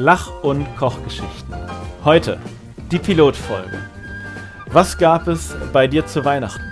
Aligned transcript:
Lach- 0.00 0.42
und 0.42 0.66
Kochgeschichten. 0.78 1.54
Heute 2.06 2.38
die 2.90 2.98
Pilotfolge. 2.98 3.86
Was 4.68 4.96
gab 4.96 5.28
es 5.28 5.54
bei 5.74 5.86
dir 5.86 6.06
zu 6.06 6.24
Weihnachten? 6.24 6.64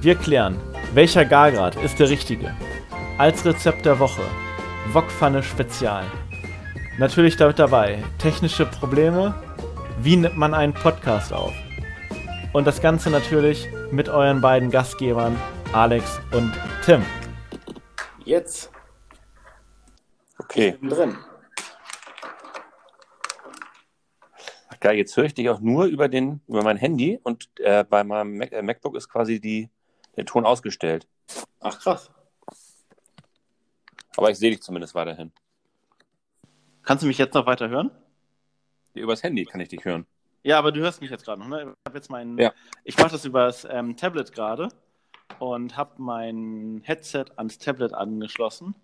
Wir 0.00 0.14
klären, 0.14 0.56
welcher 0.94 1.26
Gargrad 1.26 1.76
ist 1.76 1.98
der 1.98 2.08
richtige. 2.08 2.54
Als 3.18 3.44
Rezept 3.44 3.84
der 3.84 3.98
Woche, 3.98 4.22
Wokpfanne 4.94 5.42
Spezial. 5.42 6.04
Natürlich 6.98 7.36
damit 7.36 7.58
dabei, 7.58 8.02
technische 8.16 8.64
Probleme, 8.64 9.34
wie 10.00 10.16
nimmt 10.16 10.38
man 10.38 10.54
einen 10.54 10.72
Podcast 10.72 11.34
auf? 11.34 11.52
Und 12.54 12.66
das 12.66 12.80
Ganze 12.80 13.10
natürlich 13.10 13.68
mit 13.90 14.08
euren 14.08 14.40
beiden 14.40 14.70
Gastgebern 14.70 15.36
Alex 15.74 16.18
und 16.32 16.54
Tim. 16.86 17.04
Jetzt. 18.24 18.70
Okay. 20.38 20.78
Drin. 20.80 21.18
Geil, 24.80 24.96
jetzt 24.96 25.16
höre 25.16 25.24
ich 25.24 25.34
dich 25.34 25.48
auch 25.50 25.60
nur 25.60 25.84
über, 25.86 26.08
den, 26.08 26.40
über 26.48 26.62
mein 26.62 26.76
Handy 26.76 27.18
und 27.22 27.48
äh, 27.60 27.84
bei 27.84 28.04
meinem 28.04 28.38
Mac, 28.38 28.52
äh, 28.52 28.62
MacBook 28.62 28.96
ist 28.96 29.08
quasi 29.08 29.40
die, 29.40 29.68
der 30.16 30.24
Ton 30.24 30.44
ausgestellt. 30.44 31.06
Ach 31.60 31.78
krass. 31.78 32.10
Aber 34.16 34.30
ich 34.30 34.38
sehe 34.38 34.50
dich 34.50 34.62
zumindest 34.62 34.94
weiterhin. 34.94 35.32
Kannst 36.82 37.02
du 37.02 37.06
mich 37.06 37.18
jetzt 37.18 37.34
noch 37.34 37.46
weiter 37.46 37.68
hören? 37.68 37.90
Übers 38.94 39.22
Handy 39.22 39.44
kann 39.44 39.60
ich 39.60 39.68
dich 39.68 39.84
hören. 39.84 40.06
Ja, 40.42 40.58
aber 40.58 40.72
du 40.72 40.80
hörst 40.80 41.00
mich 41.00 41.10
jetzt 41.10 41.24
gerade 41.24 41.40
noch, 41.40 41.48
ne? 41.48 41.62
Ich 41.62 41.86
habe 41.86 41.98
jetzt 41.98 42.10
mein, 42.10 42.38
Ja. 42.38 42.52
ich 42.84 42.96
mache 42.96 43.10
das 43.10 43.24
übers 43.24 43.66
ähm, 43.70 43.96
Tablet 43.96 44.32
gerade 44.32 44.68
und 45.38 45.76
habe 45.76 46.00
mein 46.02 46.80
Headset 46.84 47.26
ans 47.36 47.58
Tablet 47.58 47.92
angeschlossen. 47.92 48.74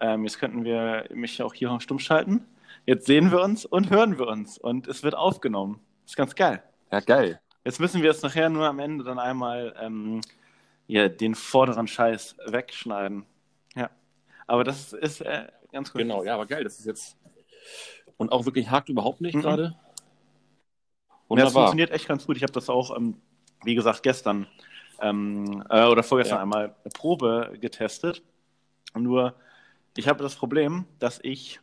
Ähm, 0.00 0.24
jetzt 0.24 0.38
könnten 0.38 0.64
wir 0.64 1.08
mich 1.12 1.42
auch 1.42 1.54
hier 1.54 1.80
stumm 1.80 1.98
schalten. 1.98 2.46
Jetzt 2.88 3.04
sehen 3.04 3.30
wir 3.30 3.42
uns 3.42 3.66
und 3.66 3.90
hören 3.90 4.16
wir 4.18 4.26
uns 4.28 4.56
und 4.56 4.88
es 4.88 5.02
wird 5.02 5.14
aufgenommen. 5.14 5.78
ist 6.06 6.16
ganz 6.16 6.34
geil. 6.34 6.62
Ja, 6.90 7.00
geil. 7.00 7.38
Jetzt 7.62 7.80
müssen 7.80 8.00
wir 8.00 8.10
es 8.10 8.22
nachher 8.22 8.48
nur 8.48 8.66
am 8.66 8.78
Ende 8.78 9.04
dann 9.04 9.18
einmal 9.18 9.74
ähm, 9.78 10.22
ja, 10.86 11.10
den 11.10 11.34
vorderen 11.34 11.86
Scheiß 11.86 12.36
wegschneiden. 12.46 13.26
Ja, 13.76 13.90
aber 14.46 14.64
das 14.64 14.94
ist 14.94 15.20
äh, 15.20 15.48
ganz 15.70 15.92
gut. 15.92 15.98
Genau, 15.98 16.24
ja, 16.24 16.32
aber 16.32 16.46
geil, 16.46 16.64
das 16.64 16.78
ist 16.78 16.86
jetzt. 16.86 17.18
Und 18.16 18.32
auch 18.32 18.46
wirklich 18.46 18.70
hakt 18.70 18.88
überhaupt 18.88 19.20
nicht 19.20 19.34
Mhm. 19.34 19.42
gerade. 19.42 19.62
Ja, 19.64 19.68
das 19.68 21.28
Wunderbar. 21.28 21.52
funktioniert 21.52 21.90
echt 21.90 22.08
ganz 22.08 22.24
gut. 22.24 22.38
Ich 22.38 22.42
habe 22.42 22.54
das 22.54 22.70
auch, 22.70 22.96
ähm, 22.96 23.20
wie 23.64 23.74
gesagt, 23.74 24.02
gestern 24.02 24.46
ähm, 25.02 25.62
äh, 25.68 25.84
oder 25.84 26.02
vorgestern 26.02 26.38
Ja. 26.38 26.42
einmal 26.42 26.74
eine 26.84 26.90
Probe 26.94 27.52
getestet. 27.60 28.22
Nur, 28.94 29.34
ich 29.94 30.08
habe 30.08 30.22
das 30.22 30.36
Problem, 30.36 30.86
dass 31.00 31.20
ich 31.22 31.60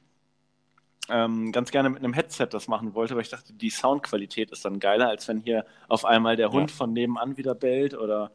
ähm, 1.09 1.52
ganz 1.52 1.72
gerne 1.72 1.89
mit 1.89 2.00
einem 2.03 2.14
Headset 2.14 2.48
das 2.52 2.67
machen 2.67 2.94
wollte, 2.95 3.16
weil 3.16 3.22
ich 3.22 3.30
dachte, 3.30 3.53
die 3.53 3.70
Soundqualität 3.70 4.52
ist 4.52 4.66
dann 4.66 4.80
geiler, 4.80 5.08
als 5.09 5.28
wenn 5.28 5.39
hier 5.39 5.66
auf 5.88 6.06
einmal 6.06 6.36
der 6.36 6.52
Hund 6.52 6.72
Ja. 6.72 6.78
von 6.78 6.94
nebenan 6.94 7.38
wieder 7.38 7.56
bellt 7.56 7.94
oder 7.95 8.31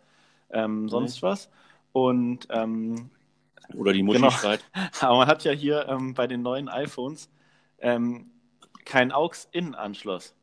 ähm, 0.51 0.89
sonst 0.89 1.23
was. 1.23 1.51
Und 1.93 2.47
ähm, 2.51 3.11
Oder 3.75 3.93
die 3.93 4.03
Mutti 4.03 4.19
Genau. 4.19 4.31
schreit. 4.31 4.65
aber 5.01 5.19
man 5.19 5.29
hat 5.29 5.45
ja 5.45 5.53
hier 5.53 5.89
ähm, 5.89 6.15
bei 6.15 6.27
den 6.27 6.43
neuen 6.43 6.69
iPhones 6.69 7.29
ähm, 7.79 8.31
keinen 8.85 9.13
AUX-In-Anschluss. 9.13 10.35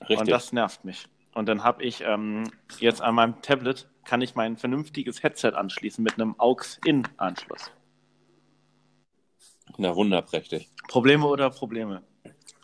Richtig. 0.00 0.18
Und 0.18 0.30
das 0.30 0.52
nervt 0.52 0.84
mich. 0.84 1.06
Und 1.34 1.46
dann 1.48 1.64
habe 1.64 1.82
ich 1.82 2.02
ähm, 2.02 2.44
jetzt 2.78 3.00
an 3.00 3.14
meinem 3.14 3.40
Tablet, 3.42 3.88
kann 4.04 4.20
ich 4.20 4.34
mein 4.34 4.56
vernünftiges 4.56 5.22
Headset 5.22 5.52
anschließen 5.54 6.02
mit 6.04 6.14
einem 6.14 6.34
AUX-In-Anschluss. 6.38 7.70
Na, 9.76 9.94
wunderprächtig. 9.94 10.70
Probleme 10.88 11.26
oder 11.26 11.50
Probleme? 11.50 12.02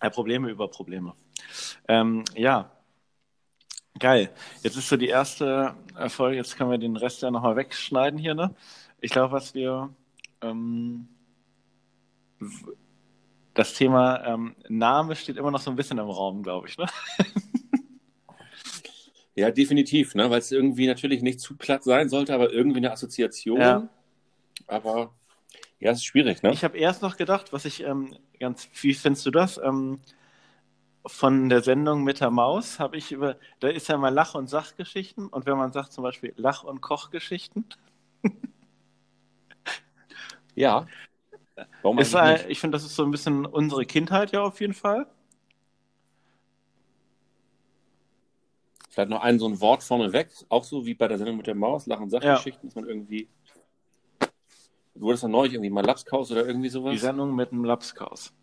Äh, 0.01 0.11
Probleme 0.11 0.49
über 0.51 0.69
Probleme. 0.69 1.15
Ähm, 1.89 2.25
ja, 2.35 2.71
geil. 3.99 4.31
Jetzt 4.63 4.77
ist 4.77 4.89
so 4.89 4.97
die 4.97 5.09
erste 5.09 5.75
äh, 5.97 6.09
Folge, 6.09 6.37
jetzt 6.37 6.57
können 6.57 6.71
wir 6.71 6.79
den 6.79 6.97
Rest 6.97 7.23
ja 7.23 7.31
nochmal 7.31 7.57
wegschneiden 7.57 8.19
hier, 8.19 8.35
ne? 8.35 8.55
Ich 9.01 9.11
glaube, 9.11 9.33
was 9.33 9.55
wir 9.55 9.95
ähm, 10.43 11.09
das 13.55 13.75
Thema 13.75 14.25
ähm, 14.25 14.55
Name 14.69 15.17
steht 15.17 15.37
immer 15.37 15.51
noch 15.51 15.61
so 15.61 15.71
ein 15.71 15.77
bisschen 15.77 15.99
im 15.99 16.09
Raum, 16.09 16.43
glaube 16.43 16.69
ich, 16.69 16.79
ne? 16.79 16.87
Ja, 19.41 19.51
definitiv, 19.51 20.15
ne? 20.15 20.29
weil 20.29 20.41
es 20.41 20.53
irgendwie 20.53 20.87
natürlich 20.87 21.23
nicht 21.23 21.41
zu 21.41 21.57
platt 21.57 21.83
sein 21.83 22.11
sollte, 22.11 22.35
aber 22.35 22.53
irgendwie 22.53 22.79
eine 22.79 22.93
Assoziation. 22.93 23.61
Ja. 23.61 23.89
Aber 24.67 25.15
ja, 25.81 25.91
es 25.91 25.99
ist 25.99 26.05
schwierig, 26.05 26.43
ne? 26.43 26.53
Ich 26.53 26.65
habe 26.65 26.79
erst 26.79 27.03
noch 27.03 27.17
gedacht, 27.17 27.53
was 27.53 27.65
ich 27.65 27.83
ähm, 27.83 28.17
ganz, 28.39 28.69
wie 28.81 28.95
findest 28.95 29.27
du 29.27 29.31
das? 29.31 29.59
Ähm, 29.59 30.01
von 31.07 31.49
der 31.49 31.63
Sendung 31.63 32.05
mit 32.05 32.21
der 32.21 32.31
Maus 32.31 32.79
habe 32.79 32.99
ich 32.99 33.11
über, 33.11 33.37
da 33.59 33.69
ist 33.69 33.89
ja 33.89 33.97
mal 33.97 34.13
Lach- 34.13 34.35
und 34.35 34.49
Sachgeschichten 34.49 35.29
und 35.29 35.47
wenn 35.47 35.57
man 35.57 35.73
sagt 35.73 35.93
zum 35.93 36.05
Beispiel 36.05 36.35
Lach- 36.37 36.63
und 36.63 36.83
Kochgeschichten, 36.83 37.65
Ja. 40.55 40.87
Warum 41.83 41.99
ist, 41.99 42.15
eigentlich 42.15 42.47
äh, 42.47 42.53
ich 42.53 42.61
finde, 42.61 42.77
das 42.77 42.85
ist 42.85 42.97
so 42.97 43.05
ein 43.05 43.11
bisschen 43.11 43.45
unsere 43.45 43.85
Kindheit 43.85 44.33
ja 44.33 44.43
auf 44.43 44.61
jeden 44.61 44.75
Fall. 44.75 45.07
Vielleicht 48.89 49.11
noch 49.11 49.23
ein 49.23 49.39
so 49.39 49.47
ein 49.47 49.61
Wort 49.61 49.83
vorne 49.83 50.13
weg, 50.13 50.31
auch 50.49 50.65
so 50.65 50.87
wie 50.87 50.95
bei 50.95 51.07
der 51.07 51.19
Sendung 51.19 51.37
mit 51.37 51.47
der 51.47 51.55
Maus, 51.55 51.87
Lachen 51.87 52.11
Sachgeschichten, 52.11 52.69
dass 52.69 52.75
man 52.75 52.87
irgendwie. 52.87 53.29
Du 55.01 55.07
wurdest 55.07 55.25
dann 55.25 55.31
neulich 55.31 55.55
irgendwie 55.55 55.71
mal 55.71 55.83
Lapskaus 55.83 56.31
oder 56.31 56.47
irgendwie 56.47 56.69
Die 56.69 56.73
sowas. 56.73 57.01
Sendung 57.01 57.35
mit 57.35 57.51
dem 57.51 57.65
Lapskaus. 57.65 58.35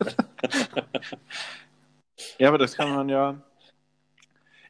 ja, 2.38 2.48
aber 2.48 2.58
das 2.58 2.74
kann 2.74 2.92
man 2.92 3.08
ja. 3.08 3.40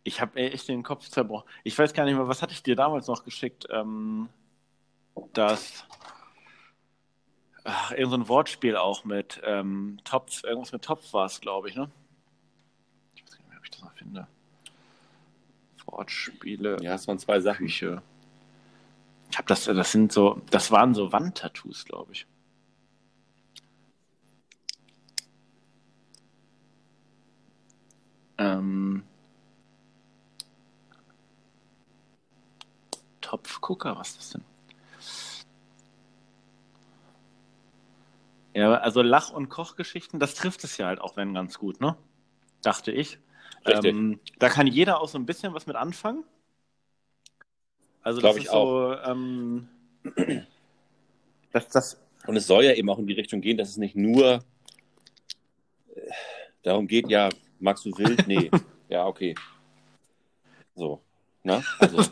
Ich 0.03 0.21
habe 0.21 0.39
echt 0.39 0.69
den 0.69 0.83
Kopf 0.83 1.09
zerbrochen. 1.09 1.49
Ich 1.63 1.79
weiß 1.79 1.95
gar 1.95 2.05
nicht 2.05 2.17
mehr, 2.17 2.29
was 2.29 2.43
hatte 2.43 2.53
ich 2.53 2.63
dir 2.63 2.77
damals 2.77 3.07
noch 3.07 3.25
geschickt? 3.25 3.67
Ähm, 3.71 4.29
das. 5.33 5.87
Ach, 7.65 7.93
irgend 7.93 8.11
so 8.11 8.17
ein 8.19 8.29
Wortspiel 8.29 8.77
auch 8.77 9.05
mit 9.05 9.41
ähm, 9.43 9.97
Topf. 10.05 10.45
Irgendwas 10.45 10.73
mit 10.73 10.83
Topf 10.85 11.15
war 11.15 11.25
es, 11.25 11.41
glaube 11.41 11.71
ich, 11.71 11.77
ne? 11.77 11.91
Ich 13.15 13.23
weiß 13.25 13.31
gar 13.31 13.39
nicht 13.39 13.49
mehr, 13.49 13.57
ob 13.59 13.65
ich 13.65 13.71
das 13.71 13.81
noch 13.81 13.95
finde. 13.95 14.29
Wortspiele. 15.87 16.77
Ja, 16.83 16.93
es 16.93 17.09
waren 17.09 17.19
zwei 17.19 17.41
Sachen. 17.41 17.65
Küche. 17.65 18.03
Ich 19.31 19.39
habe 19.39 19.49
das, 19.49 19.65
das 19.65 19.91
sind 19.93 20.13
so, 20.13 20.41
das 20.51 20.71
waren 20.71 20.95
so 20.95 21.13
Wandtattoos, 21.13 21.85
glaube 21.85 22.13
ich. 22.13 22.27
Ähm, 28.39 29.05
Topfgucker, 33.21 33.97
was 33.97 34.11
ist 34.11 34.19
das 34.19 34.31
denn? 34.31 34.45
Ja, 38.55 38.75
also 38.75 39.03
Lach- 39.03 39.31
und 39.31 39.49
Kochgeschichten, 39.49 40.21
das 40.21 40.35
trifft 40.35 40.63
es 40.63 40.77
ja 40.77 40.87
halt 40.87 41.01
auch 41.01 41.17
wenn 41.17 41.35
ganz 41.35 41.59
gut, 41.59 41.81
ne? 41.81 41.97
Dachte 42.63 42.93
ich. 42.93 43.19
Ähm, 43.67 44.21
da 44.39 44.49
kann 44.49 44.67
jeder 44.67 45.01
auch 45.01 45.09
so 45.09 45.19
ein 45.19 45.27
bisschen 45.27 45.55
was 45.55 45.67
mit 45.67 45.75
anfangen. 45.75 46.23
Also 48.05 48.21
Glaub 48.21 48.35
das 48.35 48.43
ich 48.43 48.45
ist 48.45 48.53
so, 48.53 48.97
ähm, 49.03 49.69
das, 51.53 51.69
das, 51.69 52.01
Und 52.27 52.37
es 52.37 52.47
soll 52.47 52.65
ja 52.65 52.75
eben 52.75 52.89
auch 52.91 52.99
in 52.99 53.07
die 53.07 53.15
Richtung 53.15 53.41
gehen, 53.41 53.57
dass 53.57 53.71
es 53.71 53.79
nicht 53.79 53.97
nur 53.97 54.45
äh, 55.95 56.01
darum 56.63 56.87
geht, 56.87 57.09
ja, 57.09 57.31
magst 57.59 57.87
du 57.87 57.91
wild? 57.97 58.29
Nee. 58.29 58.51
ja, 58.91 59.07
okay. 59.07 59.35
So. 60.75 61.01
Ne? 61.43 61.65
Also, 61.79 62.05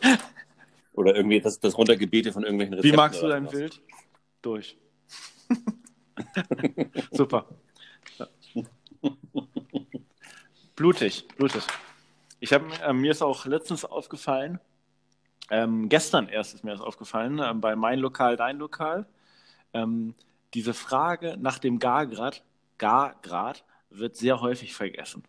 oder 0.94 1.14
irgendwie 1.14 1.40
das, 1.40 1.60
das 1.60 1.76
Runtergebete 1.76 2.32
von 2.32 2.42
irgendwelchen 2.42 2.74
Rezepten. 2.74 2.92
wie 2.92 2.96
magst 2.96 3.22
du 3.22 3.28
dein 3.28 3.44
sowas. 3.44 3.58
Wild? 3.58 3.80
Durch. 4.40 4.76
Super. 7.10 7.46
Blutig, 10.74 11.28
blutig. 11.36 11.62
Ich 12.40 12.52
habe 12.52 12.66
äh, 12.82 12.92
mir 12.94 13.10
ist 13.10 13.22
auch 13.22 13.44
letztens 13.44 13.84
aufgefallen, 13.84 14.58
ähm, 15.52 15.90
gestern 15.90 16.28
erst 16.28 16.54
ist 16.54 16.64
mir 16.64 16.70
das 16.70 16.80
aufgefallen, 16.80 17.38
ähm, 17.44 17.60
bei 17.60 17.76
mein 17.76 17.98
Lokal, 17.98 18.36
dein 18.36 18.56
Lokal, 18.56 19.04
ähm, 19.74 20.14
diese 20.54 20.72
Frage 20.72 21.36
nach 21.38 21.58
dem 21.58 21.78
Gargrad, 21.78 22.42
Gargrad 22.78 23.62
wird 23.90 24.16
sehr 24.16 24.40
häufig 24.40 24.74
vergessen. 24.74 25.22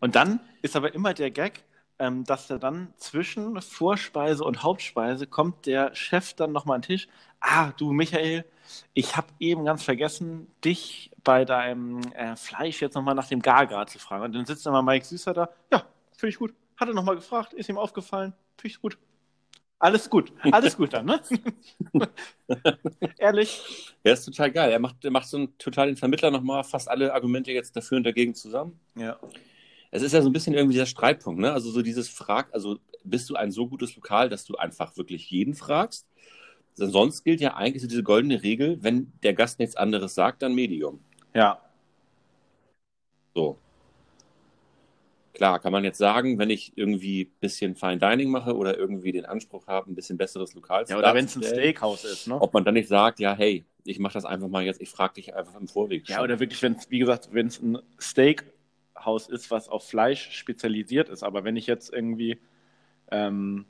Und 0.00 0.16
dann 0.16 0.40
ist 0.60 0.76
aber 0.76 0.94
immer 0.94 1.14
der 1.14 1.30
Gag, 1.30 1.64
ähm, 1.98 2.24
dass 2.24 2.50
er 2.50 2.58
dann 2.58 2.92
zwischen 2.98 3.58
Vorspeise 3.62 4.44
und 4.44 4.62
Hauptspeise 4.62 5.26
kommt 5.26 5.64
der 5.64 5.94
Chef 5.94 6.34
dann 6.34 6.52
nochmal 6.52 6.76
an 6.76 6.82
den 6.82 6.88
Tisch. 6.88 7.08
Ah, 7.40 7.72
du 7.78 7.90
Michael, 7.92 8.44
ich 8.92 9.16
habe 9.16 9.28
eben 9.38 9.64
ganz 9.64 9.82
vergessen, 9.82 10.46
dich 10.62 11.10
bei 11.24 11.46
deinem 11.46 12.00
äh, 12.12 12.36
Fleisch 12.36 12.82
jetzt 12.82 12.96
nochmal 12.96 13.14
nach 13.14 13.28
dem 13.28 13.40
Gargrad 13.40 13.88
zu 13.88 13.98
fragen. 13.98 14.24
Und 14.24 14.34
dann 14.34 14.44
sitzt 14.44 14.66
dann 14.66 14.74
mal 14.74 14.82
Mike 14.82 15.06
Süßer 15.06 15.32
da. 15.32 15.48
Ja, 15.72 15.86
finde 16.12 16.28
ich 16.28 16.38
gut. 16.38 16.54
Hat 16.80 16.88
er 16.88 16.94
nochmal 16.94 17.16
gefragt, 17.16 17.52
ist 17.52 17.68
ihm 17.68 17.76
aufgefallen, 17.76 18.32
finde 18.56 18.74
ich 18.74 18.80
gut. 18.80 18.96
Alles 19.78 20.08
gut, 20.08 20.32
alles 20.50 20.78
gut 20.78 20.94
dann, 20.94 21.04
ne? 21.04 21.20
Ehrlich? 23.18 23.94
Ja, 24.02 24.14
ist 24.14 24.24
total 24.24 24.50
geil. 24.50 24.72
Er 24.72 24.78
macht, 24.78 25.04
er 25.04 25.10
macht 25.10 25.28
so 25.28 25.36
einen, 25.36 25.58
total 25.58 25.88
den 25.88 25.96
Vermittler 25.96 26.30
nochmal 26.30 26.64
fast 26.64 26.88
alle 26.88 27.12
Argumente 27.12 27.52
jetzt 27.52 27.76
dafür 27.76 27.98
und 27.98 28.04
dagegen 28.04 28.34
zusammen. 28.34 28.80
Ja. 28.94 29.18
Es 29.90 30.02
ist 30.02 30.12
ja 30.12 30.22
so 30.22 30.30
ein 30.30 30.32
bisschen 30.32 30.54
irgendwie 30.54 30.74
dieser 30.74 30.86
Streitpunkt, 30.86 31.40
ne? 31.40 31.52
Also 31.52 31.70
so 31.70 31.82
dieses 31.82 32.08
Frag, 32.08 32.48
also 32.54 32.78
bist 33.04 33.28
du 33.28 33.34
ein 33.34 33.50
so 33.52 33.66
gutes 33.66 33.94
Lokal, 33.94 34.30
dass 34.30 34.46
du 34.46 34.56
einfach 34.56 34.96
wirklich 34.96 35.30
jeden 35.30 35.54
fragst? 35.54 36.06
Sonst 36.74 37.24
gilt 37.24 37.42
ja 37.42 37.56
eigentlich 37.56 37.82
so 37.82 37.88
diese 37.88 38.02
goldene 38.02 38.42
Regel, 38.42 38.82
wenn 38.82 39.12
der 39.22 39.34
Gast 39.34 39.58
nichts 39.58 39.76
anderes 39.76 40.14
sagt, 40.14 40.40
dann 40.40 40.54
Medium. 40.54 41.00
Ja. 41.34 41.60
So. 43.34 43.58
Klar, 45.40 45.58
kann 45.58 45.72
man 45.72 45.84
jetzt 45.84 45.96
sagen, 45.96 46.38
wenn 46.38 46.50
ich 46.50 46.76
irgendwie 46.76 47.22
ein 47.22 47.40
bisschen 47.40 47.74
Fine 47.74 47.96
Dining 47.96 48.28
mache 48.28 48.54
oder 48.54 48.76
irgendwie 48.76 49.10
den 49.10 49.24
Anspruch 49.24 49.68
habe, 49.68 49.90
ein 49.90 49.94
bisschen 49.94 50.18
besseres 50.18 50.52
Lokal 50.52 50.86
zu 50.86 50.92
Ja, 50.92 50.98
oder 50.98 51.14
wenn 51.14 51.24
es 51.24 51.34
ein 51.34 51.42
Steakhouse 51.42 52.04
ist, 52.04 52.28
ne? 52.28 52.38
Ob 52.38 52.52
man 52.52 52.62
dann 52.62 52.74
nicht 52.74 52.88
sagt, 52.88 53.20
ja, 53.20 53.34
hey, 53.34 53.64
ich 53.84 53.98
mache 53.98 54.12
das 54.12 54.26
einfach 54.26 54.48
mal 54.48 54.62
jetzt, 54.62 54.82
ich 54.82 54.90
frage 54.90 55.14
dich 55.14 55.34
einfach 55.34 55.58
im 55.58 55.66
Vorweg. 55.66 56.06
Ja, 56.06 56.16
schon. 56.16 56.24
oder 56.24 56.40
wirklich, 56.40 56.60
wenn 56.60 56.74
es, 56.74 56.90
wie 56.90 56.98
gesagt, 56.98 57.30
wenn 57.32 57.46
es 57.46 57.58
ein 57.62 57.78
Steakhouse 57.98 59.30
ist, 59.30 59.50
was 59.50 59.70
auf 59.70 59.88
Fleisch 59.88 60.30
spezialisiert 60.32 61.08
ist. 61.08 61.22
Aber 61.22 61.42
wenn 61.42 61.56
ich 61.56 61.66
jetzt 61.66 61.90
irgendwie 61.90 62.38
ähm, 63.10 63.64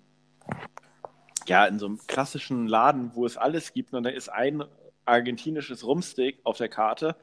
ja 1.47 1.67
in 1.67 1.79
so 1.79 1.87
einem 1.87 2.01
klassischen 2.09 2.67
Laden, 2.67 3.13
wo 3.15 3.25
es 3.25 3.37
alles 3.37 3.73
gibt, 3.73 3.95
und 3.95 4.03
da 4.03 4.11
ist 4.11 4.29
ein 4.29 4.65
argentinisches 5.05 5.87
Rumsteak 5.87 6.41
auf 6.43 6.57
der 6.57 6.69
Karte, 6.69 7.15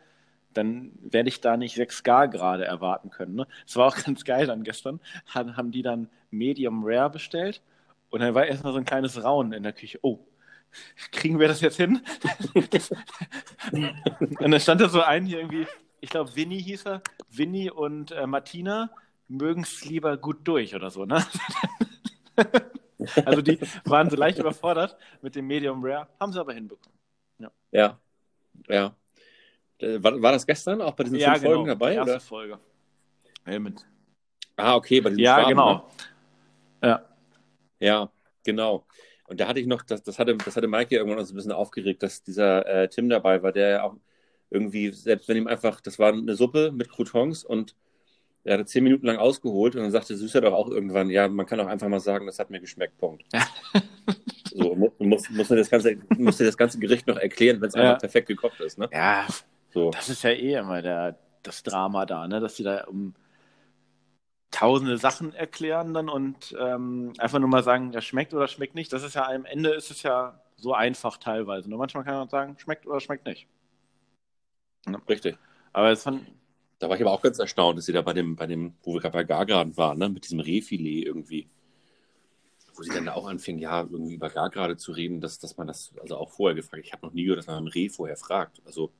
dann 0.53 0.91
werde 1.01 1.29
ich 1.29 1.41
da 1.41 1.57
nicht 1.57 1.75
6 1.75 2.03
Gar 2.03 2.27
gerade 2.27 2.65
erwarten 2.65 3.09
können. 3.09 3.35
Ne? 3.35 3.47
Das 3.65 3.75
war 3.75 3.87
auch 3.87 3.95
ganz 4.05 4.23
geil 4.23 4.47
dann 4.47 4.63
gestern. 4.63 4.99
Haben, 5.27 5.57
haben 5.57 5.71
die 5.71 5.81
dann 5.81 6.09
Medium 6.31 6.83
Rare 6.83 7.09
bestellt 7.09 7.61
und 8.09 8.21
dann 8.21 8.33
war 8.33 8.45
erstmal 8.45 8.73
so 8.73 8.79
ein 8.79 8.85
kleines 8.85 9.23
Raunen 9.23 9.53
in 9.53 9.63
der 9.63 9.73
Küche. 9.73 9.99
Oh, 10.01 10.19
kriegen 11.11 11.39
wir 11.39 11.47
das 11.47 11.61
jetzt 11.61 11.77
hin? 11.77 12.01
und 13.71 14.41
dann 14.41 14.59
stand 14.59 14.81
da 14.81 14.89
so 14.89 15.01
ein 15.01 15.25
hier 15.25 15.39
irgendwie, 15.39 15.67
ich 16.01 16.09
glaube 16.09 16.35
Winnie 16.35 16.61
hieß 16.61 16.85
er, 16.85 17.01
Winnie 17.29 17.71
und 17.71 18.11
äh, 18.11 18.27
Martina 18.27 18.89
mögen 19.27 19.63
es 19.63 19.85
lieber 19.85 20.17
gut 20.17 20.47
durch 20.47 20.75
oder 20.75 20.89
so, 20.89 21.05
ne? 21.05 21.25
also 23.25 23.41
die 23.41 23.59
waren 23.85 24.09
so 24.09 24.15
leicht 24.15 24.39
überfordert 24.39 24.97
mit 25.21 25.35
dem 25.35 25.47
Medium 25.47 25.83
Rare, 25.83 26.07
haben 26.19 26.31
sie 26.31 26.39
aber 26.39 26.53
hinbekommen. 26.53 26.97
Ja, 27.71 27.99
ja. 28.67 28.87
Äh, 28.87 28.89
War, 29.79 30.21
war 30.21 30.31
das 30.31 30.45
gestern 30.45 30.81
auch 30.81 30.93
bei 30.93 31.03
diesen 31.03 31.19
fünf 31.19 31.41
Folgen 31.41 31.65
dabei? 31.67 31.91
die 31.91 31.95
erste 31.97 32.11
Oder? 32.11 32.19
Folge. 32.19 32.59
Ja, 33.45 33.59
mit, 33.59 33.85
Ah, 34.55 34.75
okay, 34.75 35.01
bei 35.01 35.09
diesen 35.09 35.23
ja 35.23 35.35
Schwaben, 35.35 35.49
genau. 35.49 35.73
Ne? 36.81 36.87
Ja. 36.89 37.05
Ja, 37.79 38.11
genau. 38.43 38.85
Und 39.27 39.39
da 39.39 39.47
hatte 39.47 39.59
ich 39.59 39.67
noch, 39.67 39.83
das, 39.83 40.01
das 40.01 40.17
hatte, 40.17 40.35
das 40.37 40.55
hatte 40.55 40.67
Maike 40.67 40.95
irgendwann 40.95 41.19
uns 41.19 41.31
ein 41.31 41.35
bisschen 41.35 41.51
aufgeregt, 41.51 42.01
dass 42.01 42.23
dieser 42.23 42.65
äh, 42.65 42.87
Tim 42.89 43.07
dabei 43.09 43.43
war, 43.43 43.51
der 43.51 43.69
ja 43.69 43.83
auch 43.83 43.95
irgendwie, 44.49 44.91
selbst 44.91 45.27
wenn 45.27 45.37
ihm 45.37 45.47
einfach, 45.47 45.79
das 45.81 45.99
war 45.99 46.11
eine 46.13 46.33
Suppe 46.35 46.71
mit 46.71 46.89
Croutons 46.89 47.43
und 47.43 47.75
er 48.45 48.53
hatte 48.55 48.65
zehn 48.65 48.83
Minuten 48.83 49.05
lang 49.05 49.17
ausgeholt 49.17 49.75
und 49.75 49.81
dann 49.81 49.91
sagte 49.91 50.15
Süßer 50.15 50.39
doch 50.41 50.53
auch 50.53 50.69
irgendwann, 50.69 51.09
ja, 51.09 51.27
man 51.27 51.45
kann 51.45 51.59
auch 51.59 51.67
einfach 51.67 51.89
mal 51.89 51.99
sagen, 51.99 52.25
das 52.25 52.39
hat 52.39 52.49
mir 52.49 52.61
geschmeckt, 52.61 52.97
Punkt. 52.97 53.25
so, 54.45 54.73
mu- 54.73 54.91
muss, 54.99 55.29
muss, 55.29 55.49
mir 55.49 55.57
das 55.57 55.69
ganze, 55.69 55.97
muss 56.17 56.37
dir 56.37 56.45
das 56.45 56.57
ganze 56.57 56.79
Gericht 56.79 57.05
noch 57.07 57.17
erklären, 57.17 57.59
wenn 57.61 57.67
es 57.67 57.75
Ja. 57.75 57.81
einfach 57.81 57.99
perfekt 57.99 58.27
gekocht 58.29 58.59
ist, 58.61 58.77
ne? 58.77 58.89
ja, 58.93 59.27
So. 59.69 59.91
das 59.91 60.09
ist 60.09 60.23
ja 60.23 60.31
eh 60.31 60.55
immer 60.55 60.81
der, 60.81 61.17
das 61.43 61.63
Drama 61.63 62.05
da, 62.05 62.27
ne? 62.27 62.39
dass 62.39 62.55
die 62.55 62.63
da 62.63 62.85
um 62.85 63.15
tausende 64.51 64.97
Sachen 64.97 65.33
erklären 65.33 65.93
dann 65.93 66.09
und 66.09 66.55
ähm, 66.59 67.13
einfach 67.17 67.39
nur 67.39 67.49
mal 67.49 67.63
sagen, 67.63 67.91
das 67.91 68.05
schmeckt 68.05 68.33
oder 68.33 68.47
schmeckt 68.47 68.75
nicht. 68.75 68.91
Das 68.93 69.03
ist 69.03 69.15
ja 69.15 69.27
am 69.27 69.45
Ende 69.45 69.69
ist 69.71 69.91
es 69.91 70.03
ja 70.03 70.41
so 70.55 70.73
einfach 70.73 71.17
teilweise. 71.17 71.69
Nur 71.69 71.79
manchmal 71.79 72.03
kann 72.03 72.15
man 72.15 72.29
sagen, 72.29 72.57
schmeckt 72.59 72.87
oder 72.87 72.99
schmeckt 72.99 73.25
nicht. 73.25 73.47
Richtig. 75.07 75.37
Aber 75.73 75.91
es 75.91 76.03
fand, 76.03 76.27
Da 76.79 76.89
war 76.89 76.95
ich 76.95 77.01
aber 77.03 77.11
auch 77.11 77.21
ganz 77.21 77.39
erstaunt, 77.39 77.77
dass 77.77 77.85
sie 77.85 77.93
da 77.93 78.01
bei 78.01 78.13
dem, 78.13 78.35
bei 78.35 78.47
dem, 78.47 78.75
wo 78.83 78.93
wir 78.93 79.01
gerade 79.01 79.13
bei 79.13 79.23
Gargraden 79.23 79.77
waren, 79.77 79.97
ne, 79.99 80.09
mit 80.09 80.23
diesem 80.25 80.39
Rehfilet 80.39 81.05
irgendwie, 81.05 81.49
wo 82.75 82.83
sie 82.83 82.91
dann 82.91 83.05
da 83.05 83.13
auch 83.13 83.27
anfing, 83.27 83.57
ja, 83.59 83.81
irgendwie 83.81 84.13
über 84.15 84.29
Gargrade 84.29 84.77
zu 84.77 84.91
reden, 84.91 85.19
dass, 85.21 85.39
dass 85.39 85.57
man 85.57 85.67
das 85.67 85.93
also 86.01 86.17
auch 86.17 86.31
vorher 86.31 86.55
gefragt 86.55 86.83
Ich 86.85 86.93
habe 86.93 87.05
noch 87.05 87.13
nie 87.13 87.23
gehört, 87.23 87.39
dass 87.39 87.47
man 87.47 87.63
ein 87.63 87.67
Reh 87.67 87.89
vorher 87.89 88.17
fragt. 88.17 88.61
Also, 88.65 88.93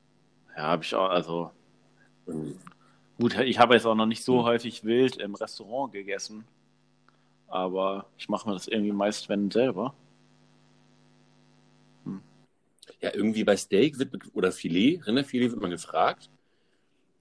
ja, 0.58 0.64
habe 0.64 0.82
ich 0.82 0.92
auch, 0.94 1.08
also 1.08 1.52
irgendwie, 2.26 2.56
gut, 3.16 3.38
ich 3.38 3.60
habe 3.60 3.74
jetzt 3.74 3.86
auch 3.86 3.94
noch 3.94 4.06
nicht 4.06 4.24
so 4.24 4.38
Hm. 4.38 4.44
häufig 4.44 4.82
wild 4.84 5.16
im 5.18 5.36
Restaurant 5.36 5.92
gegessen. 5.92 6.44
Aber 7.46 8.06
ich 8.18 8.28
mache 8.28 8.48
mir 8.48 8.54
das 8.54 8.66
irgendwie 8.66 8.92
meist, 8.92 9.28
wenn 9.28 9.50
selber. 9.50 9.94
ja, 13.00 13.14
irgendwie 13.14 13.44
bei 13.44 13.56
Steak 13.56 14.00
wird, 14.00 14.12
oder 14.34 14.50
Filet, 14.50 15.00
Rinderfilet 15.06 15.52
wird 15.52 15.60
man 15.60 15.70
gefragt. 15.70 16.30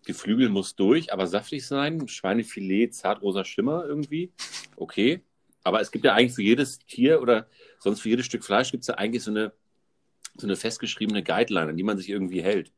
Geflügel 0.06 0.50
muss 0.50 0.76
durch, 0.76 1.14
aber 1.14 1.28
saftig 1.28 1.68
sein. 1.68 2.08
Schweinefilet, 2.08 2.96
zartrosa 2.96 3.46
Schimmer 3.46 3.86
irgendwie. 3.86 4.32
Okay. 4.76 5.22
Aber 5.64 5.80
es 5.80 5.92
gibt 5.92 6.04
ja 6.06 6.16
eigentlich 6.16 6.34
für 6.34 6.42
jedes 6.42 6.80
Tier 6.80 7.22
oder 7.22 7.48
sonst 7.78 8.00
für 8.02 8.10
jedes 8.10 8.26
Stück 8.26 8.44
Fleisch 8.44 8.72
gibt 8.72 8.82
es 8.82 8.88
ja 8.88 8.96
eigentlich 8.96 9.22
so 9.22 9.30
eine, 9.30 9.54
so 10.36 10.48
eine 10.48 10.56
festgeschriebene 10.56 11.22
Guideline, 11.22 11.70
an 11.70 11.78
die 11.78 11.84
man 11.84 11.98
sich 11.98 12.10
irgendwie 12.10 12.42
hält. 12.42 12.72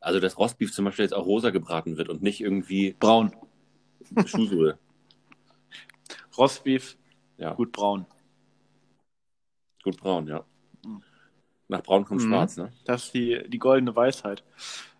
Also, 0.00 0.18
dass 0.20 0.38
Rostbeef 0.38 0.72
zum 0.72 0.86
Beispiel 0.86 1.04
jetzt 1.04 1.12
auch 1.14 1.26
rosa 1.26 1.50
gebraten 1.50 1.96
wird 1.98 2.08
und 2.08 2.22
nicht 2.22 2.40
irgendwie 2.40 2.94
Braun. 2.98 3.34
Schuhsohle. 4.26 4.78
Rostbeef, 6.38 6.96
Ja, 7.36 7.52
gut, 7.54 7.72
braun. 7.72 8.06
gut 9.82 9.96
braun, 9.98 10.26
ja. 10.26 10.44
Nach 11.68 11.82
braun 11.82 12.04
kommt 12.04 12.22
Mhm. 12.22 12.28
schwarz, 12.28 12.56
ne? 12.56 12.72
Das 12.84 13.04
ist 13.04 13.14
die, 13.14 13.42
die 13.48 13.58
goldene 13.58 13.94
Weisheit. 13.94 14.42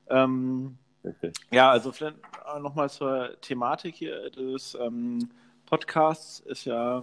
Ähm, 0.08 0.76
Richtig. 1.04 1.34
ja, 1.50 1.70
also 1.70 1.92
vielleicht 1.92 2.18
nochmal 2.60 2.90
zur 2.90 3.40
Thematik 3.40 3.96
hier 3.96 4.30
des 4.30 4.76
ähm, 4.80 5.30
Podcasts 5.66 6.40
ist 6.40 6.66
ja, 6.66 7.02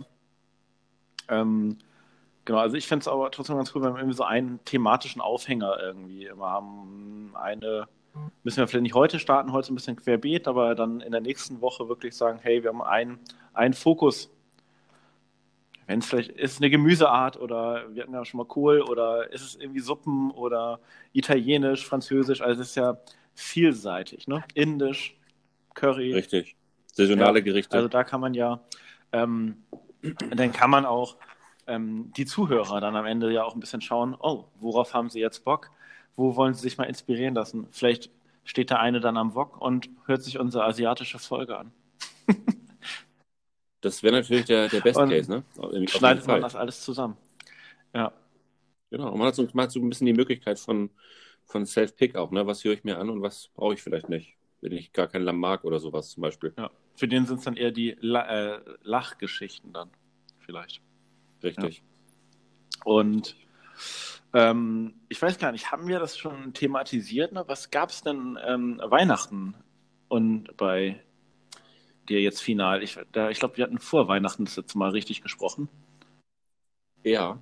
ähm, 1.29 1.77
genau, 2.47 2.59
also 2.59 2.77
ich 2.77 2.87
finde 2.87 3.01
es 3.01 3.07
aber 3.07 3.29
trotzdem 3.29 3.57
ganz 3.57 3.75
cool, 3.75 3.83
wenn 3.83 3.93
wir 3.93 3.99
irgendwie 3.99 4.15
so 4.15 4.23
einen 4.23 4.63
thematischen 4.63 5.21
Aufhänger 5.21 5.77
irgendwie 5.79 6.25
immer 6.25 6.49
haben. 6.49 7.31
Eine, 7.35 7.87
müssen 8.43 8.57
wir 8.57 8.67
vielleicht 8.67 8.83
nicht 8.83 8.95
heute 8.95 9.19
starten, 9.19 9.51
heute 9.51 9.71
ein 9.71 9.75
bisschen 9.75 9.97
querbeet, 9.97 10.47
aber 10.47 10.73
dann 10.73 11.01
in 11.01 11.11
der 11.11 11.21
nächsten 11.21 11.61
Woche 11.61 11.87
wirklich 11.89 12.15
sagen, 12.15 12.39
hey, 12.41 12.63
wir 12.63 12.69
haben 12.69 12.81
einen, 12.81 13.19
einen 13.53 13.73
Fokus. 13.73 14.31
Wenn 15.87 15.99
es 15.99 16.05
vielleicht 16.05 16.31
ist 16.31 16.59
eine 16.59 16.69
Gemüseart 16.69 17.39
oder 17.39 17.93
wir 17.93 18.03
hatten 18.03 18.13
ja 18.13 18.25
schon 18.25 18.39
mal 18.39 18.45
Kohl 18.45 18.81
oder 18.81 19.31
ist 19.31 19.41
es 19.41 19.55
irgendwie 19.55 19.79
Suppen 19.81 20.31
oder 20.31 20.79
Italienisch, 21.13 21.85
Französisch, 21.85 22.41
also 22.41 22.61
es 22.61 22.69
ist 22.69 22.75
ja 22.75 22.97
vielseitig, 23.35 24.27
ne? 24.27 24.43
Indisch, 24.53 25.17
Curry. 25.75 26.13
Richtig. 26.13 26.55
Saisonale 26.93 27.39
Ja, 27.39 27.45
Gerichte. 27.45 27.75
Also 27.75 27.89
da 27.89 28.03
kann 28.03 28.21
man 28.21 28.33
ja, 28.33 28.61
ähm, 29.11 29.63
dann 30.35 30.51
kann 30.51 30.69
man 30.69 30.85
auch 30.85 31.17
ähm, 31.67 32.11
die 32.15 32.25
Zuhörer 32.25 32.81
dann 32.81 32.95
am 32.95 33.05
Ende 33.05 33.31
ja 33.31 33.43
auch 33.43 33.53
ein 33.53 33.59
bisschen 33.59 33.81
schauen, 33.81 34.15
oh, 34.19 34.45
worauf 34.59 34.93
haben 34.93 35.09
sie 35.09 35.19
jetzt 35.19 35.43
Bock? 35.43 35.69
Wo 36.15 36.35
wollen 36.35 36.53
sie 36.53 36.61
sich 36.61 36.77
mal 36.77 36.85
inspirieren 36.85 37.35
lassen? 37.35 37.67
Vielleicht 37.71 38.09
steht 38.43 38.69
der 38.69 38.79
eine 38.79 38.99
dann 38.99 39.17
am 39.17 39.35
Wok 39.35 39.61
und 39.61 39.89
hört 40.05 40.23
sich 40.23 40.39
unsere 40.39 40.63
asiatische 40.65 41.19
Folge 41.19 41.57
an. 41.57 41.71
das 43.81 44.01
wäre 44.01 44.15
natürlich 44.15 44.45
der, 44.45 44.69
der 44.69 44.81
Best 44.81 44.97
Und 44.97 45.09
Case, 45.09 45.29
ne? 45.29 45.43
Auf 45.57 45.71
Schneidet 45.89 46.25
man 46.27 46.41
das 46.41 46.55
alles 46.55 46.81
zusammen. 46.81 47.17
Ja. 47.93 48.11
Genau, 48.89 49.11
und 49.11 49.19
man 49.19 49.27
hat 49.27 49.35
so, 49.35 49.47
man 49.53 49.63
hat 49.63 49.71
so 49.71 49.79
ein 49.79 49.89
bisschen 49.89 50.07
die 50.07 50.13
Möglichkeit 50.13 50.59
von, 50.59 50.89
von 51.45 51.65
Self-Pick 51.65 52.15
auch, 52.15 52.31
ne? 52.31 52.47
Was 52.47 52.63
höre 52.63 52.73
ich 52.73 52.83
mir 52.83 52.97
an 52.97 53.09
und 53.09 53.21
was 53.21 53.49
brauche 53.53 53.73
ich 53.73 53.83
vielleicht 53.83 54.09
nicht, 54.09 54.37
wenn 54.61 54.71
ich 54.71 54.93
gar 54.93 55.07
kein 55.07 55.23
Lamm 55.23 55.39
mag 55.39 55.65
oder 55.65 55.79
sowas 55.79 56.09
zum 56.09 56.21
Beispiel. 56.21 56.53
ja. 56.57 56.71
Für 56.95 57.07
den 57.07 57.27
sind 57.27 57.37
es 57.37 57.43
dann 57.43 57.55
eher 57.55 57.69
die 57.69 57.95
La 57.99 58.55
äh, 58.55 58.59
Lachgeschichten 58.81 59.71
dann, 59.71 59.91
vielleicht. 60.39 60.81
Richtig. 61.43 61.83
Und 62.83 63.35
ähm, 64.33 64.93
ich 65.09 65.21
weiß 65.21 65.37
gar 65.39 65.51
nicht, 65.51 65.71
haben 65.71 65.87
wir 65.87 65.99
das 65.99 66.17
schon 66.17 66.53
thematisiert? 66.53 67.31
Ne? 67.31 67.43
Was 67.47 67.71
gab 67.71 67.89
es 67.89 68.01
denn 68.01 68.37
ähm, 68.45 68.81
Weihnachten 68.83 69.55
und 70.09 70.55
bei 70.57 71.03
dir 72.09 72.21
jetzt 72.21 72.41
final? 72.41 72.83
Ich, 72.83 72.99
da- 73.11 73.29
ich 73.29 73.39
glaube, 73.39 73.57
wir 73.57 73.63
hatten 73.65 73.79
vor 73.79 74.07
Weihnachten 74.07 74.45
das 74.45 74.57
letzte 74.57 74.77
Mal 74.77 74.89
richtig 74.91 75.21
gesprochen. 75.21 75.69
Ja. 77.03 77.41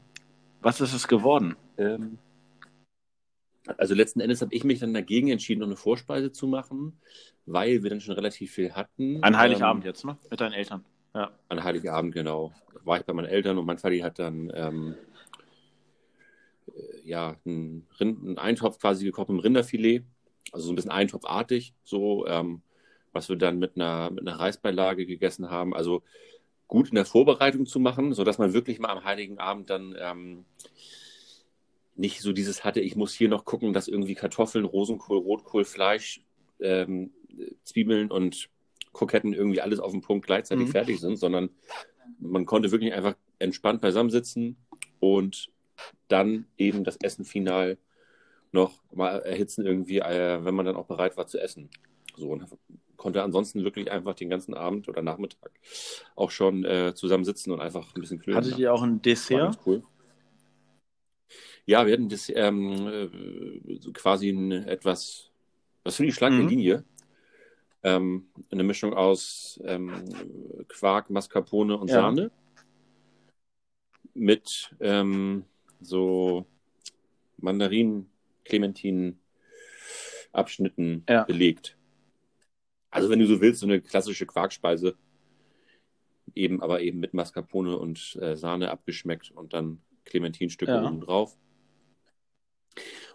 Was 0.61 0.81
ist 0.81 0.93
es 0.93 1.07
geworden? 1.07 1.55
Ähm, 1.77 2.17
also 3.77 3.95
letzten 3.95 4.19
Endes 4.19 4.41
habe 4.41 4.53
ich 4.53 4.63
mich 4.63 4.79
dann 4.79 4.93
dagegen 4.93 5.29
entschieden, 5.29 5.61
noch 5.61 5.67
eine 5.67 5.75
Vorspeise 5.75 6.31
zu 6.31 6.47
machen, 6.47 6.99
weil 7.45 7.81
wir 7.81 7.89
dann 7.89 7.99
schon 8.01 8.15
relativ 8.15 8.51
viel 8.51 8.73
hatten. 8.73 9.23
An 9.23 9.37
Heiligabend 9.37 9.83
Ähm, 9.83 9.87
jetzt, 9.87 10.05
ne? 10.05 10.17
Mit 10.29 10.39
deinen 10.39 10.53
Eltern. 10.53 10.85
Ja. 11.15 11.31
An 11.47 11.63
Heiligabend, 11.63 12.13
genau. 12.13 12.53
War 12.83 12.99
ich 12.99 13.05
bei 13.05 13.13
meinen 13.13 13.27
Eltern 13.29 13.57
und 13.57 13.65
mein 13.65 13.77
Vati 13.77 13.99
hat 13.99 14.19
dann 14.19 14.51
ähm, 14.53 14.95
äh, 16.67 17.07
ja, 17.07 17.37
einen, 17.45 17.87
Rind, 17.97 18.21
einen 18.21 18.37
Eintopf 18.37 18.79
quasi 18.79 19.05
gekocht 19.05 19.29
mit 19.29 19.43
Rinderfilet, 19.43 20.03
also 20.51 20.65
so 20.65 20.73
ein 20.73 20.75
bisschen 20.75 20.91
eintopfartig, 20.91 21.73
so, 21.85 22.27
ähm, 22.27 22.61
was 23.13 23.29
wir 23.29 23.37
dann 23.37 23.59
mit 23.59 23.77
einer, 23.77 24.11
mit 24.11 24.27
einer 24.27 24.37
Reisbeilage 24.37 25.05
gegessen 25.05 25.49
haben. 25.49 25.73
Also 25.73 26.03
gut 26.67 26.89
in 26.89 26.95
der 26.95 27.05
Vorbereitung 27.05 27.65
zu 27.65 27.79
machen, 27.79 28.13
sodass 28.13 28.37
man 28.37 28.53
wirklich 28.53 28.79
mal 28.79 28.89
am 28.89 29.05
Heiligen 29.05 29.39
Abend 29.39 29.69
dann 29.69 29.95
ähm, 29.97 30.45
nicht 31.95 32.19
so 32.19 32.33
dieses 32.33 32.65
hatte, 32.65 32.81
ich 32.81 32.97
muss 32.97 33.13
hier 33.13 33.29
noch 33.29 33.45
gucken, 33.45 33.71
dass 33.71 33.87
irgendwie 33.87 34.15
Kartoffeln, 34.15 34.65
Rosenkohl, 34.65 35.19
Rotkohl, 35.19 35.63
Fleisch, 35.63 36.19
ähm, 36.59 37.13
Zwiebeln 37.63 38.11
und 38.11 38.49
Kroketten 38.95 39.33
irgendwie 39.33 39.61
alles 39.61 39.79
auf 39.79 39.91
dem 39.91 40.01
Punkt 40.01 40.25
gleichzeitig 40.25 40.67
Mhm. 40.67 40.71
fertig 40.71 40.99
sind, 40.99 41.17
sondern 41.17 41.49
man 42.19 42.45
konnte 42.45 42.71
wirklich 42.71 42.93
einfach 42.93 43.15
entspannt 43.39 43.81
beisammensitzen 43.81 44.55
und 44.99 45.49
dann 46.07 46.47
eben 46.57 46.83
das 46.83 46.95
Essen 46.97 47.25
final 47.25 47.77
noch 48.51 48.79
mal 48.93 49.19
erhitzen 49.19 49.65
irgendwie, 49.65 49.99
äh, 49.99 50.43
wenn 50.45 50.55
man 50.55 50.65
dann 50.65 50.77
auch 50.77 50.85
bereit 50.85 51.17
war 51.17 51.27
zu 51.27 51.39
essen. 51.39 51.69
So 52.15 52.29
und 52.29 52.45
konnte 52.95 53.21
ansonsten 53.21 53.65
wirklich 53.65 53.91
einfach 53.91 54.15
den 54.15 54.29
ganzen 54.29 54.53
Abend 54.53 54.87
oder 54.87 55.01
Nachmittag 55.01 55.51
auch 56.15 56.31
schon 56.31 56.63
äh, 56.63 56.93
zusammensitzen 56.95 57.51
und 57.51 57.59
einfach 57.59 57.93
ein 57.93 57.99
bisschen 58.01 58.19
klönen. 58.19 58.37
Hattet 58.37 58.57
ihr 58.57 58.73
auch 58.73 58.81
ein 58.81 59.01
Dessert? 59.01 59.59
cool. 59.65 59.83
Ja, 61.65 61.85
wir 61.85 61.93
hatten 61.93 62.07
das 62.09 62.31
ähm, 62.33 62.87
äh, 62.87 63.91
quasi 63.91 64.29
ein 64.29 64.51
etwas, 64.51 65.31
was 65.83 65.97
finde 65.97 66.09
ich 66.09 66.15
schlanke 66.15 66.43
Mhm. 66.43 66.49
Linie. 66.49 66.83
Ähm, 67.85 68.25
eine 68.49 68.63
Mischung 68.63 68.95
aus 68.95 69.61
ähm, 69.63 70.03
Quark, 70.67 71.11
Mascarpone 71.11 71.77
und 71.77 71.87
Ja. 71.87 71.97
Sahne. 72.01 72.31
Mit 74.15 74.75
ähm, 74.79 75.45
so 75.81 76.47
Mandarinen, 77.37 78.09
Clementinen, 78.43 79.19
Abschnitten 80.31 81.03
Ja. 81.07 81.25
belegt. 81.25 81.77
Also 82.89 83.11
wenn 83.11 83.19
du 83.19 83.27
so 83.27 83.39
willst, 83.39 83.59
so 83.59 83.67
eine 83.67 83.81
klassische 83.81 84.25
Quarkspeise. 84.25 84.97
Eben, 86.33 86.63
aber 86.63 86.81
eben 86.81 86.99
mit 86.99 87.13
Mascarpone 87.13 87.77
und 87.77 88.17
äh, 88.19 88.35
Sahne 88.35 88.71
abgeschmeckt 88.71 89.29
und 89.29 89.53
dann 89.53 89.79
Clementinstücke 90.05 90.71
Ja. 90.71 90.87
oben 90.87 91.01
drauf. 91.01 91.37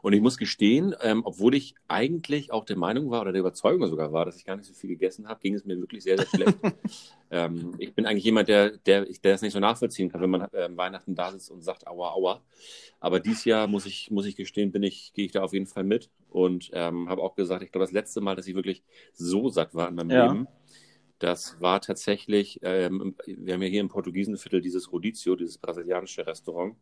Und 0.02 0.12
ich 0.12 0.21
muss 0.21 0.38
gestehen, 0.38 0.95
ähm, 1.02 1.23
obwohl 1.25 1.54
ich 1.54 1.75
eigentlich 1.88 2.52
auch 2.52 2.64
der 2.64 2.76
Meinung 2.76 3.11
war 3.11 3.21
oder 3.21 3.33
der 3.33 3.40
Überzeugung 3.40 3.88
sogar 3.88 4.12
war, 4.12 4.25
dass 4.25 4.37
ich 4.37 4.45
gar 4.45 4.57
nicht 4.57 4.66
so 4.66 4.75
viel 4.75 4.90
gegessen 4.90 5.28
habe, 5.28 5.40
ging 5.40 5.54
es 5.54 5.64
mir 5.64 5.78
wirklich 5.78 6.02
sehr, 6.02 6.16
sehr 6.16 6.26
schlecht. 6.26 6.59
ähm, 7.30 7.75
ich 7.78 7.95
bin 7.95 8.07
eigentlich 8.07 8.25
jemand, 8.25 8.49
der, 8.49 8.76
der, 8.78 9.04
der 9.04 9.33
das 9.33 9.42
nicht 9.42 9.52
so 9.52 9.61
nachvollziehen 9.61 10.11
kann, 10.11 10.21
wenn 10.21 10.30
man 10.30 10.47
ähm, 10.52 10.76
Weihnachten 10.76 11.14
da 11.14 11.30
sitzt 11.33 11.50
und 11.50 11.62
sagt, 11.62 11.87
aua, 11.87 12.12
aua. 12.12 12.42
Aber 12.99 13.21
dieses 13.21 13.45
Jahr 13.45 13.66
muss 13.66 13.87
ich, 13.87 14.11
muss 14.11 14.26
ich 14.26 14.37
gestehen, 14.37 14.73
bin 14.73 14.83
ich, 14.83 15.12
gehe 15.12 15.26
ich 15.26 15.33
da 15.33 15.42
auf 15.42 15.52
jeden 15.52 15.66
Fall 15.66 15.85
mit 15.85 16.11
und 16.28 16.71
ähm, 16.73 17.09
habe 17.09 17.23
auch 17.23 17.35
gesagt, 17.35 17.62
ich 17.62 17.73
glaube, 17.73 17.85
das 17.85 17.92
letzte 17.92 18.21
Mal, 18.21 18.37
dass 18.37 18.47
ich 18.47 18.54
wirklich 18.54 18.83
so 19.12 19.49
satt 19.49 19.75
war 19.75 19.88
in 19.88 19.95
meinem 19.95 20.11
Ja. 20.11 20.26
Leben, 20.26 20.49
das 21.19 21.61
war 21.61 21.83
tatsächlich, 21.83 22.61
ähm, 22.62 23.14
wir 23.26 23.54
haben 23.54 23.62
ja 23.62 23.69
hier 23.69 23.83
im 23.83 23.90
Portugiesenviertel 23.90 24.62
dieses 24.62 24.90
Rodizio, 24.90 25.37
dieses 25.37 25.59
brasilianische 25.59 26.26
Restaurant 26.26 26.76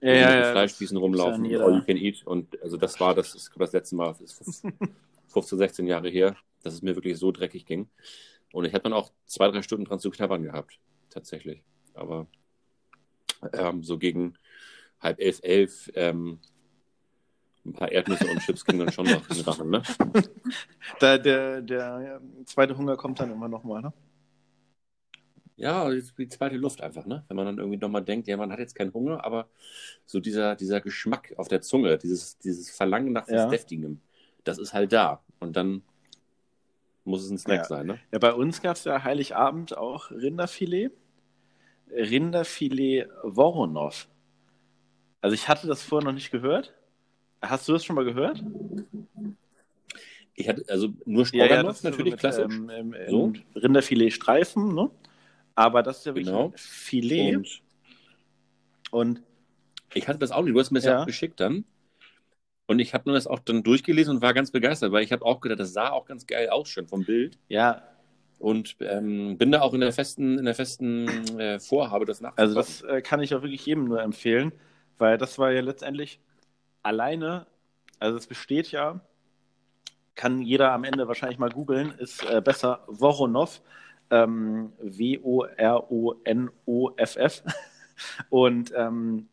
Ja, 0.00 0.12
ja, 0.12 0.28
mit 0.28 0.44
ja. 0.44 0.52
Fleischspießen 0.52 0.94
das 0.94 1.02
rumlaufen, 1.02 1.44
all 1.56 1.76
you 1.76 1.82
can 1.82 1.96
eat. 1.96 2.26
Und 2.26 2.60
also 2.62 2.76
das 2.76 3.00
war 3.00 3.14
das, 3.14 3.34
ist 3.34 3.50
das 3.56 3.72
letzte 3.72 3.96
Mal, 3.96 4.14
das 4.20 4.40
ist 4.40 4.62
15, 5.28 5.58
16 5.58 5.86
Jahre 5.86 6.08
her, 6.08 6.36
dass 6.62 6.74
es 6.74 6.82
mir 6.82 6.94
wirklich 6.94 7.18
so 7.18 7.32
dreckig 7.32 7.66
ging. 7.66 7.88
Und 8.52 8.64
ich 8.64 8.72
habe 8.72 8.82
dann 8.82 8.92
auch 8.92 9.10
zwei, 9.26 9.48
drei 9.50 9.62
Stunden 9.62 9.84
dran 9.84 9.98
zu 9.98 10.10
knabbern 10.10 10.42
gehabt, 10.42 10.78
tatsächlich. 11.10 11.62
Aber 11.94 12.26
ähm, 13.52 13.82
so 13.82 13.98
gegen 13.98 14.34
halb 15.00 15.20
elf, 15.20 15.40
elf, 15.42 15.90
ähm, 15.94 16.40
ein 17.64 17.72
paar 17.72 17.90
Erdnüsse 17.90 18.26
und 18.28 18.38
Chips 18.40 18.64
gingen 18.64 18.78
dann 18.78 18.92
schon 18.92 19.06
noch 19.06 19.28
in 19.28 19.36
den 19.36 19.44
Rachen, 19.44 19.70
ne? 19.70 19.82
Da, 21.00 21.18
der, 21.18 21.62
der 21.62 22.20
zweite 22.44 22.76
Hunger 22.76 22.96
kommt 22.96 23.18
dann 23.18 23.32
immer 23.32 23.48
nochmal, 23.48 23.82
ne? 23.82 23.92
Ja, 25.56 25.90
die 25.90 26.28
zweite 26.28 26.56
Luft 26.56 26.82
einfach, 26.82 27.06
ne? 27.06 27.24
Wenn 27.28 27.36
man 27.36 27.46
dann 27.46 27.58
irgendwie 27.58 27.78
nochmal 27.78 28.04
denkt, 28.04 28.28
ja, 28.28 28.36
man 28.36 28.52
hat 28.52 28.58
jetzt 28.58 28.74
keinen 28.74 28.92
Hunger, 28.92 29.24
aber 29.24 29.48
so 30.04 30.20
dieser, 30.20 30.54
dieser 30.54 30.82
Geschmack 30.82 31.32
auf 31.38 31.48
der 31.48 31.62
Zunge, 31.62 31.96
dieses, 31.96 32.38
dieses 32.38 32.70
Verlangen 32.70 33.12
nach 33.12 33.22
was 33.22 33.42
Ja. 33.42 33.46
Deftigem, 33.48 34.00
das 34.44 34.58
ist 34.58 34.74
halt 34.74 34.92
da. 34.92 35.22
Und 35.40 35.56
dann 35.56 35.82
muss 37.04 37.24
es 37.24 37.30
ein 37.30 37.38
Snack 37.38 37.60
Ja. 37.60 37.64
sein, 37.64 37.86
ne? 37.86 37.98
Ja, 38.12 38.18
bei 38.18 38.34
uns 38.34 38.60
gab 38.60 38.76
es 38.76 38.84
ja 38.84 39.02
Heiligabend 39.02 39.76
auch 39.76 40.10
Rinderfilet. 40.10 40.90
Rinderfilet 41.90 43.08
Voronov. 43.22 44.08
Also 45.22 45.34
ich 45.34 45.48
hatte 45.48 45.66
das 45.66 45.82
vorher 45.82 46.04
noch 46.04 46.12
nicht 46.14 46.30
gehört. 46.30 46.74
Hast 47.40 47.66
du 47.68 47.72
das 47.72 47.84
schon 47.84 47.96
mal 47.96 48.04
gehört? 48.04 48.44
Ich 50.34 50.48
hatte 50.48 50.64
also 50.68 50.88
nur 51.06 51.24
Stroganoff, 51.24 51.76
ist 51.76 51.82
so 51.82 51.88
natürlich 51.88 52.16
klassisch. 52.16 52.54
Ähm, 52.54 52.94
ähm, 52.94 52.94
So. 53.08 53.32
Rinderfilet 53.54 54.10
Streifen, 54.12 54.74
ne? 54.74 54.90
Aber 55.56 55.82
das 55.82 55.98
ist 55.98 56.06
ja 56.06 56.14
wirklich 56.14 56.26
Genau. 56.26 56.48
ein 56.52 56.52
Filet. 56.56 57.34
Und 57.36 57.62
Und 58.90 59.22
ich 59.94 60.08
hatte 60.08 60.18
das 60.20 60.32
auch 60.32 60.42
nicht. 60.44 60.54
Du 60.54 60.60
hast 60.60 60.70
mir 60.70 60.78
das 60.80 60.86
ja, 60.86 61.02
auch 61.02 61.04
geschickt 61.04 61.40
dann. 61.40 61.66
Und 62.66 62.78
ich 62.80 62.94
habe 62.94 63.10
mir 63.10 63.14
das 63.14 63.26
auch 63.26 63.40
dann 63.40 63.62
durchgelesen 63.64 64.16
und 64.16 64.22
war 64.22 64.34
ganz 64.34 64.50
begeistert, 64.52 64.92
weil 64.92 65.04
ich 65.04 65.12
habe 65.12 65.24
auch 65.24 65.40
gedacht, 65.40 65.60
das 65.60 65.72
sah 65.72 65.90
auch 65.90 66.06
ganz 66.06 66.26
geil 66.26 66.48
aus 66.50 66.68
schon 66.68 66.86
vom 66.88 67.04
Bild. 67.04 67.38
ja, 67.48 67.82
Und 68.38 68.76
ähm, 68.80 69.38
bin 69.38 69.50
da 69.52 69.62
auch 69.62 69.72
in 69.74 69.80
der 69.80 69.92
festen, 69.92 70.38
in 70.38 70.44
der 70.44 70.54
festen 70.54 71.38
äh, 71.38 71.58
Vorhabe, 71.58 72.04
das 72.04 72.20
nachzukochen. 72.20 72.36
also 72.36 72.54
das 72.54 72.82
äh, 72.82 73.02
kann 73.02 73.22
ich 73.22 73.34
auch 73.34 73.42
wirklich 73.42 73.64
jedem 73.66 73.84
nur 73.84 74.02
empfehlen, 74.02 74.52
weil 74.98 75.18
das 75.18 75.38
war 75.38 75.52
ja 75.52 75.60
letztendlich 75.60 76.20
alleine, 76.82 77.46
also 78.00 78.18
es 78.18 78.26
besteht 78.28 78.72
ja, 78.72 79.00
kann 80.14 80.40
jeder 80.42 80.72
am 80.72 80.84
Ende 80.84 81.08
wahrscheinlich 81.08 81.38
mal 81.38 81.50
googeln, 81.50 81.90
ist 81.98 82.24
äh, 82.24 82.40
besser 82.40 82.84
Voronov, 82.88 83.60
ähm, 84.10 84.72
W-O-R-O-N-O-F-F. 84.80 85.42
Und 88.30 88.72
ähm, 88.76 89.28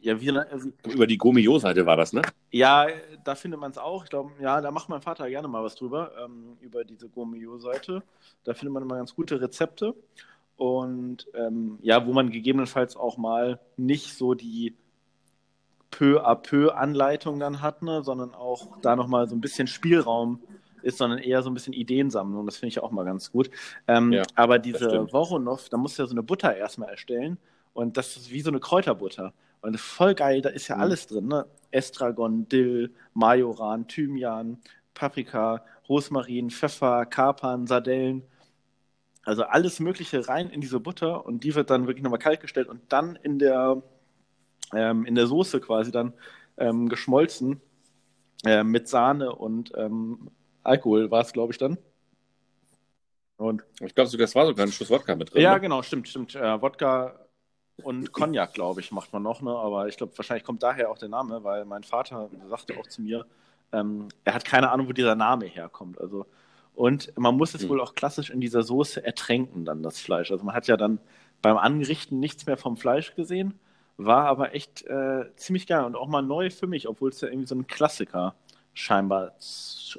ja, 0.00 0.20
wie, 0.20 0.30
also, 0.30 0.70
Über 0.86 1.06
die 1.06 1.18
Gomio-Seite 1.18 1.86
war 1.86 1.96
das, 1.96 2.12
ne? 2.12 2.22
ja, 2.50 2.86
da 3.24 3.34
findet 3.34 3.60
man 3.60 3.70
es 3.70 3.78
auch. 3.78 4.04
Ich 4.04 4.10
glaube, 4.10 4.32
ja, 4.40 4.60
da 4.60 4.70
macht 4.70 4.88
mein 4.88 5.00
Vater 5.00 5.28
gerne 5.28 5.48
mal 5.48 5.62
was 5.62 5.74
drüber, 5.74 6.12
ähm, 6.22 6.56
über 6.60 6.84
diese 6.84 7.08
Gourmio-Seite. 7.08 8.02
Da 8.44 8.54
findet 8.54 8.74
man 8.74 8.82
immer 8.82 8.96
ganz 8.96 9.14
gute 9.14 9.40
Rezepte. 9.40 9.94
Und 10.56 11.26
ähm, 11.34 11.78
ja, 11.80 12.06
wo 12.06 12.12
man 12.12 12.30
gegebenenfalls 12.30 12.96
auch 12.96 13.16
mal 13.16 13.60
nicht 13.76 14.14
so 14.14 14.34
die 14.34 14.74
peu 15.90 16.20
à 16.22 16.34
peu 16.34 16.74
Anleitung 16.74 17.40
dann 17.40 17.62
hat, 17.62 17.82
ne, 17.82 18.02
sondern 18.02 18.34
auch 18.34 18.78
da 18.82 18.94
nochmal 18.94 19.28
so 19.28 19.34
ein 19.34 19.40
bisschen 19.40 19.66
Spielraum 19.66 20.40
ist, 20.82 20.98
sondern 20.98 21.18
eher 21.18 21.42
so 21.42 21.50
ein 21.50 21.54
bisschen 21.54 21.72
Ideensammlung. 21.72 22.46
Das 22.46 22.56
finde 22.58 22.68
ich 22.70 22.80
auch 22.80 22.90
mal 22.90 23.04
ganz 23.04 23.32
gut. 23.32 23.50
Ähm, 23.88 24.18
Ja, 24.18 24.26
aber 24.34 24.58
diese. 24.58 25.08
Voronov, 25.12 25.68
da 25.68 25.76
musst 25.76 25.98
du 25.98 26.02
ja 26.02 26.06
so 26.06 26.14
eine 26.14 26.22
Butter 26.22 26.56
erstmal 26.56 26.90
erstellen. 26.90 27.38
Und 27.72 27.96
das 27.96 28.16
ist 28.16 28.30
wie 28.30 28.40
so 28.40 28.50
eine 28.50 28.60
Kräuterbutter. 28.60 29.32
Und 29.62 29.78
voll 29.78 30.14
geil, 30.14 30.42
da 30.42 30.48
ist 30.48 30.68
ja 30.68 30.76
Mhm. 30.76 30.80
alles 30.80 31.06
drin, 31.06 31.28
ne? 31.28 31.46
Estragon, 31.70 32.48
Dill, 32.48 32.92
Majoran, 33.14 33.86
Thymian, 33.86 34.58
Paprika, 34.94 35.64
Rosmarin, 35.88 36.50
Pfeffer, 36.50 37.06
Kapern, 37.06 37.66
Sardellen. 37.66 38.22
Also 39.24 39.44
alles 39.44 39.80
Mögliche 39.80 40.26
rein 40.28 40.48
in 40.50 40.60
diese 40.60 40.80
Butter 40.80 41.26
und 41.26 41.44
die 41.44 41.54
wird 41.54 41.70
dann 41.70 41.86
wirklich 41.86 42.02
nochmal 42.02 42.18
kalt 42.18 42.40
gestellt 42.40 42.68
und 42.68 42.80
dann 42.92 43.16
in 43.16 43.38
der, 43.38 43.82
ähm, 44.74 45.06
in 45.06 45.14
der 45.16 45.26
Soße 45.26 45.60
quasi 45.60 45.92
dann 45.92 46.14
ähm, 46.58 46.88
geschmolzen 46.88 47.60
äh, 48.46 48.64
mit 48.64 48.88
Sahne 48.88 49.34
und 49.34 49.72
ähm, 49.76 50.30
Alkohol 50.62 51.10
war 51.10 51.22
es, 51.22 51.32
glaube 51.32 51.52
ich, 51.52 51.58
dann. 51.58 51.78
Und 53.36 53.62
Ich 53.80 53.94
glaube, 53.94 54.16
das 54.16 54.34
war 54.34 54.46
sogar 54.46 54.66
ein 54.66 54.72
Schuss 54.72 54.90
Wodka 54.90 55.14
mit 55.16 55.32
drin. 55.32 55.42
ja, 55.42 55.54
ne? 55.54 55.60
genau, 55.60 55.82
stimmt, 55.82 56.08
stimmt. 56.08 56.34
Äh, 56.34 56.60
Wodka 56.60 57.14
und 57.82 58.12
Cognac, 58.12 58.52
glaube 58.52 58.80
ich, 58.80 58.92
macht 58.92 59.12
man 59.12 59.22
noch, 59.22 59.40
ne? 59.40 59.50
Aber 59.50 59.88
ich 59.88 59.96
glaube, 59.96 60.16
wahrscheinlich 60.18 60.44
kommt 60.44 60.62
daher 60.62 60.90
auch 60.90 60.98
der 60.98 61.08
Name, 61.08 61.42
weil 61.42 61.64
mein 61.64 61.82
Vater 61.82 62.28
sagte 62.48 62.76
auch 62.76 62.86
zu 62.86 63.00
mir, 63.02 63.24
ähm, 63.72 64.08
er 64.24 64.34
hat 64.34 64.44
keine 64.44 64.70
Ahnung, 64.70 64.88
wo 64.88 64.92
dieser 64.92 65.14
Name 65.14 65.46
herkommt. 65.46 65.98
Also, 66.00 66.26
und 66.74 67.12
man 67.18 67.36
muss 67.36 67.54
es 67.54 67.62
Hm. 67.62 67.70
wohl 67.70 67.80
auch 67.80 67.94
klassisch 67.94 68.30
in 68.30 68.40
dieser 68.40 68.62
Soße 68.62 69.04
ertränken, 69.04 69.64
dann 69.64 69.82
das 69.82 69.98
Fleisch. 70.00 70.30
Also 70.30 70.44
man 70.44 70.54
hat 70.54 70.66
ja 70.66 70.76
dann 70.76 71.00
beim 71.42 71.56
Angerichten 71.56 72.20
nichts 72.20 72.44
mehr 72.46 72.56
vom 72.58 72.76
Fleisch 72.76 73.14
gesehen, 73.14 73.58
war 73.96 74.26
aber 74.26 74.54
echt 74.54 74.82
äh, 74.86 75.34
ziemlich 75.36 75.66
geil 75.66 75.84
und 75.84 75.96
auch 75.96 76.08
mal 76.08 76.22
neu 76.22 76.50
für 76.50 76.66
mich, 76.66 76.88
obwohl 76.88 77.10
es 77.10 77.20
ja 77.22 77.28
irgendwie 77.28 77.46
so 77.46 77.54
ein 77.54 77.66
Klassiker 77.66 78.34
scheinbar 78.74 79.32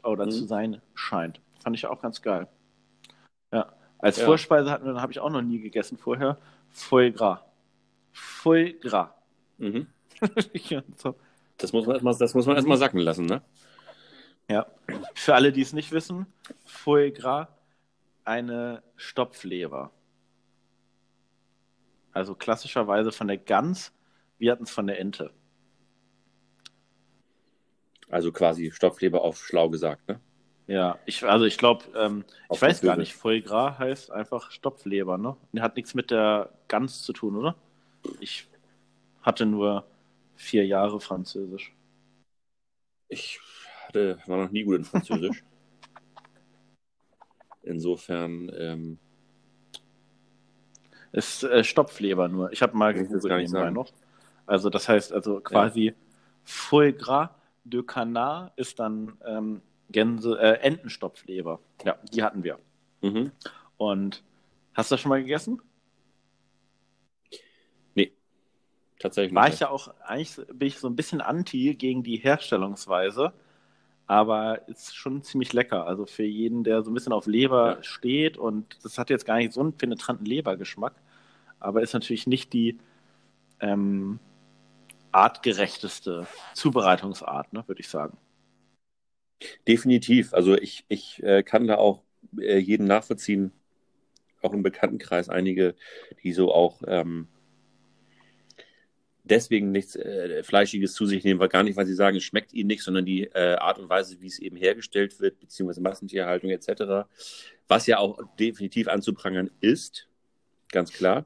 oder 0.03 0.25
Mhm. 0.25 0.31
zu 0.31 0.45
sein 0.45 0.81
scheint. 0.95 1.41
Fand 1.61 1.75
ich 1.75 1.85
auch 1.85 2.01
ganz 2.01 2.21
geil. 2.21 2.47
Ja. 3.51 3.73
Als 3.99 4.17
Ja. 4.17 4.25
Vorspeise 4.25 4.71
hatten 4.71 4.85
wir, 4.85 4.99
habe 5.01 5.11
ich 5.11 5.19
auch 5.19 5.29
noch 5.29 5.41
nie 5.41 5.59
gegessen 5.59 5.97
vorher, 5.97 6.37
Foie 6.69 7.11
Gras. 7.11 7.39
Foie 8.11 8.73
Gras. 8.73 9.09
Mhm. 9.57 9.87
So. 10.97 11.15
Das 11.57 11.73
muss 11.73 11.85
man 11.85 11.95
erstmal, 11.95 12.15
das 12.17 12.33
muss 12.33 12.45
man 12.45 12.55
erstmal 12.55 12.77
sacken 12.77 12.99
lassen, 12.99 13.25
ne? 13.25 13.41
ja. 14.49 14.65
Für 15.13 15.35
alle, 15.35 15.51
die 15.51 15.61
es 15.61 15.73
nicht 15.73 15.91
wissen, 15.91 16.25
Foie 16.65 17.11
Gras, 17.11 17.47
eine 18.23 18.81
Stopfleber. 18.95 19.91
Also 22.13 22.35
klassischerweise 22.35 23.11
von 23.11 23.27
der 23.27 23.37
Gans, 23.37 23.93
wir 24.37 24.51
hatten 24.51 24.63
es 24.63 24.71
von 24.71 24.87
der 24.87 24.99
Ente. 24.99 25.31
Also 28.11 28.33
quasi 28.33 28.71
Stopfleber 28.71 29.21
auf 29.21 29.45
schlau 29.45 29.69
gesagt, 29.69 30.07
ne? 30.09 30.19
Ja, 30.67 30.99
ich, 31.05 31.23
also 31.23 31.45
ich 31.45 31.57
glaube, 31.57 31.85
ähm, 31.95 32.25
ich 32.51 32.61
weiß 32.61 32.81
gar 32.81 32.97
nicht, 32.97 33.13
Foie 33.13 33.41
Gras 33.41 33.79
heißt 33.79 34.11
einfach 34.11 34.51
Stopfleber, 34.51 35.17
ne? 35.17 35.37
Hat 35.59 35.77
nichts 35.77 35.93
mit 35.93 36.11
der 36.11 36.51
Gans 36.67 37.03
zu 37.03 37.13
tun, 37.13 37.37
oder? 37.37 37.55
Ich 38.19 38.49
hatte 39.21 39.45
nur 39.45 39.85
vier 40.35 40.65
Jahre 40.65 40.99
Französisch. 40.99 41.73
Ich 43.07 43.39
hatte, 43.87 44.19
war 44.27 44.37
noch 44.37 44.51
nie 44.51 44.63
gut 44.63 44.77
in 44.77 44.83
Französisch. 44.83 45.43
Insofern, 47.63 48.51
ähm, 48.57 48.97
Ist 51.13 51.43
äh, 51.43 51.63
Stopfleber 51.63 52.27
nur. 52.27 52.51
Ich 52.51 52.61
habe 52.61 52.75
mal 52.75 52.93
gegoogelt 52.93 53.37
nebenbei 53.37 53.69
noch. 53.69 53.89
Also 54.45 54.69
das 54.69 54.89
heißt 54.89 55.13
also 55.13 55.39
quasi 55.39 55.93
Foie 56.43 56.93
Gras 56.93 57.29
de 57.63 57.83
Canard 57.83 58.53
ist 58.57 58.79
dann 58.79 59.17
ähm, 59.25 59.61
Gänse, 59.89 60.39
äh, 60.39 60.59
Entenstopfleber. 60.61 61.59
Ja, 61.85 61.97
die 62.11 62.23
hatten 62.23 62.43
wir. 62.43 62.59
mhm. 63.01 63.31
Und 63.77 64.23
hast 64.73 64.91
du 64.91 64.93
das 64.93 65.01
schon 65.01 65.09
mal 65.09 65.21
gegessen? 65.21 65.61
tatsächlich 69.01 69.33
War 69.35 69.45
nicht. 69.45 69.55
ich 69.55 69.59
ja 69.61 69.69
auch, 69.69 69.93
eigentlich 70.05 70.35
bin 70.53 70.67
ich 70.67 70.79
so 70.79 70.87
ein 70.87 70.95
bisschen 70.95 71.21
anti 71.21 71.73
gegen 71.75 72.03
die 72.03 72.17
Herstellungsweise, 72.17 73.33
aber 74.07 74.67
ist 74.67 74.95
schon 74.95 75.23
ziemlich 75.23 75.53
lecker. 75.53 75.85
Also 75.85 76.05
für 76.05 76.23
jeden, 76.23 76.63
der 76.63 76.83
so 76.83 76.91
ein 76.91 76.93
bisschen 76.93 77.13
auf 77.13 77.27
Leber 77.27 77.77
Ja. 77.77 77.83
steht 77.83 78.37
und 78.37 78.77
das 78.83 78.97
hat 78.97 79.09
jetzt 79.09 79.25
gar 79.25 79.37
nicht 79.37 79.53
so 79.53 79.61
einen 79.61 79.73
penetranten 79.73 80.25
Lebergeschmack, 80.25 80.93
aber 81.59 81.81
ist 81.81 81.93
natürlich 81.93 82.27
nicht 82.27 82.53
die 82.53 82.77
ähm, 83.59 84.19
artgerechteste 85.11 86.27
Zubereitungsart, 86.53 87.53
ne, 87.53 87.63
würde 87.67 87.81
ich 87.81 87.89
sagen. 87.89 88.17
Definitiv. 89.67 90.33
Also 90.33 90.55
ich, 90.55 90.85
ich 90.87 91.21
äh, 91.23 91.43
kann 91.43 91.67
da 91.67 91.75
auch 91.75 92.03
äh, 92.39 92.57
jeden 92.57 92.85
nachvollziehen, 92.85 93.51
auch 94.41 94.53
im 94.53 94.63
Bekanntenkreis 94.63 95.29
einige, 95.29 95.75
die 96.23 96.33
so 96.33 96.53
auch 96.53 96.81
ähm, 96.87 97.27
deswegen 99.23 99.71
nichts 99.71 99.95
äh, 99.95 100.43
Fleischiges 100.43 100.93
zu 100.93 101.05
sich 101.05 101.23
nehmen, 101.23 101.39
weil 101.39 101.49
gar 101.49 101.63
nicht, 101.63 101.75
weil 101.75 101.85
sie 101.85 101.93
sagen, 101.93 102.17
es 102.17 102.23
schmeckt 102.23 102.53
ihnen 102.53 102.67
nicht, 102.67 102.83
sondern 102.83 103.05
die 103.05 103.23
äh, 103.25 103.55
Art 103.55 103.79
und 103.79 103.89
Weise, 103.89 104.21
wie 104.21 104.27
es 104.27 104.39
eben 104.39 104.57
hergestellt 104.57 105.19
wird, 105.19 105.39
beziehungsweise 105.39 105.81
Massentierhaltung 105.81 106.49
etc., 106.49 107.07
was 107.67 107.87
ja 107.87 107.99
auch 107.99 108.19
definitiv 108.39 108.87
anzuprangern 108.87 109.49
ist, 109.61 110.07
ganz 110.71 110.91
klar. 110.91 111.25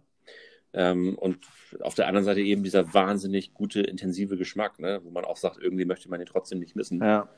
Ähm, 0.77 1.17
und 1.17 1.39
auf 1.79 1.95
der 1.95 2.07
anderen 2.07 2.25
Seite 2.25 2.41
eben 2.41 2.63
dieser 2.63 2.93
wahnsinnig 2.93 3.53
gute, 3.53 3.81
intensive 3.81 4.35
Geschmack, 4.35 4.77
ne? 4.79 4.99
wo 5.03 5.09
man 5.09 5.23
auch 5.23 5.37
sagt, 5.37 5.57
irgendwie 5.61 5.85
möchte 5.85 6.09
man 6.09 6.19
den 6.19 6.27
trotzdem 6.27 6.59
nicht 6.59 6.75
missen 6.75 7.01
Ja. 7.01 7.29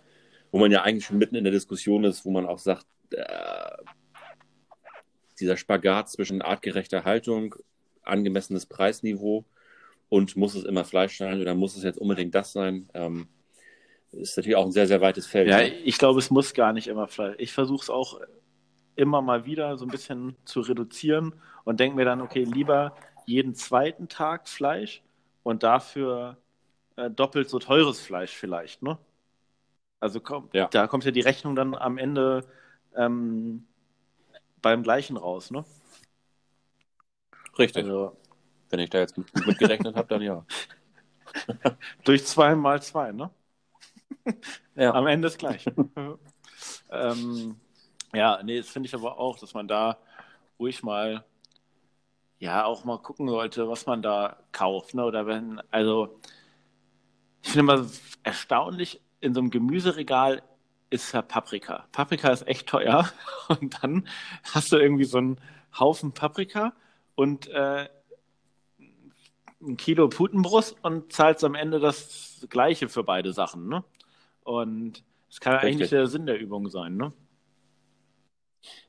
wo 0.51 0.57
man 0.57 0.71
ja 0.71 0.81
eigentlich 0.81 1.05
schon 1.05 1.19
mitten 1.19 1.35
in 1.35 1.43
der 1.43 1.53
Diskussion 1.53 2.03
ist, 2.03 2.25
wo 2.25 2.31
man 2.31 2.47
auch 2.47 2.57
sagt, 2.57 2.87
äh, 3.11 3.23
dieser 5.39 5.55
Spagat 5.55 6.09
zwischen 6.09 6.41
artgerechter 6.41 7.03
Haltung, 7.03 7.53
angemessenes 8.01 8.65
Preisniveau 8.65 9.45
und 10.09 10.35
muss 10.35 10.55
es 10.55 10.63
immer 10.63 10.83
Fleisch 10.83 11.17
sein 11.17 11.39
oder 11.39 11.53
muss 11.53 11.77
es 11.77 11.83
jetzt 11.83 11.99
unbedingt 11.99 12.33
das 12.33 12.53
sein, 12.53 12.89
ähm, 12.95 13.27
ist 14.13 14.35
natürlich 14.35 14.55
auch 14.55 14.65
ein 14.65 14.71
sehr, 14.71 14.87
sehr 14.87 15.01
weites 15.01 15.27
Feld. 15.27 15.47
Ja, 15.47 15.57
ne? 15.57 15.67
ich 15.67 15.99
glaube, 15.99 16.17
es 16.17 16.31
muss 16.31 16.55
gar 16.55 16.73
nicht 16.73 16.87
immer 16.87 17.07
Fleisch. 17.07 17.35
Ich 17.37 17.51
versuche 17.51 17.83
es 17.83 17.89
auch 17.91 18.19
immer 18.95 19.21
mal 19.21 19.45
wieder 19.45 19.77
so 19.77 19.85
ein 19.85 19.91
bisschen 19.91 20.35
zu 20.43 20.61
reduzieren 20.61 21.35
und 21.65 21.79
denke 21.79 21.97
mir 21.97 22.05
dann, 22.05 22.21
okay, 22.21 22.43
lieber 22.43 22.95
jeden 23.27 23.55
zweiten 23.55 24.09
Tag 24.09 24.49
Fleisch 24.49 25.03
und 25.43 25.63
dafür 25.63 26.37
äh, 26.97 27.11
doppelt 27.11 27.49
so 27.49 27.59
teures 27.59 28.01
Fleisch 28.01 28.33
vielleicht, 28.35 28.83
ne? 28.83 28.99
Also 29.99 30.19
komm, 30.19 30.49
Ja. 30.53 30.67
da 30.71 30.87
kommt 30.87 31.05
ja 31.05 31.11
die 31.11 31.21
Rechnung 31.21 31.55
dann 31.55 31.75
am 31.75 31.97
Ende 31.97 32.45
ähm, 32.95 33.65
beim 34.61 34.83
gleichen 34.83 35.17
raus, 35.17 35.51
ne? 35.51 35.65
Richtig. 37.59 37.85
Also 37.85 38.15
Wenn 38.69 38.79
ich 38.79 38.89
da 38.89 38.99
jetzt 38.99 39.17
mit, 39.17 39.27
mitgerechnet 39.45 39.95
habe, 39.95 40.07
dann 40.09 40.21
ja. 40.21 40.45
durch 42.03 42.25
zwei 42.25 42.55
mal 42.55 42.81
zwei, 42.81 43.11
ne? 43.11 43.29
Ja. 44.75 44.91
Am 44.93 45.07
Ende 45.07 45.27
ist 45.27 45.37
gleich. 45.39 45.65
ähm, 46.91 47.59
ja, 48.13 48.41
nee, 48.43 48.57
das 48.57 48.69
finde 48.69 48.87
ich 48.87 48.95
aber 48.95 49.19
auch, 49.19 49.37
dass 49.39 49.53
man 49.53 49.67
da 49.67 49.97
ruhig 50.59 50.83
mal, 50.83 51.25
ja, 52.39 52.65
auch 52.65 52.85
mal 52.85 52.99
gucken 52.99 53.27
sollte, 53.27 53.67
was 53.67 53.85
man 53.85 54.01
da 54.01 54.37
kauft, 54.51 54.93
ne? 54.93 55.05
Oder 55.05 55.25
wenn, 55.25 55.61
also, 55.71 56.19
ich 57.41 57.51
finde 57.51 57.73
immer 57.73 57.87
erstaunlich, 58.23 59.01
in 59.19 59.33
so 59.33 59.39
einem 59.39 59.49
Gemüseregal 59.49 60.43
ist 60.89 61.11
ja 61.13 61.21
Paprika. 61.21 61.87
Paprika 61.91 62.29
ist 62.29 62.47
echt 62.47 62.67
teuer 62.67 63.09
und 63.47 63.83
dann 63.83 64.07
hast 64.53 64.71
du 64.71 64.77
irgendwie 64.77 65.05
so 65.05 65.17
einen 65.17 65.41
Haufen 65.77 66.13
Paprika 66.13 66.73
und 67.15 67.47
äh, 67.47 67.89
ein 69.61 69.77
Kilo 69.77 70.07
Putenbrust 70.07 70.75
und 70.83 71.11
zahlst 71.11 71.43
am 71.43 71.55
Ende 71.55 71.79
das 71.79 72.45
Gleiche 72.49 72.89
für 72.89 73.03
beide 73.03 73.33
Sachen, 73.33 73.67
ne? 73.67 73.83
Und 74.43 75.03
das 75.29 75.39
kann 75.39 75.53
ja 75.53 75.59
eigentlich 75.59 75.65
Richtig. 75.65 75.81
nicht 75.81 75.91
der 75.91 76.07
Sinn 76.07 76.25
der 76.25 76.39
Übung 76.39 76.69
sein, 76.69 76.95
ne? 76.95 77.11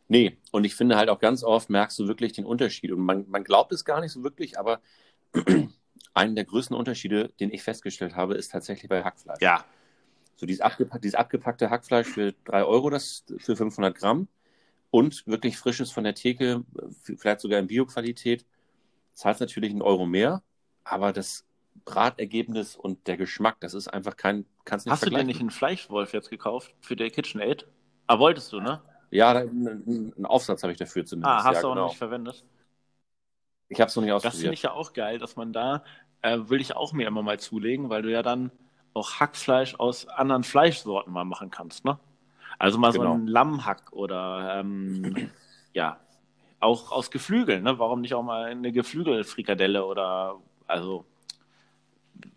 Nee, 0.09 0.39
und 0.53 0.65
ich 0.65 0.75
finde 0.75 0.97
halt 0.97 1.11
auch 1.11 1.21
ganz 1.21 1.45
oft 1.45 1.69
merkst 1.69 1.99
du 1.99 2.09
wirklich 2.09 2.33
den 2.33 2.47
Unterschied. 2.47 2.91
Und 2.93 3.01
man, 3.01 3.29
man 3.29 3.45
glaubt 3.45 3.73
es 3.73 3.85
gar 3.85 4.01
nicht 4.01 4.13
so 4.13 4.25
wirklich, 4.25 4.59
aber 4.59 4.81
einen 6.15 6.35
der 6.35 6.47
größten 6.47 6.75
Unterschiede, 6.75 7.29
den 7.41 7.53
ich 7.53 7.63
festgestellt 7.63 8.17
habe, 8.17 8.35
ist 8.35 8.51
tatsächlich 8.51 8.89
bei 8.89 9.05
Hackfleisch. 9.05 9.41
Ja. 9.43 9.65
So 10.37 10.47
dieses, 10.47 10.63
abgepack 10.63 11.03
dieses 11.03 11.15
abgepackte 11.15 11.69
Hackfleisch 11.69 12.07
für 12.07 12.33
3 12.47 12.65
Euro, 12.65 12.89
das 12.91 13.25
für 13.39 13.55
500 13.55 13.95
Gramm 13.95 14.29
und 14.91 15.27
wirklich 15.27 15.59
frisches 15.59 15.91
von 15.91 16.05
der 16.05 16.15
Theke, 16.15 16.65
vielleicht 17.03 17.41
sogar 17.41 17.59
in 17.59 17.67
Bioqualität, 17.67 18.47
zahlt 19.15 19.41
natürlich 19.41 19.73
einen 19.73 19.83
Euro 19.83 20.07
mehr, 20.07 20.43
aber 20.85 21.13
das 21.13 21.45
Bratergebnis 21.85 22.77
und 22.77 23.07
der 23.07 23.17
Geschmack, 23.17 23.57
das 23.61 23.75
ist 23.75 23.89
einfach 23.89 24.17
kein, 24.17 24.47
kannst 24.65 24.87
nicht 24.87 24.93
Hast 24.93 25.05
du 25.05 25.11
dir 25.11 25.25
nicht 25.25 25.41
einen 25.41 25.51
Fleischwolf 25.51 26.13
jetzt 26.15 26.31
gekauft 26.31 26.75
für 26.81 26.97
der 26.97 27.11
KitchenAid? 27.11 27.67
Ah, 28.07 28.19
wolltest 28.19 28.53
du, 28.53 28.61
ne? 28.61 28.81
Ja, 29.11 29.31
einen 29.33 30.13
einen 30.17 30.27
Aufsatz 30.27 30.63
habe 30.63 30.73
ich 30.73 30.79
dafür 30.79 31.05
zumindest. 31.07 31.39
Ah, 31.39 31.45
hast 31.45 31.63
ja, 31.63 31.63
du 31.63 31.69
auch 31.69 31.75
genau. 31.75 31.83
noch 31.83 31.85
nicht 31.85 31.97
verwendet. 31.99 32.45
Ich 33.69 33.81
habe 33.81 33.89
es 33.89 33.97
noch 33.97 34.03
nicht 34.03 34.13
Das 34.21 34.39
finde 34.41 34.55
ausprobiert. 34.55 34.55
ich 34.55 34.63
ja 34.63 34.73
auch 34.73 34.93
geil, 34.93 35.19
dass 35.19 35.37
man 35.37 35.53
da, 35.53 35.85
äh, 36.23 36.39
will 36.49 36.61
ich 36.61 36.75
auch 36.77 36.93
mir 36.93 37.07
immer 37.07 37.23
mal 37.23 37.39
zulegen, 37.39 37.89
weil 37.91 38.03
du 38.03 38.11
ja 38.11 38.23
dann 38.23 38.51
auch 38.95 39.21
Hackfleisch 39.21 39.77
aus 39.77 40.09
anderen 40.09 40.43
Fleischsorten 40.45 41.13
mal 41.13 41.25
machen 41.25 41.51
kannst, 41.51 41.85
ne? 41.85 41.99
Also 42.59 42.79
mal 42.79 42.93
Genau. 42.93 42.95
so 42.95 43.15
ein 43.15 43.27
Lammhack 43.29 43.93
oder 43.93 44.61
ähm, 44.61 45.31
ja, 45.75 46.01
auch 46.61 46.93
aus 46.93 47.11
Geflügeln, 47.11 47.65
ne? 47.65 47.79
Warum 47.79 48.01
nicht 48.03 48.15
auch 48.15 48.23
mal 48.25 48.47
eine 48.47 48.73
Geflügelfrikadelle 48.73 49.85
oder 49.87 50.37
also 50.67 51.07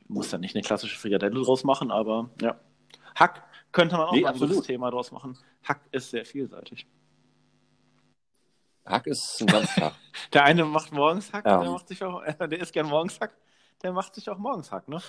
muss 0.08 0.30
da 0.30 0.38
nicht 0.38 0.56
eine 0.56 0.64
klassische 0.64 0.98
Frikadelle 0.98 1.42
draus 1.42 1.64
machen, 1.64 1.92
aber 1.92 2.30
ja. 2.42 2.60
Hack 3.16 3.44
könnte 3.72 3.98
man 3.98 4.08
auch 4.08 4.18
Nee, 4.18 4.22
mal 4.22 4.34
ein 4.34 4.40
gutes. 4.40 4.62
Thema 4.62 4.92
draus 4.92 5.12
machen. 5.12 5.38
Hack 5.64 5.82
ist 5.92 6.10
sehr 6.12 6.26
vielseitig. 6.26 6.88
Hack 8.86 9.08
ist 9.08 9.42
ein 9.42 9.48
ganz 9.48 9.76
Tag. 9.76 9.94
Der 10.34 10.44
eine 10.44 10.66
macht 10.66 10.92
morgens 10.92 11.32
Hack, 11.32 11.46
Ja. 11.46 11.62
der 11.62 11.72
macht 11.72 11.88
sich 11.88 12.04
auch, 12.04 12.24
der 12.40 12.60
isst 12.60 12.74
gern 12.74 12.88
morgens 12.88 13.20
Hack, 13.20 13.36
der 13.84 13.92
macht 13.94 14.16
sich 14.16 14.30
auch 14.30 14.38
morgens 14.38 14.72
Hack, 14.72 14.88
ne? 14.88 15.02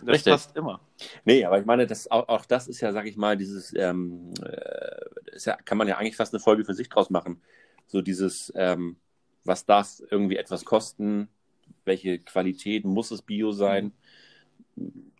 Das 0.00 0.08
Richtig. 0.08 0.32
passt 0.32 0.56
immer. 0.56 0.80
Nee, 1.24 1.44
aber 1.44 1.58
ich 1.58 1.66
meine, 1.66 1.86
das, 1.86 2.10
auch, 2.10 2.28
auch 2.28 2.46
das 2.46 2.66
ist 2.66 2.80
ja, 2.80 2.92
sag 2.92 3.06
ich 3.06 3.16
mal, 3.16 3.36
dieses, 3.36 3.74
ähm, 3.74 4.32
äh, 4.42 5.38
ja, 5.38 5.56
kann 5.56 5.76
man 5.76 5.86
ja 5.86 5.98
eigentlich 5.98 6.16
fast 6.16 6.32
eine 6.32 6.40
Folge 6.40 6.64
für 6.64 6.74
sich 6.74 6.88
draus 6.88 7.10
machen. 7.10 7.42
So 7.86 8.00
dieses, 8.00 8.50
ähm, 8.56 8.96
was 9.44 9.66
darf 9.66 10.00
irgendwie 10.10 10.36
etwas 10.36 10.64
kosten, 10.64 11.28
welche 11.84 12.18
Qualität 12.18 12.84
muss 12.84 13.10
es 13.10 13.22
Bio 13.22 13.52
sein? 13.52 13.92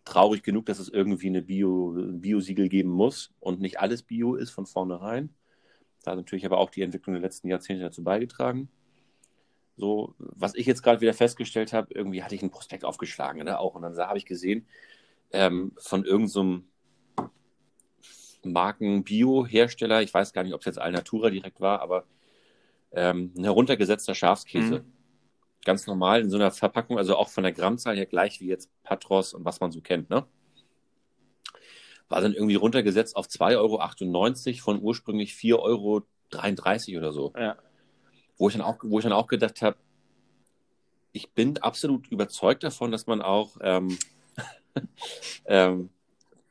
Traurig 0.07 0.41
genug, 0.41 0.65
dass 0.67 0.79
es 0.79 0.87
irgendwie 0.87 1.27
eine 1.27 1.41
Bio, 1.41 1.93
Bio-Siegel 1.93 2.69
geben 2.69 2.91
muss 2.91 3.33
und 3.41 3.59
nicht 3.59 3.81
alles 3.81 4.03
Bio 4.03 4.35
ist 4.35 4.51
von 4.51 4.65
vornherein. 4.65 5.31
Da 6.03 6.11
hat 6.11 6.17
natürlich 6.17 6.45
aber 6.45 6.59
auch 6.59 6.69
die 6.69 6.81
Entwicklung 6.81 7.13
der 7.15 7.21
letzten 7.21 7.49
Jahrzehnte 7.49 7.83
dazu 7.83 8.05
beigetragen. 8.05 8.69
So, 9.75 10.15
was 10.17 10.55
ich 10.55 10.65
jetzt 10.65 10.81
gerade 10.81 11.01
wieder 11.01 11.13
festgestellt 11.13 11.73
habe, 11.73 11.93
irgendwie 11.93 12.23
hatte 12.23 12.35
ich 12.35 12.41
einen 12.41 12.51
Prospekt 12.51 12.85
aufgeschlagen, 12.85 13.43
ne, 13.43 13.59
auch. 13.59 13.75
Und 13.75 13.81
dann 13.81 13.97
habe 13.97 14.17
ich 14.17 14.25
gesehen, 14.25 14.65
ähm, 15.33 15.73
von 15.77 16.05
irgendeinem 16.05 16.63
Marken-Bio-Hersteller, 18.45 20.01
ich 20.03 20.13
weiß 20.13 20.31
gar 20.31 20.43
nicht, 20.43 20.53
ob 20.53 20.61
es 20.61 20.67
jetzt 20.67 20.79
Alnatura 20.79 21.29
direkt 21.29 21.59
war, 21.59 21.81
aber 21.81 22.05
ähm, 22.93 23.33
ein 23.37 23.43
heruntergesetzter 23.43 24.15
Schafskäse. 24.15 24.79
Mhm. 24.79 24.93
Ganz 25.67 25.85
normal 25.85 26.21
in 26.21 26.29
so 26.29 26.37
einer 26.37 26.51
Verpackung, 26.51 26.97
also 26.97 27.17
auch 27.17 27.27
von 27.27 27.43
der 27.43 27.51
Grammzahl 27.51 27.97
her 27.97 28.05
gleich 28.05 28.39
wie 28.39 28.47
jetzt 28.47 28.71
Patros 28.83 29.33
und 29.33 29.43
was 29.43 29.59
man 29.59 29.69
so 29.69 29.81
kennt, 29.81 30.09
ne? 30.09 30.25
War 32.07 32.21
dann 32.21 32.33
irgendwie 32.33 32.55
runtergesetzt 32.55 33.17
auf 33.17 33.27
2,98 33.27 34.47
Euro 34.47 34.63
von 34.63 34.81
ursprünglich 34.81 35.33
4,33 35.33 35.57
Euro 35.59 36.99
oder 36.99 37.11
so. 37.11 37.33
Ja. 37.37 37.57
Wo 38.37 38.47
ich 38.47 38.55
dann 38.55 38.63
auch, 38.63 38.77
wo 38.81 38.97
ich 38.97 39.03
dann 39.03 39.11
auch 39.11 39.27
gedacht 39.27 39.61
habe, 39.61 39.75
ich 41.11 41.33
bin 41.33 41.57
absolut 41.57 42.07
überzeugt 42.07 42.63
davon, 42.63 42.93
dass 42.93 43.05
man 43.05 43.21
auch 43.21 43.57
ähm, 43.59 43.97
ähm, 45.47 45.89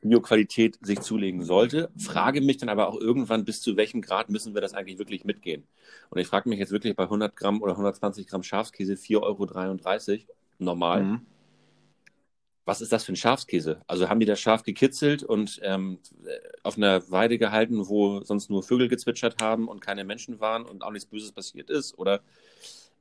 Bioqualität 0.09 0.79
sich 0.81 1.01
zulegen 1.01 1.43
sollte. 1.43 1.91
Frage 1.99 2.41
mich 2.41 2.59
dann 2.59 2.69
aber 2.69 2.89
auch 2.89 3.01
irgendwann, 3.01 3.45
bis 3.45 3.61
zu 3.61 3.77
welchem 3.77 4.03
Grad 4.03 4.31
müssen 4.31 4.55
wir 4.55 4.61
das 4.61 4.75
eigentlich 4.75 4.99
wirklich 4.99 5.25
mitgehen? 5.25 5.65
Und 6.11 6.21
ich 6.21 6.27
frage 6.27 6.49
mich 6.49 6.59
jetzt 6.59 6.73
wirklich 6.73 6.97
bei 6.97 7.05
100 7.05 7.35
Gramm 7.37 7.63
oder 7.63 7.73
120 7.73 8.27
Gramm 8.27 8.43
Schafskäse 8.43 8.95
4,33 8.95 10.13
Euro 10.13 10.35
normal. 10.59 11.03
Mhm. 11.03 11.27
Was 12.65 12.81
ist 12.81 12.93
das 12.93 13.05
für 13.05 13.13
ein 13.13 13.17
Schafskäse? 13.17 13.81
Also 13.87 14.09
haben 14.09 14.19
die 14.19 14.27
das 14.27 14.41
Schaf 14.41 14.65
gekitzelt 14.65 15.23
und 15.23 15.61
ähm, 15.63 15.99
auf 16.65 16.77
einer 16.77 17.09
Weide 17.11 17.39
gehalten, 17.39 17.89
wo 17.89 18.23
sonst 18.25 18.51
nur 18.51 18.65
Vögel 18.65 18.89
gezwitschert 18.89 19.41
haben 19.41 19.69
und 19.69 19.81
keine 19.81 20.05
Menschen 20.05 20.41
waren 20.41 20.65
und 20.65 20.83
auch 20.83 20.91
nichts 20.91 21.09
Böses 21.09 21.31
passiert 21.31 21.71
ist? 21.71 21.97
Oder 21.97 22.23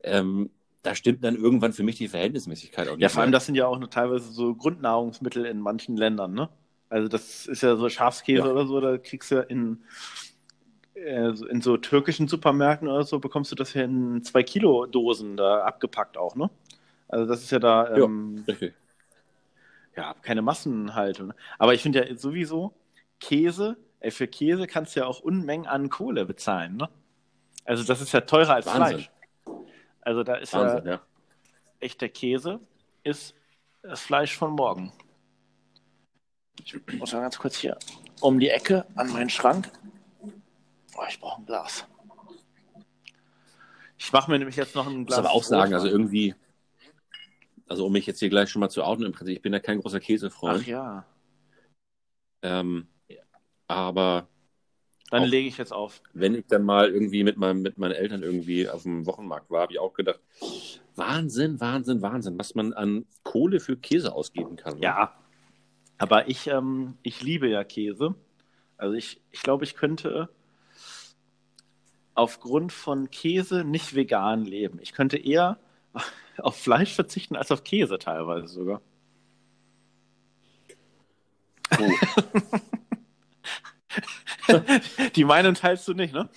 ähm, 0.03 0.51
da 0.83 0.93
stimmt 0.93 1.23
dann 1.23 1.35
irgendwann 1.35 1.73
für 1.73 1.81
mich 1.81 1.97
die 1.97 2.07
Verhältnismäßigkeit 2.07 2.87
auch 2.87 2.93
nicht. 2.93 3.01
Ja, 3.01 3.09
vor 3.09 3.23
allem 3.23 3.31
das 3.31 3.47
sind 3.47 3.55
ja 3.55 3.65
auch 3.65 3.79
teilweise 3.87 4.31
so 4.31 4.53
Grundnahrungsmittel 4.53 5.45
in 5.45 5.59
manchen 5.59 5.97
Ländern, 5.97 6.33
ne? 6.33 6.49
Also 6.95 7.09
das 7.09 7.45
ist 7.45 7.61
ja 7.61 7.75
so 7.75 7.89
Schafskäse 7.89 8.45
ja. 8.45 8.51
oder 8.51 8.65
so, 8.65 8.79
da 8.79 8.97
kriegst 8.97 9.29
du 9.29 9.41
in, 9.41 9.83
äh, 10.93 11.31
in 11.49 11.59
so 11.59 11.75
türkischen 11.75 12.29
Supermärkten 12.29 12.87
oder 12.87 13.03
so, 13.03 13.19
bekommst 13.19 13.51
du 13.51 13.55
das 13.57 13.73
ja 13.73 13.83
in 13.83 14.23
zwei 14.23 14.43
Kilo 14.43 14.85
Dosen 14.85 15.35
da 15.35 15.65
abgepackt 15.65 16.17
auch, 16.17 16.35
ne? 16.35 16.49
Also 17.09 17.25
das 17.25 17.43
ist 17.43 17.51
ja 17.51 17.59
da 17.59 17.93
ähm, 17.95 18.37
ja, 18.37 18.43
richtig. 18.53 18.73
ja 19.97 20.15
keine 20.21 20.41
Massenhaltung. 20.41 21.33
Aber 21.59 21.73
ich 21.73 21.81
finde 21.81 22.07
ja 22.07 22.15
sowieso 22.15 22.73
Käse, 23.19 23.75
ey, 23.99 24.11
für 24.11 24.27
Käse 24.27 24.65
kannst 24.65 24.95
du 24.95 25.01
ja 25.01 25.05
auch 25.05 25.19
Unmengen 25.19 25.67
an 25.67 25.89
Kohle 25.89 26.25
bezahlen, 26.25 26.77
ne? 26.77 26.87
Also 27.65 27.83
das 27.83 27.99
ist 27.99 28.13
ja 28.13 28.21
teurer 28.21 28.53
als 28.53 28.67
Wahnsinn. 28.67 28.99
Fleisch. 28.99 29.11
Also 29.99 30.23
da 30.23 30.35
ist 30.35 30.53
Wahnsinn, 30.53 30.85
ja, 30.85 30.91
ja 30.93 31.01
echter 31.81 32.07
Käse 32.07 32.61
ist 33.03 33.35
das 33.81 34.01
Fleisch 34.01 34.37
von 34.37 34.53
morgen. 34.53 34.93
Ich 36.63 36.75
muss 36.97 37.13
mal 37.13 37.21
ganz 37.21 37.37
kurz 37.37 37.57
hier 37.57 37.77
um 38.21 38.39
die 38.39 38.49
Ecke 38.49 38.85
an 38.95 39.11
meinen 39.11 39.29
Schrank. 39.29 39.71
Oh, 40.97 41.03
ich 41.09 41.19
brauche 41.19 41.41
ein 41.41 41.45
Glas. 41.45 41.85
Ich 43.97 44.11
mache 44.11 44.31
mir 44.31 44.39
nämlich 44.39 44.55
jetzt 44.55 44.75
noch 44.75 44.87
ein 44.87 45.05
Glas. 45.05 45.17
Ich 45.17 45.23
muss 45.23 45.29
aber 45.29 45.31
auch 45.31 45.43
sagen, 45.43 45.73
also 45.73 45.87
irgendwie, 45.87 46.35
also 47.67 47.85
um 47.85 47.91
mich 47.91 48.05
jetzt 48.05 48.19
hier 48.19 48.29
gleich 48.29 48.49
schon 48.49 48.59
mal 48.59 48.69
zu 48.69 48.83
outen, 48.83 49.03
im 49.03 49.11
Prinzip, 49.11 49.35
ich 49.35 49.41
bin 49.41 49.53
ja 49.53 49.59
kein 49.59 49.79
großer 49.79 49.99
Käsefreund. 49.99 50.61
Ach 50.63 50.67
ja. 50.67 51.05
Ähm, 52.41 52.87
aber. 53.67 54.27
Dann 55.11 55.23
auch, 55.23 55.27
lege 55.27 55.47
ich 55.47 55.57
jetzt 55.57 55.71
auf. 55.71 56.01
Wenn 56.13 56.35
ich 56.35 56.45
dann 56.47 56.63
mal 56.63 56.89
irgendwie 56.89 57.23
mit, 57.23 57.37
meinem, 57.37 57.61
mit 57.61 57.77
meinen 57.77 57.93
Eltern 57.93 58.23
irgendwie 58.23 58.67
auf 58.67 58.83
dem 58.83 59.05
Wochenmarkt 59.05 59.51
war, 59.51 59.61
habe 59.61 59.73
ich 59.73 59.79
auch 59.79 59.93
gedacht, 59.93 60.19
Wahnsinn, 60.95 61.59
Wahnsinn, 61.59 62.01
Wahnsinn, 62.01 62.39
was 62.39 62.55
man 62.55 62.73
an 62.73 63.05
Kohle 63.23 63.59
für 63.59 63.77
Käse 63.77 64.13
ausgeben 64.13 64.55
kann. 64.55 64.75
Ne? 64.75 64.83
Ja, 64.83 65.15
aber 65.97 66.27
ich, 66.27 66.47
ähm, 66.47 66.97
ich 67.03 67.21
liebe 67.21 67.47
ja 67.47 67.63
Käse. 67.63 68.15
Also 68.77 68.95
ich, 68.95 69.21
ich 69.31 69.41
glaube, 69.41 69.63
ich 69.63 69.75
könnte 69.75 70.29
aufgrund 72.13 72.71
von 72.73 73.11
Käse 73.11 73.63
nicht 73.63 73.95
vegan 73.95 74.45
leben. 74.45 74.79
Ich 74.81 74.93
könnte 74.93 75.17
eher 75.17 75.59
auf 76.37 76.57
Fleisch 76.57 76.93
verzichten 76.93 77.35
als 77.35 77.51
auf 77.51 77.63
Käse 77.63 77.99
teilweise 77.99 78.47
sogar. 78.47 78.81
Oh. 81.79 81.91
Die 85.15 85.23
Meinung 85.23 85.55
teilst 85.55 85.87
du 85.87 85.93
nicht, 85.93 86.13
ne? 86.13 86.29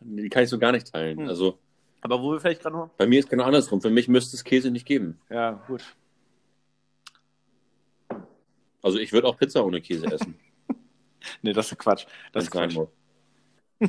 Die 0.00 0.28
kann 0.28 0.44
ich 0.44 0.50
so 0.50 0.58
gar 0.58 0.72
nicht 0.72 0.92
teilen. 0.92 1.18
Hm. 1.18 1.28
Also, 1.28 1.58
Aber 2.00 2.22
wo 2.22 2.32
wir 2.32 2.40
vielleicht 2.40 2.62
gerade 2.62 2.76
noch. 2.76 2.90
Bei 2.96 3.06
mir 3.06 3.18
ist 3.18 3.28
genau 3.28 3.44
andersrum. 3.44 3.80
Für 3.80 3.90
mich 3.90 4.08
müsste 4.08 4.36
es 4.36 4.44
Käse 4.44 4.70
nicht 4.70 4.86
geben. 4.86 5.18
Ja, 5.28 5.52
gut. 5.66 5.82
Also 8.86 9.00
ich 9.00 9.12
würde 9.12 9.26
auch 9.26 9.36
Pizza 9.36 9.64
ohne 9.64 9.80
Käse 9.80 10.06
essen. 10.06 10.38
nee, 11.42 11.52
das 11.52 11.72
ist 11.72 11.78
Quatsch. 11.78 12.06
Das 12.32 12.44
ist 12.44 12.52
Quatsch. 12.52 12.78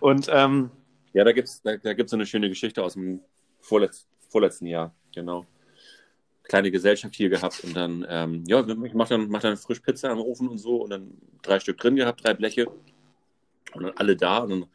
Und 0.00 0.28
ähm, 0.30 0.70
ja, 1.14 1.24
da 1.24 1.32
gibt 1.32 1.48
es 1.48 1.62
da, 1.62 1.74
da 1.78 1.94
gibt's 1.94 2.12
eine 2.12 2.26
schöne 2.26 2.50
Geschichte 2.50 2.82
aus 2.82 2.92
dem 2.92 3.22
vorletz, 3.60 4.06
vorletzten 4.28 4.66
Jahr, 4.66 4.94
genau. 5.14 5.46
Kleine 6.42 6.70
Gesellschaft 6.70 7.14
hier 7.14 7.30
gehabt 7.30 7.64
und 7.64 7.74
dann, 7.74 8.04
ähm, 8.10 8.44
ja, 8.46 8.60
ich 8.60 8.92
mache 8.92 9.14
dann, 9.14 9.30
mach 9.30 9.40
dann 9.40 9.56
frisch 9.56 9.80
Pizza 9.80 10.10
am 10.10 10.18
Ofen 10.18 10.46
und 10.46 10.58
so 10.58 10.82
und 10.82 10.90
dann 10.90 11.16
drei 11.40 11.58
Stück 11.60 11.78
drin 11.78 11.96
gehabt, 11.96 12.22
drei 12.22 12.34
Bleche 12.34 12.66
und 12.66 13.84
dann 13.84 13.92
alle 13.96 14.16
da 14.16 14.40
und 14.40 14.50
dann 14.50 14.66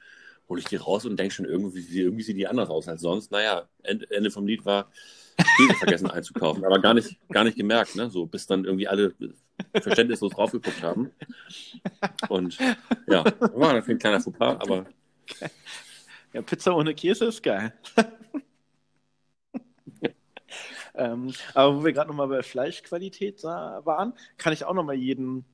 hole 0.49 0.59
ich 0.59 0.65
die 0.65 0.77
raus 0.77 1.05
und 1.05 1.19
denke 1.19 1.35
schon, 1.35 1.45
irgendwie, 1.45 2.01
irgendwie 2.01 2.23
sieht 2.23 2.37
die 2.37 2.47
anders 2.47 2.71
aus 2.71 2.87
als 2.87 3.01
sonst. 3.01 3.29
Naja, 3.29 3.69
Ende 3.83 4.31
vom 4.31 4.47
Lied 4.47 4.65
war, 4.65 4.89
Käse 5.43 5.73
vergessen 5.75 6.11
einzukaufen, 6.11 6.65
aber 6.65 6.79
gar 6.79 6.93
nicht, 6.93 7.17
gar 7.29 7.43
nicht 7.43 7.57
gemerkt, 7.57 7.95
ne? 7.95 8.09
So, 8.09 8.25
bis 8.25 8.47
dann 8.47 8.65
irgendwie 8.65 8.87
alle 8.87 9.13
verständnislos 9.81 10.33
draufgeguckt 10.33 10.81
haben. 10.83 11.11
Und 12.29 12.57
ja, 13.07 13.23
war 13.39 13.73
natürlich 13.73 13.89
ein 13.89 13.99
kleiner 13.99 14.21
Fauxpas, 14.21 14.57
aber. 14.59 14.85
Ja, 16.33 16.41
Pizza 16.41 16.75
ohne 16.75 16.93
Käse 16.93 17.25
ist 17.25 17.41
geil. 17.41 17.73
ähm, 20.95 21.33
aber 21.53 21.77
wo 21.77 21.83
wir 21.83 21.93
gerade 21.93 22.09
nochmal 22.09 22.27
bei 22.27 22.43
Fleischqualität 22.43 23.43
waren, 23.43 24.13
kann 24.37 24.53
ich 24.53 24.63
auch 24.65 24.73
nochmal 24.73 24.95
jeden 24.95 25.45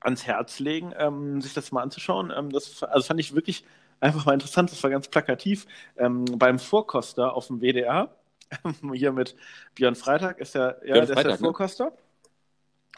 ans 0.00 0.26
Herz 0.26 0.60
legen, 0.60 0.92
ähm, 0.96 1.40
sich 1.40 1.54
das 1.54 1.72
mal 1.72 1.82
anzuschauen. 1.82 2.32
Ähm, 2.34 2.50
das 2.50 2.82
also 2.84 3.06
fand 3.06 3.18
ich 3.18 3.34
wirklich 3.34 3.64
einfach 4.00 4.24
mal 4.24 4.34
interessant. 4.34 4.70
Das 4.70 4.82
war 4.82 4.90
ganz 4.90 5.08
plakativ. 5.08 5.66
Ähm, 5.96 6.24
beim 6.24 6.58
Vorkoster 6.58 7.34
auf 7.34 7.48
dem 7.48 7.60
WDR 7.60 8.14
hier 8.94 9.12
mit 9.12 9.36
Björn 9.74 9.94
Freitag 9.94 10.38
ist 10.38 10.54
ja, 10.54 10.74
ja 10.84 10.94
der 10.94 11.06
Freitag, 11.06 11.32
ist 11.32 11.40
der? 11.40 11.46
Vorkoster. 11.46 11.84
Ne? 11.86 11.92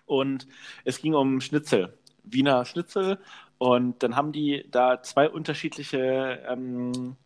Und 0.06 0.48
es 0.84 1.00
ging 1.00 1.14
um 1.14 1.40
Schnitzel, 1.40 1.98
Wiener 2.24 2.64
Schnitzel. 2.64 3.18
Und 3.58 4.02
dann 4.02 4.16
haben 4.16 4.32
die 4.32 4.66
da 4.70 5.02
zwei 5.02 5.28
unterschiedliche, 5.28 6.42
ähm, 6.48 7.16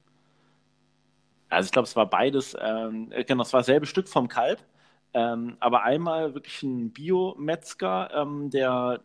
also 1.48 1.66
ich 1.66 1.72
glaube, 1.72 1.86
es 1.86 1.94
war 1.94 2.08
beides, 2.08 2.56
ähm, 2.58 3.12
genau, 3.26 3.42
es 3.42 3.52
war 3.52 3.60
dasselbe 3.60 3.86
Stück 3.86 4.08
vom 4.08 4.28
Kalb. 4.28 4.64
Ähm, 5.14 5.56
aber 5.60 5.82
einmal 5.82 6.34
wirklich 6.34 6.62
ein 6.62 6.90
Biometzger, 6.90 8.10
ähm, 8.14 8.50
der 8.50 9.00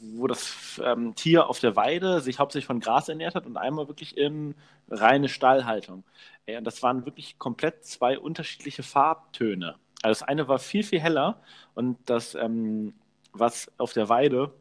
wo 0.00 0.26
das 0.26 0.80
ähm, 0.82 1.14
Tier 1.14 1.48
auf 1.48 1.60
der 1.60 1.76
Weide 1.76 2.20
sich 2.20 2.38
hauptsächlich 2.38 2.66
von 2.66 2.80
Gras 2.80 3.08
ernährt 3.08 3.34
hat 3.34 3.46
und 3.46 3.56
einmal 3.56 3.88
wirklich 3.88 4.16
in 4.16 4.54
reine 4.88 5.28
Stallhaltung. 5.28 6.04
Äh, 6.46 6.62
das 6.62 6.82
waren 6.82 7.04
wirklich 7.04 7.38
komplett 7.38 7.84
zwei 7.84 8.18
unterschiedliche 8.18 8.82
Farbtöne. 8.82 9.76
Also 10.02 10.20
das 10.20 10.28
eine 10.28 10.48
war 10.48 10.58
viel, 10.58 10.82
viel 10.82 11.00
heller 11.00 11.40
und 11.74 11.98
das, 12.06 12.34
ähm, 12.34 12.94
was 13.32 13.70
auf 13.78 13.92
der 13.92 14.08
Weide 14.08 14.52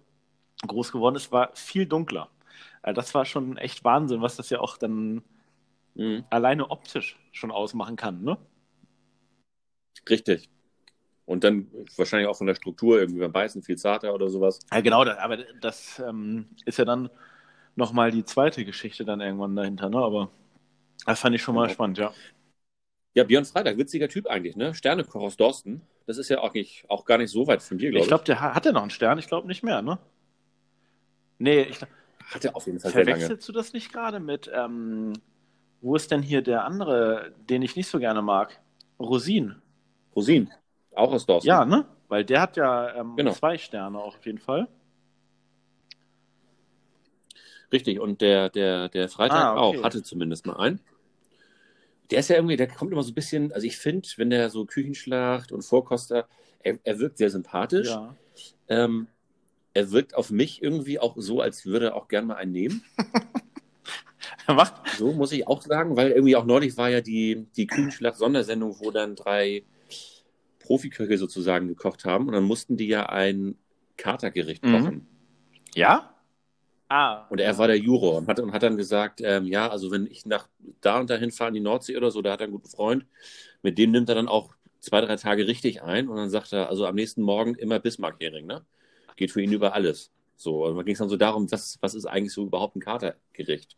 groß 0.66 0.92
geworden 0.92 1.16
ist, 1.16 1.32
war 1.32 1.52
viel 1.56 1.86
dunkler. 1.86 2.30
Also 2.82 2.96
das 2.96 3.14
war 3.14 3.26
schon 3.26 3.58
echt 3.58 3.84
Wahnsinn, 3.84 4.22
was 4.22 4.36
das 4.36 4.50
ja 4.50 4.60
auch 4.60 4.78
dann 4.78 5.24
mhm. 5.96 6.24
alleine 6.30 6.70
optisch 6.72 7.18
schon 7.32 7.52
ausmachen 7.52 7.96
kann, 7.96 8.24
ne? 8.24 8.38
Richtig. 10.10 10.50
Und 11.26 11.44
dann 11.44 11.68
wahrscheinlich 11.96 12.28
auch 12.28 12.38
von 12.38 12.48
der 12.48 12.56
Struktur 12.56 13.00
irgendwie 13.00 13.22
beim 13.22 13.32
Beißen 13.32 13.64
viel 13.64 13.78
zarter 13.78 14.14
oder 14.14 14.30
sowas. 14.30 14.60
Ja, 14.72 14.82
genau, 14.82 15.04
aber 15.06 15.38
das 15.62 16.02
ähm, 16.06 16.48
ist 16.66 16.78
ja 16.78 16.86
dann 16.86 17.10
nochmal 17.76 18.12
die 18.12 18.26
zweite 18.26 18.66
Geschichte 18.66 19.06
dann 19.06 19.22
irgendwann 19.22 19.56
dahinter, 19.56 19.90
ne? 19.90 19.98
Aber 19.98 20.30
das 21.06 21.20
fand 21.20 21.36
ich 21.36 21.42
schon 21.42 21.56
mal 21.56 21.64
genau. 21.64 21.74
spannend, 21.74 21.98
ja. 21.98 22.14
Ja, 23.16 23.24
Björn 23.24 23.46
Freitag, 23.46 23.78
witziger 23.78 24.10
Typ 24.10 24.28
eigentlich, 24.28 24.56
ne? 24.56 24.74
Sternekoch 24.74 25.22
aus 25.22 25.38
Dorsten. 25.38 25.82
Das 26.08 26.18
ist 26.18 26.30
ja 26.30 26.40
auch, 26.40 26.54
nicht, 26.54 26.84
auch 26.90 27.06
gar 27.06 27.18
nicht 27.18 27.32
so 27.32 27.48
weit 27.48 27.62
von 27.62 27.78
dir, 27.78 27.92
glaube 27.92 28.00
ich. 28.00 28.04
Ich 28.06 28.08
glaube, 28.10 28.24
der 28.26 28.42
hat 28.42 28.66
ja 28.66 28.72
noch 28.72 28.82
einen 28.82 28.92
Stern, 28.92 29.18
ich 29.20 29.28
glaube 29.28 29.48
nicht 29.48 29.64
mehr, 29.64 29.82
ne? 29.82 30.00
Nee, 31.38 31.62
ich 31.64 31.80
Hat 32.32 32.46
er 32.46 32.56
auf 32.56 32.66
jeden 32.66 32.80
Fall 32.80 32.92
Verwechselst 32.92 33.48
du 33.48 33.52
das 33.54 33.74
nicht 33.74 33.92
gerade 33.92 34.20
mit, 34.20 34.52
ähm, 34.54 35.14
wo 35.82 35.96
ist 35.96 36.12
denn 36.12 36.22
hier 36.22 36.42
der 36.42 36.66
andere, 36.66 37.34
den 37.50 37.62
ich 37.62 37.76
nicht 37.76 37.88
so 37.88 38.00
gerne 38.00 38.22
mag? 38.22 38.60
Rosin. 39.00 39.56
Rosin. 40.16 40.50
Auch 40.96 41.12
aus 41.12 41.26
Dorsten. 41.26 41.48
Ja, 41.48 41.66
ne? 41.66 41.86
Weil 42.08 42.26
der 42.26 42.42
hat 42.42 42.58
ja 42.58 42.96
ähm, 42.96 43.16
genau. 43.16 43.32
zwei 43.32 43.58
Sterne 43.58 44.00
auch 44.00 44.16
auf 44.16 44.26
jeden 44.26 44.38
Fall. 44.38 44.68
Richtig, 47.72 48.00
und 48.00 48.22
der, 48.22 48.50
der, 48.50 48.88
der 48.90 49.10
Freitag 49.10 49.38
ah, 49.38 49.66
okay. 49.66 49.80
auch, 49.80 49.84
hatte 49.84 50.04
zumindest 50.04 50.46
mal 50.46 50.58
einen. 50.58 50.80
Der 52.12 52.20
ist 52.20 52.30
ja 52.30 52.36
irgendwie, 52.36 52.56
der 52.56 52.68
kommt 52.68 52.92
immer 52.92 53.02
so 53.02 53.12
ein 53.12 53.16
bisschen, 53.16 53.52
also 53.52 53.66
ich 53.66 53.78
finde, 53.78 54.08
wenn 54.18 54.30
der 54.30 54.52
so 54.52 54.66
Küchenschlacht 54.66 55.52
und 55.52 55.64
Vorkoster, 55.64 56.28
er, 56.60 56.78
er 56.84 57.00
wirkt 57.00 57.18
sehr 57.18 57.32
sympathisch. 57.32 57.88
Ja. 57.88 58.16
Ähm, 58.68 59.08
er 59.74 59.92
wirkt 59.92 60.16
auf 60.16 60.30
mich 60.30 60.62
irgendwie 60.62 61.00
auch 61.00 61.16
so, 61.18 61.42
als 61.42 61.66
würde 61.66 61.88
er 61.88 61.96
auch 61.96 62.08
gern 62.08 62.28
mal 62.28 62.36
einen 62.36 62.52
nehmen. 62.52 62.84
Macht. 64.48 64.74
So 64.98 65.12
muss 65.14 65.32
ich 65.32 65.48
auch 65.48 65.62
sagen, 65.62 65.96
weil 65.96 66.12
irgendwie 66.12 66.36
auch 66.36 66.46
neulich 66.46 66.78
war 66.78 66.90
ja 66.90 67.02
die, 67.02 67.48
die 67.56 67.66
Küchenschlacht-Sondersendung, 67.66 68.80
wo 68.80 68.92
dann 68.92 69.16
drei 69.16 69.64
Profiköche 70.64 71.18
sozusagen 71.18 71.68
gekocht 71.68 72.06
haben 72.06 72.28
und 72.28 72.34
dann 72.34 72.44
mussten 72.44 72.78
die 72.78 72.88
ja 72.88 73.08
ein 73.08 73.56
Katergericht 73.98 74.66
mhm. 74.66 74.72
kochen. 74.72 75.08
Ja? 75.76 76.14
Ah. 76.90 77.28
Und 77.30 77.40
er 77.40 77.58
war 77.58 77.68
der 77.68 77.78
Juror 77.78 78.18
und 78.18 78.28
hat, 78.28 78.40
und 78.40 78.54
hat 78.54 78.64
dann 78.64 78.78
gesagt, 78.78 79.22
ähm, 79.24 79.46
ja, 79.46 79.70
also 79.70 79.92
wenn 79.92 80.06
ich 80.08 80.26
nach 80.26 80.48
da 80.82 81.00
und 81.00 81.10
dahin 81.10 81.32
fahre 81.32 81.50
in 81.50 81.56
die 81.56 81.60
Nordsee 81.60 81.98
oder 81.98 82.12
so, 82.12 82.22
da 82.22 82.34
hat 82.34 82.42
er 82.42 82.46
einen 82.46 82.54
guten 82.54 82.70
Freund, 82.70 83.06
mit 83.62 83.78
dem 83.78 83.92
nimmt 83.92 84.10
er 84.10 84.16
dann 84.16 84.28
auch 84.28 84.56
zwei, 84.80 85.02
drei 85.02 85.16
Tage 85.16 85.48
richtig 85.48 85.82
ein 85.82 86.08
und 86.08 86.18
dann 86.18 86.30
sagt 86.30 86.54
er, 86.54 86.70
also 86.70 86.86
am 86.86 86.96
nächsten 86.96 87.22
Morgen 87.22 87.56
immer 87.56 87.80
Bismarck-Hering, 87.80 88.46
ne? 88.46 88.66
Geht 89.16 89.32
für 89.32 89.42
ihn 89.42 89.54
über 89.54 89.74
alles. 89.74 90.12
So, 90.36 90.66
und 90.66 90.76
dann 90.76 90.86
ging 90.86 90.94
es 90.94 91.00
dann 91.00 91.10
so 91.10 91.18
darum, 91.18 91.52
was, 91.52 91.78
was 91.82 91.96
ist 91.96 92.06
eigentlich 92.06 92.34
so 92.34 92.46
überhaupt 92.46 92.76
ein 92.76 92.82
Katergericht? 92.82 93.78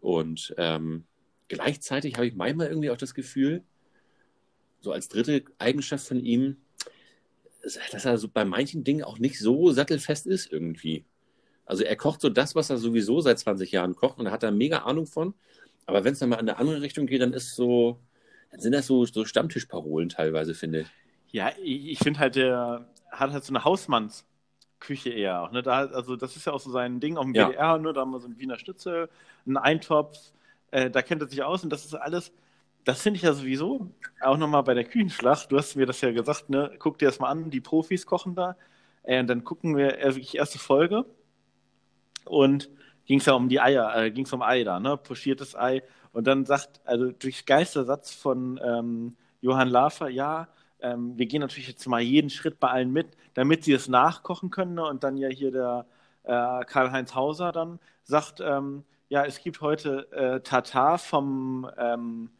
Und 0.00 0.54
ähm, 0.58 1.04
gleichzeitig 1.48 2.14
habe 2.14 2.26
ich 2.26 2.34
manchmal 2.34 2.68
irgendwie 2.68 2.90
auch 2.90 2.96
das 2.96 3.14
Gefühl, 3.14 3.62
so 4.80 4.92
als 4.92 5.08
dritte 5.08 5.44
Eigenschaft 5.58 6.06
von 6.06 6.20
ihm, 6.20 6.56
dass 7.62 8.04
er 8.04 8.18
so 8.18 8.28
bei 8.28 8.44
manchen 8.44 8.84
Dingen 8.84 9.04
auch 9.04 9.18
nicht 9.18 9.38
so 9.38 9.70
sattelfest 9.70 10.26
ist 10.26 10.50
irgendwie. 10.50 11.04
Also 11.66 11.84
er 11.84 11.96
kocht 11.96 12.20
so 12.20 12.30
das, 12.30 12.54
was 12.54 12.70
er 12.70 12.78
sowieso 12.78 13.20
seit 13.20 13.38
20 13.38 13.70
Jahren 13.70 13.94
kocht 13.94 14.18
und 14.18 14.24
da 14.24 14.30
hat 14.30 14.42
er 14.42 14.50
mega 14.50 14.78
Ahnung 14.78 15.06
von. 15.06 15.34
Aber 15.86 16.04
wenn 16.04 16.14
es 16.14 16.18
dann 16.18 16.28
mal 16.28 16.36
in 16.36 16.48
eine 16.48 16.58
andere 16.58 16.80
Richtung 16.82 17.06
geht, 17.06 17.20
dann 17.20 17.32
ist 17.32 17.54
so, 17.54 18.00
dann 18.50 18.60
sind 18.60 18.72
das 18.72 18.86
so, 18.86 19.04
so 19.04 19.24
Stammtischparolen 19.24 20.08
teilweise, 20.08 20.54
finde 20.54 20.80
ich. 20.80 20.86
Ja, 21.32 21.52
ich, 21.62 21.98
finde 21.98 22.18
halt, 22.18 22.34
der 22.34 22.88
hat 23.10 23.32
halt 23.32 23.44
so 23.44 23.52
eine 23.52 23.64
Hausmannsküche 23.64 25.10
eher 25.10 25.42
auch. 25.42 25.52
Ne? 25.52 25.62
Da, 25.62 25.86
also 25.86 26.16
das 26.16 26.36
ist 26.36 26.46
ja 26.46 26.52
auch 26.52 26.60
so 26.60 26.70
sein 26.70 26.98
Ding, 26.98 27.16
auch 27.16 27.24
im 27.24 27.34
Ja. 27.34 27.48
WDR, 27.48 27.78
ne? 27.78 27.92
da 27.92 28.00
haben 28.00 28.10
wir 28.10 28.20
so 28.20 28.26
ein 28.26 28.38
Wiener 28.38 28.58
Schnitzel, 28.58 29.08
einen 29.46 29.56
Eintopf, 29.56 30.16
äh, 30.70 30.90
da 30.90 31.02
kennt 31.02 31.22
er 31.22 31.28
sich 31.28 31.42
aus 31.42 31.62
und 31.62 31.70
das 31.70 31.84
ist 31.84 31.94
alles, 31.94 32.32
das 32.84 33.02
finde 33.02 33.18
ich 33.18 33.22
ja 33.22 33.32
sowieso, 33.32 33.90
auch 34.20 34.36
nochmal 34.36 34.62
bei 34.62 34.74
der 34.74 34.84
Küchenschlacht, 34.84 35.50
du 35.52 35.58
hast 35.58 35.76
mir 35.76 35.86
das 35.86 36.00
ja 36.00 36.12
gesagt, 36.12 36.50
ne? 36.50 36.72
guck 36.78 36.98
dir 36.98 37.06
das 37.06 37.18
mal 37.18 37.28
an, 37.28 37.50
die 37.50 37.60
Profis 37.60 38.06
kochen 38.06 38.34
da, 38.34 38.56
äh, 39.02 39.20
und 39.20 39.26
dann 39.26 39.44
gucken 39.44 39.76
wir 39.76 39.98
äh, 39.98 40.14
wirklich 40.14 40.36
erste 40.36 40.58
Folge 40.58 41.04
und 42.24 42.70
ging 43.06 43.18
es 43.18 43.26
ja 43.26 43.34
um 43.34 43.48
die 43.48 43.60
Eier, 43.60 43.94
äh, 43.96 44.10
ging 44.10 44.24
es 44.24 44.32
um 44.32 44.42
Ei 44.42 44.64
da, 44.64 44.80
ne? 44.80 44.96
pochiertes 44.96 45.54
Ei 45.54 45.82
und 46.12 46.26
dann 46.26 46.44
sagt, 46.46 46.80
also 46.84 47.12
durch 47.12 47.46
Geistersatz 47.46 48.12
von 48.12 48.60
ähm, 48.62 49.16
Johann 49.40 49.68
Lafer, 49.68 50.08
ja, 50.08 50.48
ähm, 50.82 51.16
wir 51.16 51.26
gehen 51.26 51.40
natürlich 51.40 51.68
jetzt 51.68 51.86
mal 51.86 52.00
jeden 52.00 52.30
Schritt 52.30 52.58
bei 52.58 52.68
allen 52.68 52.92
mit, 52.92 53.16
damit 53.34 53.64
sie 53.64 53.72
es 53.72 53.88
nachkochen 53.88 54.50
können. 54.50 54.74
Ne? 54.74 54.84
Und 54.84 55.04
dann 55.04 55.16
ja 55.16 55.28
hier 55.28 55.50
der 55.50 55.86
äh, 56.24 56.64
Karl-Heinz 56.64 57.14
Hauser 57.14 57.52
dann 57.52 57.78
sagt, 58.02 58.40
ähm, 58.40 58.84
ja, 59.08 59.24
es 59.24 59.42
gibt 59.42 59.60
heute 59.60 60.10
äh, 60.12 60.40
Tatar 60.40 60.98
vom, 60.98 61.68
ähm, 61.76 62.30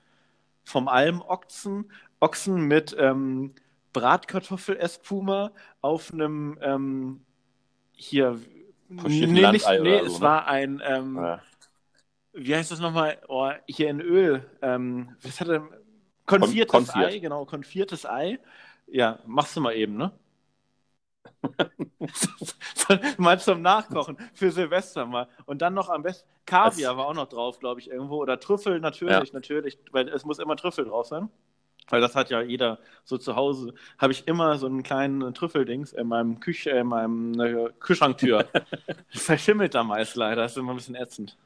vom 0.64 0.88
Almochsen, 0.88 1.90
Ochsen 2.20 2.62
mit 2.62 2.94
ähm, 2.99 3.55
Bratkartoffel-Espuma 3.92 5.53
auf 5.81 6.12
einem 6.12 6.59
ähm, 6.62 7.20
hier, 7.92 8.38
nee, 8.88 9.27
nicht, 9.27 9.66
nee, 9.81 9.99
so, 10.01 10.07
es 10.07 10.14
ne? 10.14 10.20
war 10.20 10.46
ein, 10.46 10.83
ähm, 10.85 11.16
Ja. 11.16 11.42
wie 12.33 12.55
heißt 12.55 12.70
das 12.70 12.81
nochmal? 12.81 13.18
Oh, 13.29 13.51
hier 13.66 13.90
in 13.90 14.01
Öl. 14.01 14.49
Ähm, 14.62 15.16
was 15.23 15.40
hat 15.40 15.49
er? 15.49 15.68
Konfiertes 16.27 16.70
Kon- 16.70 16.85
konfiert. 16.87 17.12
Ei, 17.12 17.18
genau, 17.18 17.44
konfiertes 17.44 18.07
Ei. 18.07 18.38
Ja, 18.87 19.18
machst 19.27 19.57
du 19.57 19.61
mal 19.61 19.75
eben, 19.75 19.96
ne? 19.96 20.12
mal 23.18 23.40
zum 23.40 23.62
Nachkochen 23.62 24.16
für 24.35 24.50
Silvester 24.50 25.06
mal. 25.06 25.28
Und 25.46 25.62
dann 25.62 25.74
noch 25.74 25.88
am 25.88 26.02
besten. 26.02 26.28
Kaviar 26.46 26.96
war 26.96 27.06
auch 27.06 27.14
noch 27.14 27.28
drauf, 27.28 27.59
glaube 27.59 27.80
ich, 27.80 27.90
irgendwo. 27.90 28.16
Oder 28.16 28.40
Trüffel, 28.40 28.80
natürlich, 28.80 29.33
natürlich, 29.33 29.78
weil 29.92 30.09
es 30.09 30.24
muss 30.24 30.38
immer 30.38 30.56
Trüffel 30.56 30.85
drauf 30.85 31.06
sein. 31.06 31.28
Weil 31.88 32.00
das 32.00 32.14
hat 32.14 32.30
ja 32.30 32.40
jeder 32.40 32.78
so 33.04 33.18
zu 33.18 33.37
Hause. 33.37 33.74
Habe 33.98 34.12
ich 34.12 34.28
immer 34.28 34.59
so 34.59 34.66
einen 34.66 34.83
kleinen 34.83 35.35
Trüffeldings 35.35 35.92
in 35.92 36.06
meinem 36.06 36.38
Küch 36.40 36.66
in 36.66 36.87
meinem 36.87 37.40
äh, 37.40 37.70
Kühlschranktür. 37.80 38.46
Verschimmelt 39.11 39.74
da 39.74 39.83
meist 39.83 40.14
leider. 40.16 40.42
Das 40.42 40.52
ist 40.52 40.59
immer 40.59 40.72
ein 40.72 40.76
bisschen 40.76 40.94
ätzend. 40.94 41.37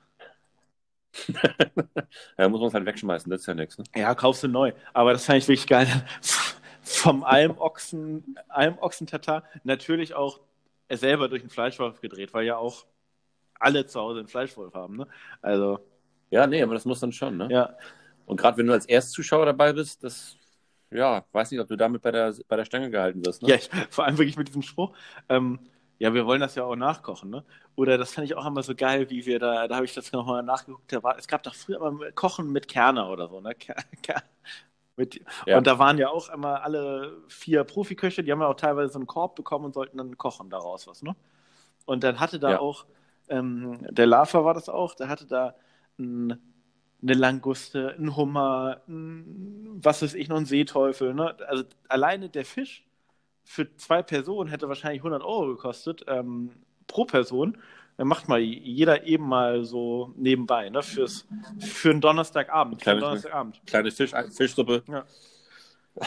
Ja, 2.39 2.49
muss 2.49 2.61
man 2.61 2.69
es 2.69 2.75
halt 2.75 2.87
wegschmeißen, 2.87 3.31
das 3.31 3.43
ist 3.43 3.47
ja 3.47 3.55
nichts. 3.55 3.79
Ne? 3.79 3.85
Ja, 3.95 4.15
kaufst 4.15 4.43
du 4.43 4.49
neu. 4.49 4.73
Aber 4.93 5.13
das 5.13 5.25
fand 5.25 5.39
ich 5.39 5.49
wirklich 5.49 5.67
geil. 5.67 5.87
Vom 6.85 7.25
Almochsen, 7.25 8.37
Almochsen-Tatar 8.49 9.45
natürlich 9.65 10.15
auch 10.15 10.41
er 10.89 10.99
selber 10.99 11.29
durch 11.29 11.43
den 11.43 11.51
Fleischwolf 11.51 12.01
gedreht, 12.01 12.35
weil 12.35 12.45
ja 12.47 12.57
auch 12.57 12.87
alle 13.59 13.87
zu 13.87 14.01
Hause 14.01 14.21
einen 14.21 14.29
Fleischwolf 14.29 14.75
haben. 14.75 14.97
Ne? 14.97 15.09
Also, 15.43 15.81
Ja, 16.31 16.47
nee, 16.47 16.63
aber 16.63 16.75
das 16.75 16.85
muss 16.85 17.01
dann 17.01 17.13
schon. 17.13 17.37
Ne? 17.37 17.49
ja. 17.51 17.77
Und 18.27 18.39
gerade 18.39 18.57
wenn 18.59 18.67
du 18.67 18.73
als 18.73 18.87
Erstzuschauer 18.87 19.47
dabei 19.47 19.73
bist, 19.73 20.03
das, 20.05 20.37
ja, 20.91 21.25
weiß 21.33 21.51
nicht, 21.51 21.61
ob 21.61 21.69
du 21.69 21.77
damit 21.77 22.03
bei 22.03 22.11
der, 22.11 22.35
bei 22.49 22.57
der 22.57 22.65
Stange 22.65 22.91
gehalten 22.91 23.25
wirst. 23.25 23.43
Ne? 23.43 23.51
Ja, 23.51 23.57
ich, 23.57 23.71
vor 23.91 24.05
allem 24.05 24.19
wirklich 24.19 24.37
mit 24.37 24.49
diesem 24.49 24.63
Spruch. 24.63 24.97
Ähm, 25.29 25.61
ja, 25.99 26.13
wir 26.13 26.27
wollen 26.27 26.41
das 26.41 26.55
ja 26.57 26.65
auch 26.65 26.77
nachkochen, 26.77 27.31
ne? 27.31 27.45
Oder 27.77 27.99
das 27.99 28.13
fand 28.13 28.27
ich 28.27 28.35
auch 28.35 28.47
immer 28.47 28.63
so 28.63 28.75
geil, 28.75 29.09
wie 29.11 29.27
wir 29.27 29.39
da, 29.39 29.69
da 29.69 29.77
habe 29.77 29.85
ich 29.85 29.95
das 29.95 30.13
nochmal 30.13 30.43
nachgeguckt, 30.43 30.93
da 30.93 31.03
war, 31.03 31.17
es 31.19 31.29
gab 31.29 31.43
doch 31.45 31.55
früher 31.55 31.77
immer 31.77 32.13
Kochen 32.13 32.51
mit 32.53 32.69
Kerner 32.69 33.09
oder 33.11 33.29
so, 33.29 33.41
ne? 33.41 33.55
Ker, 33.55 33.77
Ker, 34.03 34.23
mit, 34.97 35.21
Ja. 35.47 35.59
Und 35.59 35.67
da 35.67 35.79
waren 35.79 35.99
ja 35.99 36.09
auch 36.09 36.29
immer 36.31 36.63
alle 36.63 37.19
vier 37.29 37.65
Profiköche, 37.65 38.23
die 38.23 38.31
haben 38.33 38.41
ja 38.41 38.47
auch 38.49 38.55
teilweise 38.55 38.93
so 38.93 38.99
einen 38.99 39.07
Korb 39.07 39.35
bekommen 39.37 39.67
und 39.67 39.75
sollten 39.75 39.99
dann 39.99 40.17
kochen 40.19 40.51
daraus 40.51 40.87
was, 40.87 41.03
ne? 41.03 41.17
Und 41.87 42.05
dann 42.05 42.21
hatte 42.21 42.39
da 42.39 42.53
Ja. 42.53 42.61
auch, 42.61 42.87
ähm, 43.29 43.79
der 43.91 44.07
Lava 44.07 44.45
war 44.45 44.55
das 44.55 44.69
auch, 44.69 44.95
der 44.95 45.09
hatte 45.09 45.27
da 45.27 45.55
ein, 45.99 46.39
eine 47.03 47.15
Languste, 47.15 47.95
ein 47.99 48.17
Hummer, 48.17 48.83
ein, 48.89 49.81
was 49.83 50.03
weiß 50.03 50.15
ich, 50.15 50.29
noch 50.29 50.37
ein 50.39 50.47
Seeteufel, 50.47 51.15
ne? 51.15 51.37
Also 51.49 51.65
alleine 51.89 52.29
der 52.31 52.45
Fisch 52.45 52.85
für 53.45 53.75
zwei 53.77 54.03
Personen 54.03 54.51
hätte 54.51 54.69
wahrscheinlich 54.69 55.01
100 55.03 55.23
Euro 55.23 55.49
gekostet 55.49 56.05
ähm, 56.09 56.51
pro 56.87 57.05
Person. 57.05 57.59
Macht 57.97 58.29
mal 58.29 58.41
jeder 58.41 59.05
eben 59.07 59.29
mal 59.29 59.65
so 59.65 60.13
nebenbei, 60.17 60.69
ne? 60.69 60.83
Fürs, 60.83 61.27
für 61.61 61.91
einen 61.91 62.01
Donnerstagabend. 62.01 62.83
Für 62.83 62.91
einen 62.91 63.01
Donnerstagabend. 63.01 63.61
Kleine 63.67 63.91
Fisch, 63.93 64.11
Fischsuppe. 64.33 64.83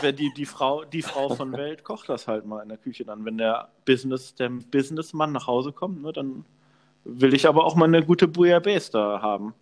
Wenn 0.02 0.15
die, 0.17 0.34
die, 0.34 0.45
Frau, 0.45 0.84
die 0.84 1.02
Frau 1.02 1.30
von 1.34 1.54
Welt 1.54 1.86
kocht 1.86 2.10
das 2.10 2.28
halt 2.28 2.45
mal 2.45 2.62
in 2.62 2.67
der 2.67 2.78
Küche 2.78 3.06
dann. 3.06 3.23
Wenn 3.23 3.38
der 3.38 3.69
Business, 3.86 4.36
der 4.36 4.50
Businessmann 4.50 5.32
nach 5.32 5.47
Hause 5.47 5.71
kommt, 5.71 6.02
ne, 6.02 6.12
dann 6.12 6.43
will 7.06 7.34
ich 7.34 7.47
aber 7.47 7.63
auch 7.63 7.76
mal 7.76 7.86
eine 7.86 8.04
gute 8.06 8.28
Bouillabaisse 8.28 8.91
da 8.91 9.21
haben. 9.21 9.54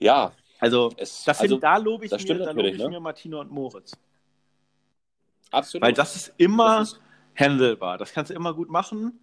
Ja, 0.00 0.32
Also, 0.58 0.90
es, 0.96 1.22
das 1.24 1.40
also 1.40 1.54
find, 1.54 1.62
da 1.62 1.76
lobe 1.76 2.04
ich, 2.06 2.10
das 2.10 2.24
mir, 2.24 2.38
da 2.38 2.46
natürlich, 2.46 2.72
ich 2.74 2.78
ne? 2.82 2.88
mir 2.88 3.00
Martino 3.00 3.40
und 3.40 3.50
Moritz. 3.52 3.92
absolut. 5.52 5.82
Weil 5.86 5.92
das 5.92 6.16
ist 6.16 6.34
immer 6.36 6.78
Das 6.80 6.92
ist- 6.94 7.00
handelbar. 7.36 7.98
Das 7.98 8.12
kannst 8.12 8.30
du 8.30 8.34
immer 8.34 8.54
gut 8.54 8.70
machen. 8.70 9.20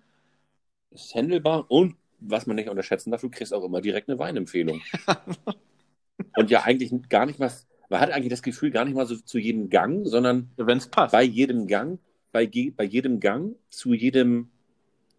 Ist 0.92 1.16
handelbar 1.16 1.70
und 1.70 1.96
was 2.20 2.46
man 2.46 2.56
nicht 2.56 2.70
unterschätzen 2.70 3.12
darf, 3.12 3.22
du 3.22 3.30
kriegst 3.30 3.54
auch 3.54 3.64
immer 3.64 3.82
direkt 3.82 4.10
eine 4.10 4.20
Weinempfehlung. 4.20 4.82
und 6.38 6.50
ja, 6.50 6.64
eigentlich 6.64 6.92
gar 7.10 7.26
nicht 7.26 7.40
was, 7.40 7.68
man 7.90 8.00
hat 8.00 8.12
eigentlich 8.12 8.30
das 8.30 8.44
Gefühl 8.44 8.72
gar 8.72 8.86
nicht 8.86 8.94
mal 8.94 9.06
so 9.06 9.16
zu 9.18 9.38
jedem 9.38 9.70
Gang, 9.70 10.06
sondern 10.06 10.50
Wenn 10.56 10.78
es 10.78 10.88
passt. 10.88 11.12
bei 11.12 11.24
jedem 11.24 11.68
Gang, 11.68 12.00
bei, 12.32 12.46
bei 12.48 12.84
jedem 12.84 13.20
Gang 13.20 13.56
zu 13.70 13.94
jedem 13.94 14.50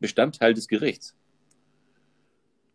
Bestandteil 0.01 0.55
des 0.55 0.69
Gerichts. 0.69 1.15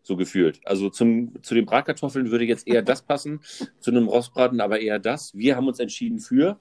So 0.03 0.15
gefühlt. 0.15 0.61
Also 0.65 0.89
zum, 0.89 1.41
zu 1.41 1.55
den 1.55 1.65
Bratkartoffeln 1.65 2.31
würde 2.31 2.45
jetzt 2.45 2.67
eher 2.67 2.81
das 2.81 3.01
passen, 3.07 3.41
zu 3.79 3.91
einem 3.91 4.07
Rostbraten 4.07 4.61
aber 4.61 4.79
eher 4.79 4.99
das. 4.99 5.35
Wir 5.35 5.55
haben 5.55 5.67
uns 5.67 5.79
entschieden 5.79 6.19
für. 6.19 6.59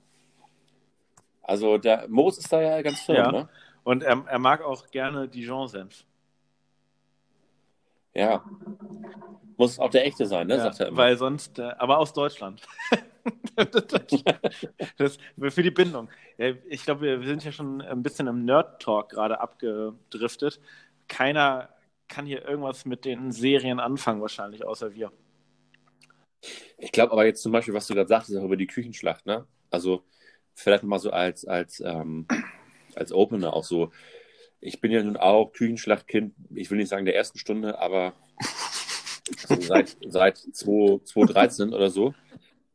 Also 1.46 1.78
der 1.78 2.08
Moos 2.08 2.38
ist 2.38 2.52
da 2.52 2.60
ja 2.60 2.82
ganz 2.82 3.00
firm, 3.02 3.16
Ja. 3.16 3.32
ne? 3.32 3.48
Und 3.84 4.02
er, 4.02 4.24
er 4.26 4.38
mag 4.40 4.62
auch 4.62 4.88
gerne 4.90 5.28
Dijon-Senf. 5.28 6.04
Ja. 8.14 8.44
Muss 9.56 9.78
auch 9.78 9.90
der 9.90 10.04
echte 10.06 10.26
sein, 10.26 10.48
ne? 10.48 10.56
Ja, 10.56 10.62
sagt 10.64 10.80
er 10.80 10.88
immer. 10.88 10.96
weil 10.96 11.16
sonst, 11.16 11.60
äh, 11.60 11.70
aber 11.78 11.98
aus 11.98 12.12
Deutschland. 12.12 12.62
das, 14.96 15.18
für 15.50 15.62
die 15.62 15.70
Bindung. 15.70 16.08
Ich 16.68 16.82
glaube, 16.82 17.02
wir 17.02 17.22
sind 17.26 17.44
ja 17.44 17.52
schon 17.52 17.80
ein 17.80 18.02
bisschen 18.02 18.26
im 18.26 18.44
Nerd-Talk 18.44 19.10
gerade 19.10 19.40
abgedriftet. 19.40 20.60
Keiner 21.06 21.68
kann 22.08 22.26
hier 22.26 22.44
irgendwas 22.46 22.86
mit 22.86 23.04
den 23.04 23.30
Serien 23.30 23.78
anfangen, 23.78 24.20
wahrscheinlich, 24.20 24.64
außer 24.64 24.94
wir. 24.94 25.12
Ich 26.78 26.90
glaube 26.90 27.12
aber 27.12 27.24
jetzt 27.24 27.42
zum 27.42 27.52
Beispiel, 27.52 27.74
was 27.74 27.86
du 27.86 27.94
gerade 27.94 28.08
sagtest, 28.08 28.36
auch 28.36 28.44
über 28.44 28.56
die 28.56 28.66
Küchenschlacht, 28.66 29.26
ne? 29.26 29.46
Also 29.70 30.04
vielleicht 30.56 30.82
mal 30.82 30.98
so 30.98 31.10
als, 31.10 31.44
als, 31.44 31.80
ähm, 31.80 32.26
als 32.94 33.12
Opener 33.12 33.54
auch 33.54 33.64
so. 33.64 33.92
Ich 34.60 34.80
bin 34.80 34.90
ja 34.90 35.02
nun 35.02 35.16
auch 35.16 35.52
Küchenschlachtkind, 35.52 36.34
ich 36.54 36.70
will 36.70 36.78
nicht 36.78 36.88
sagen 36.88 37.04
der 37.04 37.14
ersten 37.14 37.38
Stunde, 37.38 37.78
aber 37.78 38.14
so 39.46 39.60
seit, 39.60 39.96
seit 40.08 40.38
2 40.38 41.00
2013 41.04 41.72
oder 41.72 41.90
so 41.90 42.14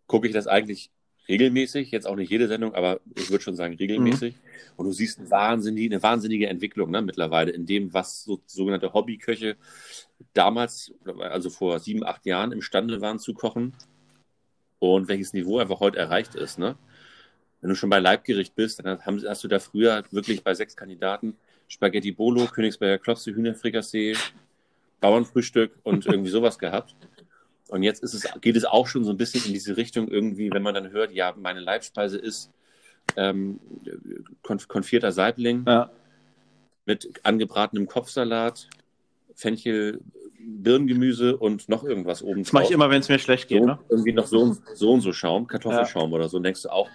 gucke 0.08 0.28
ich 0.28 0.34
das 0.34 0.48
eigentlich 0.48 0.92
regelmäßig, 1.28 1.92
jetzt 1.92 2.08
auch 2.08 2.16
nicht 2.16 2.30
jede 2.30 2.48
Sendung, 2.48 2.76
aber 2.76 3.00
ich 3.16 3.30
würde 3.30 3.44
schon 3.44 3.56
sagen 3.56 3.76
regelmäßig. 3.76 4.36
Und 4.76 4.86
du 4.86 4.92
siehst 4.92 5.20
eine 5.20 5.32
wahnsinnige, 5.32 5.96
eine 5.96 6.04
wahnsinnige 6.04 6.48
Entwicklung 6.48 6.92
ne, 6.92 7.02
mittlerweile 7.02 7.52
in 7.52 7.66
dem, 7.66 7.94
was 7.94 8.24
so 8.24 8.42
sogenannte 8.46 8.94
Hobbyköche 8.94 9.56
damals, 10.34 10.94
also 11.20 11.50
vor 11.50 11.80
sieben, 11.80 12.04
acht 12.06 12.26
Jahren 12.26 12.52
imstande 12.52 13.02
waren 13.02 13.20
zu 13.20 13.34
kochen 13.34 13.74
und 14.80 15.08
welches 15.08 15.34
Niveau 15.34 15.60
einfach 15.60 15.80
heute 15.80 16.00
erreicht 16.00 16.36
ist. 16.36 16.60
Ne? 16.60 16.78
Wenn 17.62 17.70
du 17.70 17.76
schon 17.76 17.90
bei 17.90 18.00
Leibgericht 18.00 18.56
bist, 18.56 18.84
dann 18.84 19.00
haben- 19.06 19.24
hast 19.28 19.44
du 19.44 19.48
da 19.48 19.60
früher 19.60 20.04
wirklich 20.12 20.44
bei 20.44 20.54
sechs 20.54 20.76
Kandidaten 20.76 21.36
Spaghetti 21.68 22.12
Bolo, 22.12 22.46
Königsberger 22.48 22.98
Klopse, 22.98 23.34
Hühnerfrikassee, 23.34 24.16
Bauernfrühstück 25.00 25.72
und 25.84 26.06
irgendwie 26.06 26.30
sowas 26.38 26.58
gehabt. 26.60 26.96
Und 27.70 27.84
jetzt 27.84 28.04
es, 28.04 28.28
geht 28.42 28.58
es 28.58 28.66
auch 28.66 28.88
schon 28.88 29.04
so 29.06 29.12
ein 29.12 29.18
bisschen 29.18 29.46
in 29.46 29.54
diese 29.54 29.78
Richtung 29.78 30.10
irgendwie, 30.10 30.52
wenn 30.52 30.62
man 30.64 30.74
dann 30.74 30.92
hört, 30.92 31.12
ja, 31.14 31.34
meine 31.38 31.62
Leibspeise 31.62 32.18
ist 32.18 32.52
ähm, 33.16 33.60
konf 34.44 34.68
konfierter 34.68 35.12
Saibling 35.12 35.64
Ja. 35.68 35.90
mit 36.86 37.10
angebratenem 37.24 37.88
Kopfsalat, 37.88 38.68
Fenchel, 39.36 40.02
Birnengemüse 40.40 41.38
und 41.38 41.70
noch 41.70 41.84
irgendwas 41.84 42.22
oben 42.24 42.44
Das 42.44 42.52
mache 42.52 42.66
ich 42.66 42.72
immer, 42.72 42.90
wenn 42.90 43.00
es 43.00 43.10
mir 43.10 43.20
schlecht 43.20 43.48
geht. 43.48 43.60
so, 43.62 43.68
Ne? 43.68 43.80
irgendwie 43.90 44.14
noch 44.14 44.26
so, 44.28 44.58
so 44.74 44.92
und 44.92 45.02
so 45.02 45.14
Schaum, 45.14 45.48
Kartoffelschaum 45.48 46.12
oder 46.14 46.28
so. 46.28 46.38
Und 46.38 46.44
denkst 46.44 46.64
du 46.64 46.70
auch, 46.70 46.90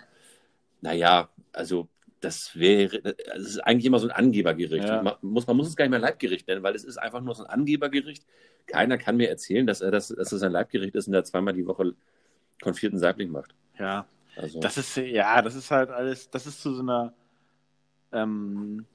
naja, 0.87 1.29
also 1.53 1.89
das 2.21 2.57
wäre, 2.57 3.03
das 3.03 3.43
ist 3.43 3.59
eigentlich 3.59 3.87
immer 3.87 3.99
so 3.99 4.07
ein 4.07 4.13
Angebergericht. 4.13 4.87
Ja. 4.87 5.03
Man, 5.03 5.15
muss, 5.21 5.47
man 5.47 5.57
muss 5.57 5.69
es 5.69 5.75
gar 5.75 5.85
nicht 5.85 5.91
mehr 5.91 5.99
Leibgericht 5.99 6.47
nennen, 6.47 6.63
weil 6.63 6.77
es 6.77 6.85
ist 6.85 6.97
einfach 6.97 7.21
nur 7.21 7.35
so 7.35 7.45
ein 7.45 7.51
Angebergericht. 7.51 8.25
Keiner 8.67 8.97
kann 8.97 9.17
mir 9.17 9.29
erzählen, 9.29 9.67
dass 9.67 9.81
er 9.81 9.91
das, 9.91 10.09
dass 10.09 10.31
es 10.31 10.43
ein 10.43 10.53
Leibgericht 10.53 10.95
ist 10.95 11.09
und 11.09 11.15
er 11.15 11.25
zweimal 11.25 11.55
die 11.55 11.67
Woche 11.67 11.95
konfierten 12.63 13.01
Saibling 13.01 13.31
macht. 13.31 13.55
Ja. 13.79 14.07
Also, 14.37 14.61
Das 14.61 14.77
ist, 14.77 14.97
ja, 14.97 15.43
das 15.43 15.57
ist 15.57 15.71
halt 15.73 15.91
alles, 15.91 16.31
das 16.31 16.47
ist 16.47 16.61
zu 16.63 16.75
so 16.75 16.83
einer 16.83 17.13
ähm, 18.13 18.87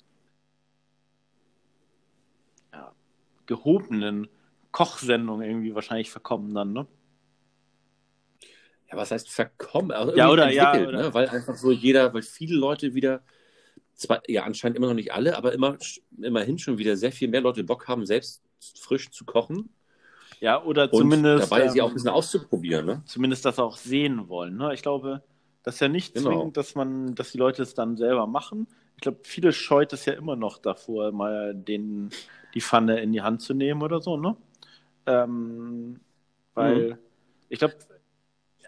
ja, 2.71 2.93
gehobenen 3.47 4.29
Kochsendung 4.71 5.41
irgendwie 5.41 5.75
wahrscheinlich 5.75 6.09
verkommen 6.09 6.53
dann, 6.53 6.71
ne? 6.71 6.87
Ja, 8.91 8.97
was 8.97 9.11
heißt 9.11 9.29
verkommen? 9.29 9.91
Also 9.91 10.15
Ja, 10.15 10.29
oder- 10.29 10.51
ja, 10.51 10.73
oder- 10.73 10.91
Ne? 10.91 11.13
Weil 11.13 11.29
einfach 11.29 11.55
so 11.55 11.71
jeder, 11.71 12.13
weil 12.13 12.21
viele 12.21 12.55
Leute 12.57 12.93
wieder, 12.93 13.21
zwar, 13.95 14.21
ja, 14.27 14.43
anscheinend 14.43 14.77
immer 14.77 14.87
noch 14.87 14.93
nicht 14.93 15.13
alle, 15.13 15.37
aber 15.37 15.53
immer, 15.53 15.77
immerhin 16.21 16.57
schon 16.59 16.77
wieder 16.77 16.95
sehr 16.97 17.11
viel 17.11 17.27
mehr 17.29 17.41
Leute 17.41 17.63
Bock 17.63 17.87
haben, 17.87 18.05
selbst 18.05 18.41
frisch 18.79 19.09
zu 19.11 19.25
kochen. 19.25 19.69
Ja, 20.39 20.63
oder 20.63 20.91
Und 20.91 20.99
zumindest, 20.99 21.51
dabei 21.51 21.67
sie 21.67 21.81
auch 21.81 21.85
ein 21.85 21.91
ähm, 21.91 21.93
bisschen 21.95 22.09
auszuprobieren. 22.09 22.85
Ne? 22.85 23.01
zumindest 23.05 23.45
das 23.45 23.59
auch 23.59 23.77
sehen 23.77 24.27
wollen. 24.27 24.57
Ne? 24.57 24.73
Ich 24.73 24.81
glaube, 24.81 25.21
das 25.63 25.75
ist 25.75 25.79
ja 25.81 25.87
nicht 25.87 26.15
Genau. 26.15 26.29
zwingend, 26.29 26.57
dass 26.57 26.73
man, 26.73 27.13
dass 27.13 27.31
die 27.31 27.37
Leute 27.37 27.61
es 27.61 27.75
dann 27.75 27.95
selber 27.95 28.25
machen. 28.25 28.65
Ich 28.95 29.01
glaube, 29.01 29.19
viele 29.23 29.53
scheut 29.53 29.93
es 29.93 30.05
ja 30.05 30.13
immer 30.13 30.35
noch 30.35 30.57
davor, 30.57 31.11
mal 31.11 31.53
den, 31.53 32.09
die 32.55 32.61
Pfanne 32.61 33.01
in 33.01 33.11
die 33.13 33.21
Hand 33.21 33.41
zu 33.41 33.53
nehmen 33.53 33.81
oder 33.83 34.01
so, 34.01 34.17
ne? 34.17 34.35
Ähm, 35.05 35.99
weil 36.55 36.97
ich 37.49 37.59
glaube, 37.59 37.75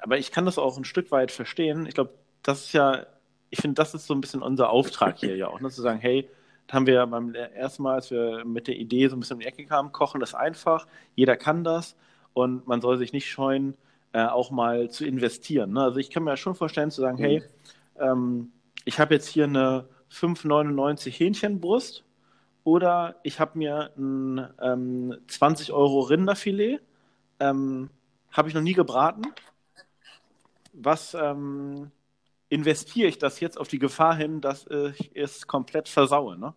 aber 0.04 0.18
ich 0.18 0.32
kann 0.32 0.46
das 0.46 0.58
auch 0.58 0.78
ein 0.78 0.84
Stück 0.86 1.12
weit 1.12 1.32
verstehen. 1.32 1.86
Ich 1.88 1.96
glaube, 1.96 2.12
das 2.44 2.66
ist 2.66 2.74
ja, 2.74 3.06
ich 3.50 3.60
finde, 3.62 3.76
das 3.76 3.94
ist 3.94 4.06
so 4.06 4.14
ein 4.14 4.22
bisschen 4.22 4.42
unser 4.42 4.70
Auftrag 4.70 5.18
hier 5.18 5.36
ja 5.38 5.48
auch, 5.48 5.62
ne? 5.62 5.70
zu 5.70 5.82
sagen, 5.82 6.00
hey, 6.00 6.28
da 6.68 6.76
haben 6.76 6.88
wir 6.88 6.96
ja 6.96 7.06
beim 7.06 7.34
ersten 7.34 7.84
Mal, 7.84 7.96
als 7.96 8.12
wir 8.12 8.44
mit 8.46 8.68
der 8.68 8.76
Idee 8.76 9.08
so 9.08 9.16
ein 9.16 9.20
bisschen 9.22 9.36
um 9.36 9.40
die 9.40 9.48
Ecke 9.48 9.66
kamen, 9.66 9.92
kochen 9.92 10.22
ist 10.22 10.34
einfach, 10.36 10.88
jeder 11.16 11.38
kann 11.38 11.64
das 11.64 11.96
und 12.34 12.68
man 12.68 12.82
soll 12.82 12.98
sich 12.98 13.14
nicht 13.14 13.30
scheuen, 13.30 13.76
äh, 14.12 14.26
auch 14.26 14.52
mal 14.52 14.90
zu 14.90 15.06
investieren. 15.06 15.74
Ne? 15.74 15.84
Also 15.84 16.00
ich 16.00 16.10
kann 16.10 16.24
mir 16.24 16.38
schon 16.38 16.56
vorstellen 16.56 16.92
zu 16.92 17.02
sagen, 17.02 17.18
Mhm. 17.18 17.24
hey, 17.24 17.44
ähm, 18.00 18.52
ich 18.86 19.00
habe 19.00 19.14
jetzt 19.14 19.28
hier 19.28 19.46
eine 19.46 19.86
5,99 20.12 21.12
Hähnchenbrust 21.12 22.04
oder 22.64 23.16
ich 23.24 23.40
habe 23.40 23.58
mir 23.58 23.92
ein 23.98 24.48
ähm, 24.62 25.18
20 25.28 25.72
Euro 25.74 26.02
Rinderfilet, 26.02 26.80
ähm, 27.40 27.90
habe 28.32 28.50
ich 28.50 28.56
noch 28.56 28.62
nie 28.62 28.74
gebraten. 28.74 29.24
Was 30.74 31.14
ähm, 31.14 31.92
investiere 32.50 33.08
ich 33.08 33.18
das 33.18 33.40
jetzt 33.40 33.58
auf 33.58 33.68
die 33.68 33.80
Gefahr 33.80 34.16
hin, 34.16 34.42
dass 34.42 34.68
ich 34.68 35.12
es 35.16 35.48
komplett 35.48 35.88
versaue? 35.88 36.38
Ne? 36.38 36.54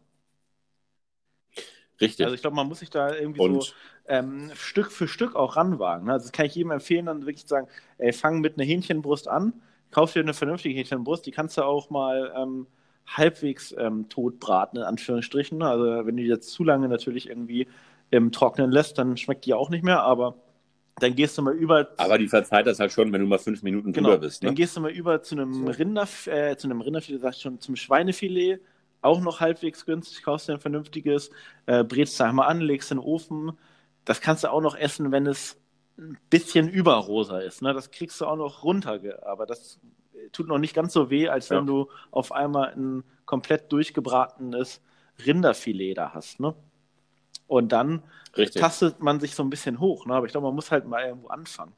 Richtig. 2.00 2.24
Also 2.24 2.35
ich 2.35 2.40
glaube, 2.40 2.57
man 2.57 2.68
muss 2.68 2.81
sich 2.81 2.90
da 2.90 3.14
irgendwie 3.14 3.40
und 3.40 3.62
so 3.62 3.72
ähm, 4.07 4.50
Stück 4.55 4.92
für 4.92 5.09
Stück 5.09 5.35
auch 5.35 5.57
ranwagen. 5.57 6.07
Ne? 6.07 6.12
Also 6.12 6.24
das 6.24 6.33
kann 6.33 6.46
ich 6.46 6.55
jedem 6.55 6.70
empfehlen, 6.70 7.07
dann 7.07 7.22
wirklich 7.26 7.42
zu 7.42 7.48
sagen, 7.48 7.68
ey, 7.98 8.12
fang 8.12 8.40
mit 8.40 8.55
einer 8.55 8.66
Hähnchenbrust 8.66 9.29
an, 9.29 9.55
kauf 9.90 10.12
dir 10.12 10.20
eine 10.20 10.35
vernünftige 10.35 10.74
Hähnchenbrust, 10.74 11.26
die 11.26 11.31
kannst 11.31 11.57
du 11.57 11.62
auch 11.62 11.90
mal 11.90 12.33
ähm, 12.37 12.66
halbwegs 13.07 13.74
ähm, 13.79 14.09
tot 14.09 14.40
braten, 14.40 14.79
in 14.79 14.83
Anführungsstrichen. 14.83 15.59
ne? 15.59 15.68
Also 15.68 16.07
wenn 16.07 16.16
du 16.16 16.22
die 16.22 16.29
jetzt 16.29 16.50
zu 16.50 16.64
lange 16.64 16.88
natürlich 16.88 17.29
irgendwie 17.29 17.66
im 18.11 18.33
Trocknen 18.33 18.70
lässt, 18.70 18.98
dann 18.98 19.16
schmeckt 19.16 19.46
die 19.46 19.55
auch 19.55 19.70
nicht 19.70 19.85
mehr, 19.85 20.02
aber 20.02 20.37
dann 20.98 21.14
gehst 21.14 21.37
du 21.37 21.42
mal 21.42 21.54
über 21.54 21.88
aber 21.98 22.18
die 22.18 22.28
verzeiht 22.28 22.66
das 22.66 22.78
halt 22.80 22.90
schon, 22.92 23.12
wenn 23.12 23.20
du 23.20 23.26
mal 23.26 23.38
fünf 23.38 23.62
Minuten 23.62 23.92
Genau, 23.92 24.11
drüber 24.11 24.20
bist. 24.22 24.42
dann 24.42 24.50
Ne? 24.50 24.54
gehst 24.54 24.76
du 24.76 24.80
mal 24.80 24.90
über 24.90 25.22
zu 25.22 25.35
einem 25.35 25.52
So. 25.52 25.70
Rinder, 25.70 26.09
äh, 26.26 26.56
zu 26.56 26.66
einem 26.68 26.80
Rinderfilet, 26.80 27.20
sag 27.20 27.35
ich 27.35 27.42
schon, 27.42 27.61
zum 27.61 27.76
Schweinefilet, 27.76 28.61
auch 29.02 29.20
noch 29.20 29.40
halbwegs 29.40 29.85
günstig, 29.85 30.22
kaufst 30.22 30.48
dir 30.48 30.54
ein 30.54 30.61
vernünftiges, 30.61 31.30
äh, 31.66 31.85
brätst 31.85 32.18
da 32.18 32.24
einmal 32.28 32.48
an, 32.48 32.61
legst 32.61 32.90
in 32.90 32.98
den 32.98 33.04
Ofen. 33.04 33.52
Das 34.04 34.20
kannst 34.20 34.44
du 34.44 34.50
auch 34.50 34.61
noch 34.62 34.74
essen, 34.76 35.12
wenn 35.12 35.26
es 35.26 35.61
ein 35.98 36.18
bisschen 36.30 36.68
überrosa 36.68 37.40
ist. 37.40 37.62
Ne? 37.62 37.72
Das 37.74 37.90
kriegst 37.90 38.20
du 38.20 38.26
auch 38.26 38.37
noch 38.37 38.64
runter, 38.64 39.00
aber 39.26 39.46
das 39.46 39.78
tut 40.32 40.48
noch 40.48 40.59
nicht 40.59 40.74
ganz 40.74 40.92
so 40.92 41.11
weh, 41.11 41.28
als 41.28 41.50
wenn 41.50 41.59
Ja. 41.59 41.64
du 41.64 41.88
auf 42.11 42.32
einmal 42.32 42.72
ein 42.74 43.04
komplett 43.26 43.70
durchgebratenes 43.72 44.80
Rinderfilet 45.26 45.94
da 45.94 46.12
hast. 46.14 46.40
Ne? 46.40 46.54
Und 47.46 47.72
dann 47.72 48.02
Richtig. 48.37 48.61
tastet 48.61 49.00
man 49.00 49.20
sich 49.20 49.35
so 49.35 49.42
ein 49.42 49.50
bisschen 49.50 49.80
hoch. 49.80 50.06
Ne? 50.06 50.14
Aber 50.14 50.26
ich 50.26 50.32
glaube, 50.32 50.46
man 50.46 50.54
muss 50.54 50.70
halt 50.70 50.87
mal 50.87 51.04
irgendwo 51.04 51.28
anfangen. 51.28 51.72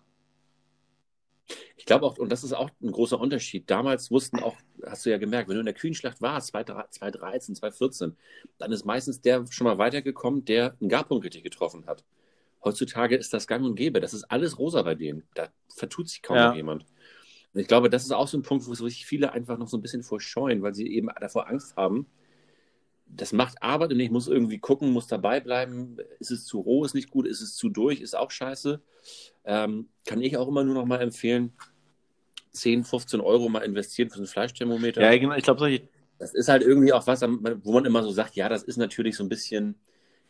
Ich 1.77 1.87
glaube 1.87 2.05
auch, 2.05 2.19
und 2.19 2.31
das 2.31 2.45
ist 2.45 2.53
auch 2.53 2.71
ein 2.83 2.93
großer 2.93 3.19
Unterschied. 3.19 3.71
Damals 3.71 4.11
wussten 4.11 4.41
auch, 4.41 4.57
hast 4.85 5.07
du 5.07 5.11
ja 5.11 5.19
gemerkt, 5.19 5.49
wenn 5.49 5.55
du 5.55 5.61
in 5.61 5.67
der 5.67 5.75
Kühenschlacht 5.75 6.21
warst, 6.21 6.49
2013, 6.49 7.55
2014, 7.55 8.17
dann 8.59 8.73
ist 8.73 8.85
meistens 8.85 9.21
der 9.21 9.47
schon 9.51 9.67
mal 9.67 9.79
weitergekommen, 9.79 10.45
der 10.45 10.77
einen 10.81 10.91
Garpunkt 10.91 11.25
richtig 11.25 11.45
getroffen 11.45 11.87
hat. 11.87 12.05
Heutzutage 12.63 13.17
ist 13.17 13.33
das 13.33 13.47
gang 13.47 13.65
und 13.65 13.77
gäbe. 13.77 14.01
Das 14.01 14.13
ist 14.13 14.25
alles 14.25 14.59
rosa 14.59 14.83
bei 14.83 14.95
denen. 14.95 15.23
Da 15.35 15.49
vertut 15.75 16.09
sich 16.09 16.23
kaum 16.23 16.37
Ja. 16.37 16.55
jemand. 16.55 16.85
Und 17.55 17.61
ich 17.61 17.69
glaube, 17.69 17.89
das 17.89 18.05
ist 18.05 18.13
auch 18.13 18.29
so 18.29 18.37
ein 18.37 18.43
Punkt, 18.43 18.67
wo 18.67 18.75
sich 18.75 19.07
viele 19.07 19.33
einfach 19.33 19.57
noch 19.57 19.69
so 19.69 19.79
ein 19.79 19.83
bisschen 19.83 20.03
vorscheuen, 20.03 20.63
weil 20.63 20.75
sie 20.75 20.93
eben 20.93 21.09
davor 21.21 21.49
Angst 21.49 21.77
haben. 21.77 22.07
Das 23.11 23.33
macht 23.33 23.63
Arbeit 23.63 23.93
und 23.93 24.01
ich 24.01 24.11
muss 24.11 24.29
irgendwie 24.29 24.59
gucken, 24.59 24.93
muss 24.93 25.07
dabei 25.07 25.41
bleiben. 25.41 25.97
Ist 26.21 26.31
es 26.31 26.45
zu 26.45 26.61
roh, 26.61 26.85
ist 26.85 26.95
nicht 26.95 27.11
gut, 27.11 27.27
ist 27.27 27.41
es 27.41 27.57
zu 27.57 27.69
durch, 27.69 28.01
ist 28.01 28.17
auch 28.17 28.31
scheiße. 28.31 28.81
Ähm, 29.45 29.89
kann 30.05 30.21
ich 30.21 30.37
auch 30.37 30.49
immer 30.49 30.65
nur 30.65 30.75
noch 30.75 30.85
mal 30.85 31.01
empfehlen, 31.01 31.53
10, 32.53 32.85
15 32.85 33.21
Euro 33.21 33.49
mal 33.49 33.61
investieren 33.61 34.11
für 34.11 34.19
so 34.19 34.25
ein 34.25 34.27
Fleischthermometer. 34.27 35.01
Ja, 35.01 35.17
genau. 35.17 35.35
Ich 35.35 35.45
glaube, 35.45 35.61
solche 35.61 35.89
Das 36.19 36.35
ist 36.35 36.49
halt 36.49 36.63
irgendwie 36.63 36.93
auch 36.93 37.07
was, 37.07 37.23
wo 37.23 37.73
man 37.73 37.85
immer 37.85 38.03
so 38.03 38.11
sagt, 38.11 38.35
ja, 38.37 38.49
das 38.49 38.63
ist 38.63 38.77
natürlich 38.77 39.17
so 39.17 39.25
ein 39.25 39.29
bisschen 39.29 39.77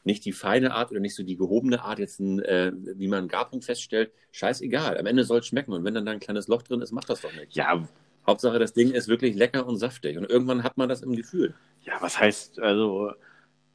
nicht 0.05 0.25
die 0.25 0.33
feine 0.33 0.73
Art 0.73 0.91
oder 0.91 1.01
nicht 1.01 1.15
so 1.15 1.23
die 1.23 1.37
gehobene 1.37 1.83
Art, 1.83 1.99
jetzt 1.99 2.21
ein, 2.21 2.41
äh, 2.41 2.73
wie 2.75 3.09
man 3.09 3.21
einen 3.21 3.29
Garpunkt 3.29 3.65
feststellt. 3.65 4.13
Scheißegal, 4.33 4.99
am 4.99 5.07
Ende 5.07 5.25
soll 5.25 5.41
es 5.41 5.47
schmecken. 5.47 5.73
Und 5.73 5.85
wenn 5.85 5.95
dann 5.95 6.07
da 6.07 6.13
ein 6.13 6.21
kleines 6.21 6.49
Loch 6.49 6.63
drin 6.63 6.81
ist, 6.81 6.93
macht 6.93 7.11
das 7.11 7.21
doch 7.21 7.35
nichts. 7.35 7.55
Ja, 7.57 7.87
Hauptsache, 8.27 8.59
das 8.59 8.73
Ding 8.73 8.93
ist 8.93 9.09
wirklich 9.09 9.35
lecker 9.35 9.67
und 9.67 9.79
saftig. 9.79 10.19
Und 10.19 10.29
irgendwann 10.29 10.63
hat 10.63 10.77
man 10.77 10.89
das 10.89 11.03
im 11.03 11.17
Gefühl. 11.17 11.55
Ja, 11.89 11.95
was 12.01 12.21
heißt, 12.21 12.61
also, 12.61 13.13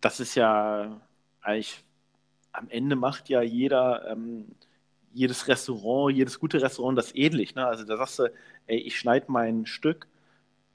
das 0.02 0.19
ist 0.19 0.36
ja 0.36 1.02
eigentlich, 1.41 1.84
am 2.52 2.69
Ende 2.69 2.95
macht 2.95 3.30
ja 3.30 3.41
jeder, 3.41 4.08
ähm, 4.12 4.56
jedes 5.13 5.47
Restaurant, 5.47 6.15
jedes 6.15 6.39
gute 6.39 6.62
Restaurant 6.62 6.97
das 6.97 7.15
ähnlich. 7.15 7.56
Ne? 7.56 7.65
Also 7.65 7.84
da 7.86 7.97
sagst 7.97 8.19
du, 8.19 8.32
ey, 8.67 8.78
ich 8.78 8.99
schneide 8.99 9.28
mein 9.30 9.65
Stück 9.65 10.08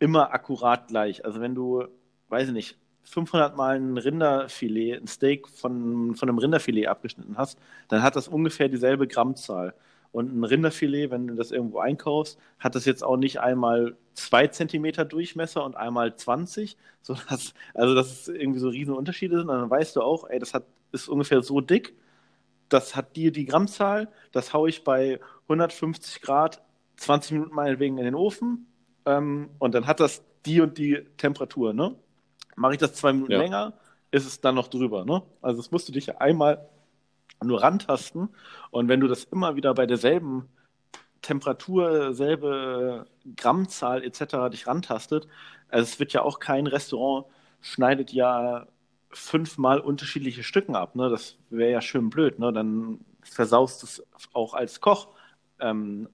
immer 0.01 0.33
akkurat 0.33 0.89
gleich. 0.89 1.25
Also 1.25 1.41
wenn 1.41 1.55
du, 1.55 1.85
weiß 2.29 2.49
ich 2.49 2.55
nicht, 2.55 2.79
500 3.05 3.57
Mal 3.57 3.77
ein 3.77 3.97
Rinderfilet, 3.99 5.01
ein 5.01 5.07
Steak 5.07 5.49
von, 5.49 6.15
von 6.17 6.29
einem 6.29 6.39
Rinderfilet 6.39 6.87
abgeschnitten 6.89 7.37
hast, 7.39 7.59
dann 7.89 8.03
hat 8.03 8.17
das 8.17 8.29
ungefähr 8.29 8.69
dieselbe 8.69 9.07
Grammzahl. 9.07 9.75
Und 10.13 10.35
ein 10.35 10.45
Rinderfilet, 10.45 11.11
wenn 11.11 11.27
du 11.27 11.35
das 11.35 11.51
irgendwo 11.51 11.79
einkaufst, 11.81 12.39
hat 12.59 12.75
das 12.75 12.85
jetzt 12.87 13.05
auch 13.05 13.17
nicht 13.17 13.41
einmal 13.41 13.97
zwei 14.15 14.47
Zentimeter 14.47 15.05
Durchmesser 15.05 15.65
und 15.65 15.77
einmal 15.77 16.17
20, 16.17 16.77
sodass, 17.03 17.55
also 17.75 17.95
dass 17.95 18.11
es 18.11 18.29
irgendwie 18.29 18.59
so 18.61 18.69
riesen 18.69 18.95
Unterschiede 18.95 19.39
sind. 19.39 19.49
Und 19.49 19.59
dann 19.61 19.71
weißt 19.71 19.97
du 19.97 20.03
auch, 20.03 20.29
ey, 20.29 20.39
das 20.39 20.55
hat, 20.55 20.65
ist 20.93 21.09
ungefähr 21.09 21.43
so 21.43 21.61
dick, 21.61 21.95
das 22.69 22.97
hat 22.97 23.17
dir 23.17 23.33
die 23.33 23.47
Grammzahl, 23.47 24.09
das 24.33 24.53
haue 24.53 24.69
ich 24.69 24.85
bei 24.85 25.21
150 25.45 26.21
Grad 26.21 26.63
20 26.97 27.33
Minuten 27.33 27.55
meinetwegen 27.55 27.99
in 27.99 28.05
den 28.05 28.15
Ofen 28.15 28.67
ähm, 29.07 29.51
und 29.59 29.75
dann 29.75 29.87
hat 29.87 30.01
das 30.01 30.23
die 30.45 30.61
und 30.61 30.79
die 30.79 31.05
Temperatur, 31.17 31.73
ne? 31.73 31.95
Mache 32.57 32.73
ich 32.75 32.79
das 32.79 32.95
zwei 32.95 33.13
Minuten 33.13 33.33
Ja. 33.33 33.39
länger, 33.39 33.73
ist 34.11 34.27
es 34.27 34.41
dann 34.41 34.55
noch 34.55 34.69
drüber, 34.69 35.05
ne? 35.05 35.23
Also 35.41 35.63
das 35.63 35.71
musst 35.71 35.89
du 35.89 35.93
dich 35.93 36.07
ja 36.07 36.17
einmal 36.19 36.69
nur 37.45 37.63
rantasten 37.63 38.29
und 38.71 38.89
wenn 38.89 39.01
du 39.01 39.09
das 39.09 39.25
immer 39.25 39.57
wieder 39.57 39.75
bei 39.75 39.87
derselben 39.87 40.49
Temperatur, 41.23 42.15
selbe 42.15 43.07
Grammzahl 43.37 44.05
etc. 44.05 44.51
dich 44.51 44.67
rantastet, 44.67 45.29
also 45.69 45.85
es 45.85 45.99
wird 46.01 46.13
ja 46.13 46.23
auch 46.23 46.39
kein 46.41 46.67
Restaurant 46.67 47.27
schneidet 47.61 48.13
ja 48.13 48.67
fünfmal 49.11 49.81
unterschiedliche 49.81 50.43
Stücken 50.43 50.77
ab, 50.77 50.95
ne? 50.95 51.09
Das 51.11 51.37
wäre 51.51 51.73
ja 51.73 51.81
schön 51.81 52.11
blöd, 52.11 52.39
ne? 52.39 52.53
Dann 52.53 53.01
versaust 53.23 53.83
es 53.83 54.03
auch 54.33 54.55
als 54.55 54.81
Koch 54.81 55.09
ähm, 55.61 56.09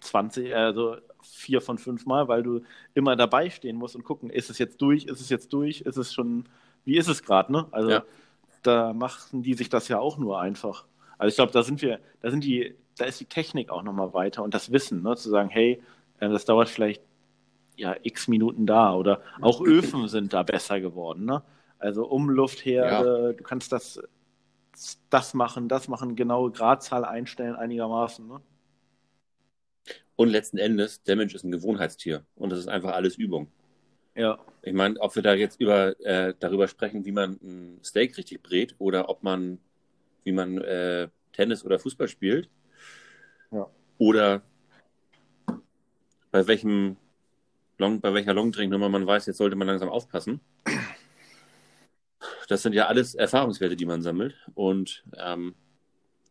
20, 0.00 0.54
also 0.54 0.96
vier 1.22 1.60
von 1.60 1.78
fünf 1.78 2.06
Mal, 2.06 2.28
weil 2.28 2.42
du 2.42 2.62
immer 2.94 3.14
dabei 3.16 3.50
stehen 3.50 3.76
musst 3.76 3.94
und 3.94 4.04
gucken, 4.04 4.30
ist 4.30 4.50
es 4.50 4.58
jetzt 4.58 4.80
durch, 4.82 5.04
ist 5.04 5.20
es 5.20 5.28
jetzt 5.28 5.52
durch, 5.52 5.82
ist 5.82 5.96
es 5.96 6.12
schon, 6.12 6.46
wie 6.84 6.96
ist 6.96 7.08
es 7.08 7.22
gerade, 7.22 7.52
ne? 7.52 7.66
Also 7.70 7.90
Ja. 7.90 8.04
Da 8.62 8.92
machen 8.92 9.42
die 9.42 9.54
sich 9.54 9.68
das 9.68 9.88
ja 9.88 9.98
auch 9.98 10.18
nur 10.18 10.40
einfach. 10.40 10.86
Also 11.18 11.28
ich 11.28 11.36
glaube, 11.36 11.52
da 11.52 11.62
sind 11.62 11.82
wir, 11.82 12.00
da 12.20 12.30
sind 12.30 12.44
die 12.44 12.76
da 13.00 13.06
ist 13.06 13.18
die 13.18 13.24
Technik 13.24 13.70
auch 13.70 13.82
nochmal 13.82 14.12
weiter 14.12 14.42
und 14.42 14.52
das 14.52 14.72
Wissen, 14.72 15.02
ne, 15.02 15.16
zu 15.16 15.30
sagen, 15.30 15.48
hey, 15.48 15.82
äh, 16.20 16.28
das 16.28 16.44
dauert 16.44 16.68
vielleicht 16.68 17.02
ja 17.76 17.96
x 18.02 18.28
Minuten 18.28 18.66
da 18.66 18.94
oder 18.94 19.22
auch 19.40 19.60
Öfen 19.64 20.08
sind 20.08 20.32
da 20.32 20.42
besser 20.42 20.80
geworden, 20.80 21.24
ne? 21.24 21.42
Also 21.78 22.06
Umluftherde, 22.06 23.26
ja. 23.28 23.32
du 23.32 23.42
kannst 23.42 23.72
das, 23.72 24.02
das 25.08 25.32
machen, 25.32 25.66
das 25.68 25.88
machen, 25.88 26.14
genaue 26.14 26.50
Gradzahl 26.50 27.06
einstellen 27.06 27.56
einigermaßen, 27.56 28.26
ne? 28.26 28.40
Und 30.14 30.28
letzten 30.28 30.58
Endes, 30.58 31.02
der 31.02 31.16
Mensch 31.16 31.34
ist 31.34 31.44
ein 31.44 31.50
Gewohnheitstier 31.50 32.26
und 32.36 32.50
das 32.50 32.58
ist 32.58 32.68
einfach 32.68 32.92
alles 32.92 33.16
Übung. 33.16 33.50
Ja. 34.20 34.38
Ich 34.62 34.74
meine, 34.74 35.00
ob 35.00 35.16
wir 35.16 35.22
da 35.22 35.32
jetzt 35.32 35.58
über, 35.60 35.98
äh, 36.00 36.34
darüber 36.38 36.68
sprechen, 36.68 37.06
wie 37.06 37.12
man 37.12 37.38
ein 37.42 37.80
Steak 37.82 38.18
richtig 38.18 38.42
brät 38.42 38.74
oder 38.78 39.08
ob 39.08 39.22
man, 39.22 39.58
wie 40.24 40.32
man 40.32 40.58
äh, 40.58 41.08
Tennis 41.32 41.64
oder 41.64 41.78
Fußball 41.78 42.06
spielt. 42.06 42.50
Ja. 43.50 43.66
Oder 43.96 44.42
bei 46.30 46.46
welchem 46.46 46.98
Long, 47.78 48.02
bei 48.02 48.12
welcher 48.12 48.34
Longdrink-Nummer 48.34 48.90
man 48.90 49.06
weiß, 49.06 49.24
jetzt 49.24 49.38
sollte 49.38 49.56
man 49.56 49.66
langsam 49.66 49.88
aufpassen. 49.88 50.40
Das 52.48 52.60
sind 52.62 52.74
ja 52.74 52.88
alles 52.88 53.14
Erfahrungswerte, 53.14 53.76
die 53.76 53.86
man 53.86 54.02
sammelt 54.02 54.34
und 54.54 55.02
ähm, 55.16 55.54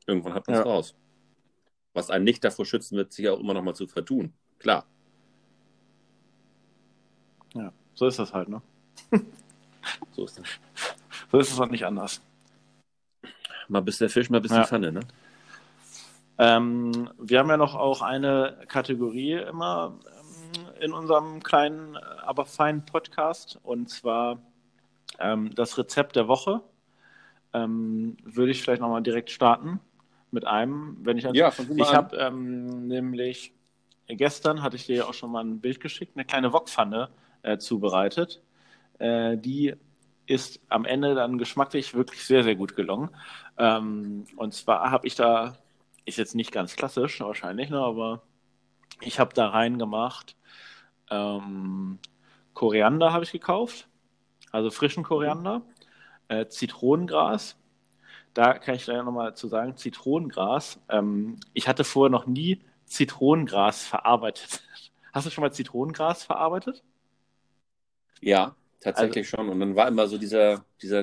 irgendwann 0.06 0.36
hat 0.36 0.48
man 0.48 0.58
es 0.58 0.64
ja. 0.64 0.72
raus. 0.72 0.96
Was 1.94 2.12
einen 2.12 2.26
nicht 2.26 2.44
davor 2.44 2.68
schützen 2.68 2.98
wird, 2.98 3.14
sich 3.14 3.30
auch 3.30 3.40
immer 3.40 3.56
noch 3.56 3.64
mal 3.64 3.74
zu 3.74 3.88
vertun. 3.88 4.34
Klar. 4.60 4.86
Ja, 7.54 7.72
so 7.94 8.08
ist 8.08 8.20
das 8.20 8.34
halt, 8.34 8.50
ne? 8.50 8.62
so 10.12 10.26
ist 10.26 10.40
das. 10.40 10.48
So 11.32 11.40
ist 11.40 11.52
es 11.52 11.60
auch 11.60 11.70
nicht 11.70 11.86
anders. 11.86 12.22
Mal 13.68 13.82
bis 13.82 14.00
der 14.00 14.10
Fisch, 14.10 14.30
mal 14.30 14.42
bis 14.42 14.52
ja. 14.52 14.62
die 14.62 14.68
Pfanne, 14.68 14.92
ne? 14.92 15.02
Ähm, 16.38 17.10
wir 17.20 17.40
haben 17.40 17.50
ja 17.50 17.58
noch 17.58 17.76
auch 17.76 18.02
eine 18.02 18.58
Kategorie 18.68 19.34
immer 19.34 20.00
ähm, 20.06 20.68
in 20.80 20.94
unserem 20.94 21.44
kleinen, 21.44 21.98
aber 21.98 22.46
feinen 22.46 22.86
Podcast 22.86 23.60
und 23.62 23.90
zwar 23.90 24.42
ähm, 25.20 25.54
das 25.54 25.78
Rezept 25.78 26.16
der 26.16 26.28
Woche. 26.28 26.62
Ähm, 27.52 28.16
würde 28.24 28.52
ich 28.52 28.62
vielleicht 28.62 28.82
nochmal 28.82 29.02
direkt 29.02 29.32
starten 29.32 29.80
mit 30.32 30.46
einem, 30.46 30.98
wenn 31.02 31.18
ich 31.18 31.24
ja, 31.24 31.52
ich 31.52 31.94
habe 31.94 32.16
ähm, 32.16 32.88
nämlich 32.88 33.54
gestern 34.08 34.62
hatte 34.62 34.76
ich 34.76 34.86
dir 34.86 34.98
ja 34.98 35.06
auch 35.06 35.14
schon 35.14 35.32
mal 35.32 35.44
ein 35.44 35.60
Bild 35.60 35.80
geschickt, 35.80 36.16
eine 36.16 36.26
kleine 36.26 36.54
Wokpfanne 36.54 37.10
äh, 37.44 37.58
zubereitet. 37.58 38.42
Äh, 39.00 39.38
die 39.38 39.76
ist 40.28 40.62
am 40.70 40.86
Ende 40.86 41.16
dann 41.16 41.38
geschmacklich 41.38 41.96
wirklich 41.96 42.24
sehr, 42.26 42.44
sehr 42.44 42.56
gut 42.56 42.76
gelungen. 42.76 43.10
Ähm, 43.58 44.26
und 44.36 44.54
zwar 44.54 44.92
habe 44.92 45.08
ich 45.08 45.16
da, 45.16 45.58
ist 46.06 46.18
jetzt 46.18 46.36
nicht 46.36 46.52
ganz 46.52 46.76
klassisch 46.76 47.20
wahrscheinlich, 47.22 47.70
ne, 47.70 47.80
aber 47.80 48.22
ich 49.02 49.20
habe 49.20 49.34
da 49.34 49.50
reingemacht, 49.50 50.36
ähm, 51.12 52.00
Koriander 52.54 53.14
habe 53.14 53.24
ich 53.24 53.32
gekauft, 53.32 53.88
also 54.52 54.72
frischen 54.72 55.04
Koriander, 55.04 55.64
äh, 56.30 56.48
Zitronengras. 56.48 57.58
Da 58.34 58.54
kann 58.60 58.76
ich 58.76 58.86
gleich 58.86 59.04
nochmal 59.04 59.36
zu 59.36 59.48
sagen, 59.48 59.78
Zitronengras. 59.78 60.80
Ähm, 60.90 61.38
ich 61.54 61.68
hatte 61.68 61.84
vorher 61.84 62.12
noch 62.12 62.28
nie 62.28 62.62
Zitronengras 62.86 63.86
verarbeitet. 63.86 64.64
Hast 65.14 65.28
du 65.28 65.32
schon 65.32 65.44
mal 65.44 65.54
Zitronengras 65.54 66.24
verarbeitet? 66.24 66.84
Ja, 68.22 68.56
tatsächlich 68.80 69.26
also, 69.26 69.38
schon. 69.38 69.50
Und 69.50 69.60
dann 69.60 69.76
war 69.76 69.88
immer 69.88 70.08
so 70.08 70.18
dieser, 70.18 70.66
dieser 70.82 71.02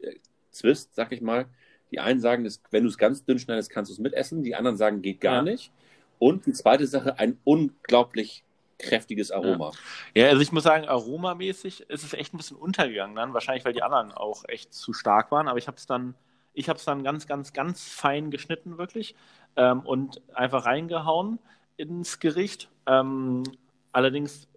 äh, 0.00 0.14
Zwist, 0.50 0.94
sag 0.94 1.12
ich 1.12 1.20
mal. 1.20 1.46
Die 1.90 2.00
einen 2.00 2.20
sagen, 2.20 2.44
dass, 2.44 2.60
wenn 2.70 2.82
du 2.82 2.88
es 2.88 2.98
ganz 2.98 3.24
dünn 3.24 3.38
schneidest, 3.38 3.70
kannst 3.70 3.90
du 3.90 3.92
es 3.92 3.98
mitessen. 3.98 4.42
Die 4.42 4.54
anderen 4.54 4.76
sagen, 4.76 5.02
geht 5.02 5.20
gar 5.20 5.36
ja. 5.36 5.42
nicht. 5.42 5.72
Und 6.18 6.46
die 6.46 6.52
zweite 6.52 6.86
Sache, 6.86 7.18
ein 7.18 7.38
unglaublich 7.44 8.44
kräftiges 8.78 9.30
Aroma. 9.30 9.70
Ja. 10.14 10.24
ja, 10.24 10.28
also 10.30 10.40
ich 10.40 10.52
muss 10.52 10.64
sagen, 10.64 10.88
aromamäßig 10.88 11.88
ist 11.88 12.04
es 12.04 12.12
echt 12.12 12.34
ein 12.34 12.38
bisschen 12.38 12.56
untergegangen 12.56 13.14
dann. 13.14 13.34
Wahrscheinlich, 13.34 13.64
weil 13.64 13.72
die 13.72 13.82
anderen 13.82 14.12
auch 14.12 14.44
echt 14.48 14.74
zu 14.74 14.92
stark 14.92 15.30
waren. 15.30 15.48
Aber 15.48 15.58
ich 15.58 15.66
habe 15.66 15.76
es 15.76 15.86
dann, 15.86 16.14
ich 16.52 16.68
habe 16.68 16.78
es 16.78 16.84
dann 16.84 17.04
ganz, 17.04 17.26
ganz, 17.26 17.52
ganz 17.52 17.88
fein 17.88 18.30
geschnitten, 18.30 18.78
wirklich. 18.78 19.14
Ähm, 19.56 19.80
und 19.80 20.20
einfach 20.34 20.64
reingehauen 20.64 21.38
ins 21.76 22.18
Gericht. 22.18 22.68
Ähm, 22.86 23.44
allerdings 23.92 24.48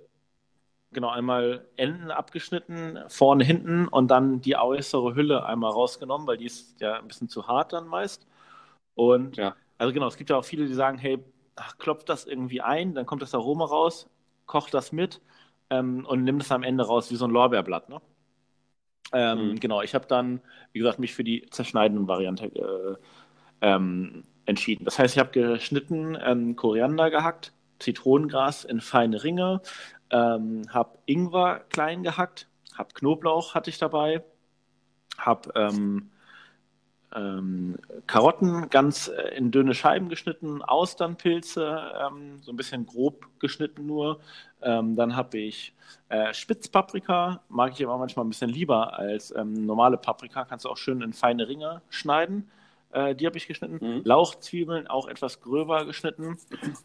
genau 0.91 1.09
einmal 1.09 1.67
Enden 1.75 2.11
abgeschnitten, 2.11 2.99
vorne, 3.07 3.43
hinten 3.43 3.87
und 3.87 4.09
dann 4.09 4.41
die 4.41 4.55
äußere 4.55 5.15
Hülle 5.15 5.45
einmal 5.45 5.71
rausgenommen, 5.71 6.27
weil 6.27 6.37
die 6.37 6.45
ist 6.45 6.79
ja 6.79 6.99
ein 6.99 7.07
bisschen 7.07 7.29
zu 7.29 7.47
hart 7.47 7.73
dann 7.73 7.87
meist. 7.87 8.25
Und 8.95 9.37
ja. 9.37 9.55
also 9.77 9.93
genau, 9.93 10.07
es 10.07 10.17
gibt 10.17 10.29
ja 10.29 10.37
auch 10.37 10.45
viele, 10.45 10.65
die 10.65 10.73
sagen, 10.73 10.97
hey, 10.97 11.19
klopft 11.77 12.09
das 12.09 12.25
irgendwie 12.25 12.61
ein, 12.61 12.93
dann 12.93 13.05
kommt 13.05 13.21
das 13.21 13.35
Aroma 13.35 13.65
raus, 13.65 14.09
kocht 14.45 14.73
das 14.73 14.91
mit 14.91 15.21
ähm, 15.69 16.05
und 16.05 16.23
nimmt 16.23 16.43
es 16.43 16.51
am 16.51 16.63
Ende 16.63 16.85
raus 16.85 17.11
wie 17.11 17.15
so 17.15 17.25
ein 17.25 17.31
Lorbeerblatt. 17.31 17.89
Ne? 17.89 18.01
Ähm, 19.13 19.51
mhm. 19.51 19.59
Genau, 19.59 19.81
ich 19.81 19.93
habe 19.95 20.07
dann, 20.07 20.41
wie 20.71 20.79
gesagt, 20.79 20.99
mich 20.99 21.13
für 21.13 21.23
die 21.23 21.45
zerschneidende 21.49 22.07
Variante 22.07 22.45
äh, 22.45 22.95
ähm, 23.61 24.23
entschieden. 24.45 24.85
Das 24.85 24.99
heißt, 24.99 25.15
ich 25.15 25.19
habe 25.19 25.31
geschnitten 25.31 26.17
ähm, 26.21 26.55
Koriander 26.55 27.09
gehackt, 27.09 27.53
Zitronengras 27.79 28.65
in 28.65 28.81
feine 28.81 29.23
Ringe, 29.23 29.61
ähm, 30.11 30.63
habe 30.69 30.97
Ingwer 31.05 31.61
klein 31.69 32.03
gehackt, 32.03 32.47
habe 32.75 32.93
Knoblauch 32.93 33.55
hatte 33.55 33.69
ich 33.69 33.77
dabei, 33.77 34.23
habe 35.17 35.51
ähm, 35.55 36.11
ähm, 37.15 37.77
Karotten 38.05 38.69
ganz 38.69 39.07
äh, 39.07 39.35
in 39.35 39.51
dünne 39.51 39.73
Scheiben 39.73 40.09
geschnitten, 40.09 40.61
Austernpilze 40.61 41.93
ähm, 42.05 42.39
so 42.41 42.51
ein 42.51 42.57
bisschen 42.57 42.85
grob 42.85 43.27
geschnitten 43.39 43.85
nur. 43.85 44.19
Ähm, 44.61 44.95
dann 44.95 45.15
habe 45.15 45.37
ich 45.37 45.73
äh, 46.09 46.33
Spitzpaprika, 46.33 47.41
mag 47.49 47.73
ich 47.73 47.83
aber 47.83 47.97
manchmal 47.97 48.25
ein 48.25 48.29
bisschen 48.29 48.49
lieber 48.49 48.97
als 48.97 49.33
ähm, 49.35 49.65
normale 49.65 49.97
Paprika, 49.97 50.45
kannst 50.45 50.65
du 50.65 50.69
auch 50.69 50.77
schön 50.77 51.01
in 51.01 51.13
feine 51.13 51.47
Ringe 51.47 51.81
schneiden. 51.89 52.49
Äh, 52.91 53.15
die 53.15 53.25
habe 53.25 53.37
ich 53.37 53.47
geschnitten. 53.47 53.79
Mhm. 53.81 54.01
Lauchzwiebeln 54.03 54.87
auch 54.87 55.07
etwas 55.07 55.41
gröber 55.41 55.85
geschnitten. 55.85 56.37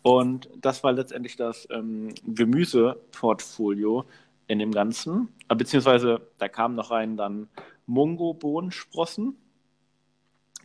Und 0.02 0.48
das 0.56 0.82
war 0.84 0.92
letztendlich 0.92 1.36
das 1.36 1.68
ähm, 1.70 2.14
Gemüseportfolio 2.26 4.04
in 4.46 4.58
dem 4.58 4.72
Ganzen. 4.72 5.28
Äh, 5.48 5.54
beziehungsweise 5.54 6.20
da 6.38 6.48
kamen 6.48 6.74
noch 6.74 6.90
rein 6.90 7.16
dann 7.16 7.48
Mungo-Bohnensprossen 7.86 9.36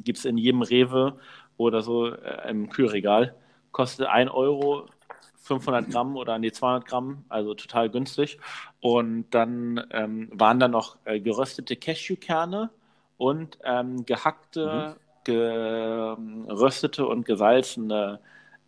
gibt 0.04 0.20
es 0.20 0.26
in 0.26 0.38
jedem 0.38 0.62
Rewe 0.62 1.20
oder 1.58 1.82
so 1.82 2.08
äh, 2.08 2.50
im 2.50 2.70
Kühlregal. 2.70 3.36
Kostet 3.72 4.08
1 4.08 4.32
Euro 4.32 4.88
500 5.36 5.90
Gramm 5.90 6.18
oder 6.18 6.38
nee, 6.40 6.52
200 6.52 6.86
Gramm, 6.86 7.26
also 7.30 7.54
total 7.54 7.90
günstig. 7.90 8.38
Und 8.82 9.30
dann 9.32 9.86
ähm, 9.92 10.30
waren 10.34 10.60
da 10.60 10.68
noch 10.68 10.98
äh, 11.06 11.20
geröstete 11.20 11.76
Cashewkerne 11.76 12.70
und 13.18 13.58
ähm, 13.64 14.06
gehackte, 14.06 14.96
mhm. 14.96 15.07
Geröstete 15.28 17.06
und 17.06 17.26
gesalzene 17.26 18.20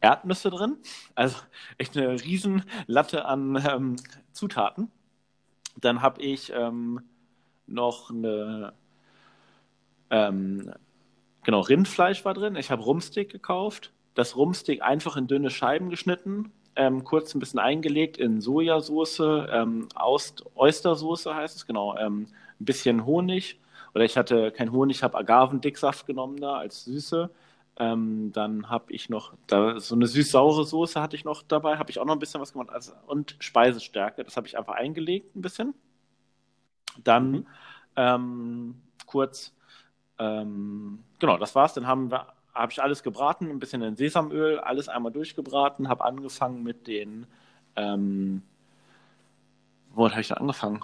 Erdnüsse 0.01 0.51
drin. 0.51 0.77
Also 1.15 1.37
echt 1.77 1.97
eine 1.97 2.21
riesen 2.21 2.63
Latte 2.85 3.25
an 3.25 3.55
ähm, 3.67 3.95
Zutaten. 4.31 4.91
Dann 5.81 6.01
habe 6.01 6.21
ich 6.21 6.51
ähm, 6.53 7.01
noch 7.65 8.11
eine 8.11 8.73
ähm, 10.11 10.71
Genau, 11.43 11.61
Rindfleisch 11.61 12.25
war 12.25 12.33
drin. 12.33 12.55
Ich 12.55 12.69
habe 12.69 12.83
Rumsteak 12.83 13.31
gekauft. 13.31 13.91
Das 14.13 14.35
Rumsteak 14.35 14.81
einfach 14.81 15.17
in 15.17 15.27
dünne 15.27 15.49
Scheiben 15.49 15.89
geschnitten, 15.89 16.51
ähm, 16.75 17.03
kurz 17.03 17.33
ein 17.33 17.39
bisschen 17.39 17.59
eingelegt 17.59 18.17
in 18.17 18.41
Sojasauce, 18.41 19.21
ähm, 19.51 19.87
Oystersoße 20.55 21.33
heißt 21.33 21.55
es, 21.55 21.65
genau, 21.65 21.97
ähm, 21.97 22.27
ein 22.59 22.65
bisschen 22.65 23.05
Honig. 23.05 23.59
Oder 23.93 24.05
ich 24.05 24.17
hatte 24.17 24.51
kein 24.51 24.71
Honig, 24.71 25.03
habe 25.03 25.17
Agavendicksaft 25.17 26.05
genommen 26.05 26.37
da 26.37 26.57
als 26.57 26.85
Süße. 26.85 27.29
Ähm, 27.77 28.31
dann 28.33 28.69
habe 28.69 28.91
ich 28.91 29.09
noch, 29.09 29.33
da, 29.47 29.79
so 29.79 29.95
eine 29.95 30.07
süß-saure 30.07 30.65
Soße 30.65 31.01
hatte 31.01 31.15
ich 31.15 31.23
noch 31.23 31.43
dabei, 31.43 31.77
habe 31.77 31.91
ich 31.91 31.99
auch 31.99 32.05
noch 32.05 32.13
ein 32.13 32.19
bisschen 32.19 32.41
was 32.41 32.51
gemacht. 32.53 32.69
Also, 32.71 32.91
und 33.07 33.35
Speisestärke, 33.39 34.23
das 34.23 34.35
habe 34.37 34.47
ich 34.47 34.57
einfach 34.57 34.73
eingelegt 34.75 35.35
ein 35.35 35.41
bisschen. 35.41 35.73
Dann 37.03 37.31
mhm. 37.31 37.47
ähm, 37.95 38.81
kurz 39.05 39.53
ähm, 40.19 41.03
genau, 41.17 41.37
das 41.37 41.55
war's. 41.55 41.73
Dann 41.73 41.87
haben 41.87 42.11
wir, 42.11 42.27
habe 42.53 42.71
ich 42.71 42.81
alles 42.81 43.01
gebraten, 43.03 43.49
ein 43.49 43.59
bisschen 43.59 43.81
in 43.81 43.95
Sesamöl, 43.95 44.59
alles 44.59 44.89
einmal 44.89 45.11
durchgebraten, 45.11 45.87
habe 45.87 46.03
angefangen 46.03 46.61
mit 46.61 46.87
den, 46.87 47.25
ähm, 47.75 48.43
womit 49.91 50.11
habe 50.11 50.21
ich 50.21 50.27
da 50.27 50.35
angefangen? 50.35 50.83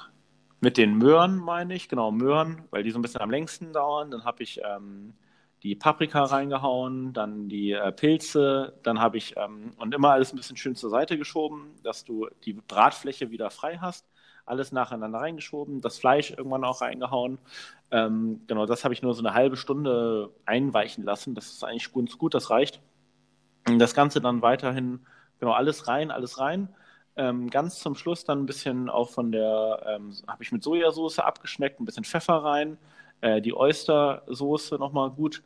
Mit 0.62 0.78
den 0.78 0.98
Möhren, 0.98 1.38
meine 1.38 1.76
ich, 1.76 1.90
genau, 1.90 2.12
Möhren, 2.12 2.64
weil 2.72 2.84
die 2.84 2.92
so 2.92 3.00
ein 3.00 3.02
bisschen 3.02 3.22
am 3.22 3.30
längsten 3.30 3.74
dauern. 3.74 4.12
Dann 4.12 4.24
habe 4.24 4.44
ich 4.44 4.62
ähm, 4.64 5.14
die 5.64 5.76
Paprika 5.76 6.24
reingehauen, 6.24 7.14
dann 7.14 7.50
die 7.50 7.72
äh, 7.72 7.92
Pilze, 7.92 8.74
dann 8.84 9.00
habe 9.00 9.18
ich 9.18 9.36
ähm, 9.38 9.74
und 9.78 9.94
immer 9.94 10.12
alles 10.12 10.34
ein 10.34 10.38
bisschen 10.38 10.58
schön 10.58 10.76
zur 10.76 10.90
Seite 10.90 11.18
geschoben, 11.18 11.76
dass 11.84 12.04
du 12.04 12.28
die 12.46 12.54
Bratfläche 12.54 13.32
wieder 13.32 13.50
frei 13.50 13.78
hast 13.78 14.06
alles 14.46 14.72
nacheinander 14.72 15.20
reingeschoben, 15.20 15.82
das 15.82 15.98
Fleisch 15.98 16.32
irgendwann 16.32 16.64
auch 16.64 16.82
reingehauen. 16.82 17.40
Ähm, 17.92 18.42
genau, 18.48 18.66
das 18.66 18.84
habe 18.84 18.94
ich 18.94 19.02
nur 19.02 19.14
so 19.14 19.22
eine 19.22 19.34
halbe 19.34 19.58
Stunde 19.58 20.32
einweichen 20.46 21.04
lassen. 21.04 21.36
Das 21.36 21.48
ist 21.48 21.64
eigentlich 21.64 21.92
ganz 21.94 22.18
gut, 22.18 22.34
das 22.34 22.50
reicht. 22.50 22.82
Das 23.78 23.96
Ganze 23.96 24.22
dann 24.22 24.42
weiterhin, 24.42 25.06
genau, 25.40 25.54
alles 25.54 25.88
rein, 25.88 26.12
alles 26.12 26.40
rein. 26.40 26.70
Ähm, 27.18 27.50
ganz 27.50 27.80
zum 27.80 27.96
Schluss 27.96 28.26
dann 28.26 28.40
ein 28.44 28.46
bisschen 28.46 28.90
auch 28.90 29.10
von 29.10 29.32
der, 29.32 29.82
ähm, 29.88 30.14
habe 30.28 30.44
ich 30.44 30.52
mit 30.52 30.64
Sojasauce 30.64 31.20
abgeschmeckt, 31.20 31.80
ein 31.80 31.86
bisschen 31.86 32.04
Pfeffer 32.04 32.44
rein, 32.44 32.78
äh, 33.22 33.42
die 33.42 33.54
Oystersoße 33.56 34.76
nochmal 34.76 35.12
gut, 35.12 35.42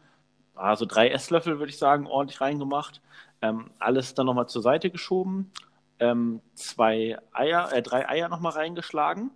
also 0.55 0.85
drei 0.85 1.09
Esslöffel 1.09 1.59
würde 1.59 1.69
ich 1.71 1.77
sagen, 1.77 2.07
ordentlich 2.07 2.41
reingemacht. 2.41 3.01
Ähm, 3.41 3.71
alles 3.79 4.13
dann 4.15 4.25
nochmal 4.25 4.49
zur 4.49 4.61
Seite 4.61 4.89
geschoben, 4.89 5.51
ähm, 5.99 6.41
zwei 6.55 7.17
Eier, 7.31 7.71
äh, 7.71 7.81
drei 7.81 8.09
Eier 8.09 8.29
nochmal 8.29 8.53
reingeschlagen. 8.53 9.31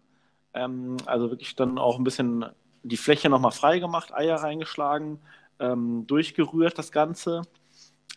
Ähm, 0.53 0.97
also 1.05 1.29
wirklich 1.29 1.55
dann 1.55 1.77
auch 1.77 1.97
ein 1.97 2.03
bisschen 2.03 2.45
die 2.83 2.97
Fläche 2.97 3.29
nochmal 3.29 3.51
frei 3.51 3.79
gemacht, 3.79 4.13
Eier 4.13 4.37
reingeschlagen, 4.37 5.19
ähm, 5.59 6.05
durchgerührt 6.07 6.77
das 6.77 6.91
Ganze, 6.91 7.43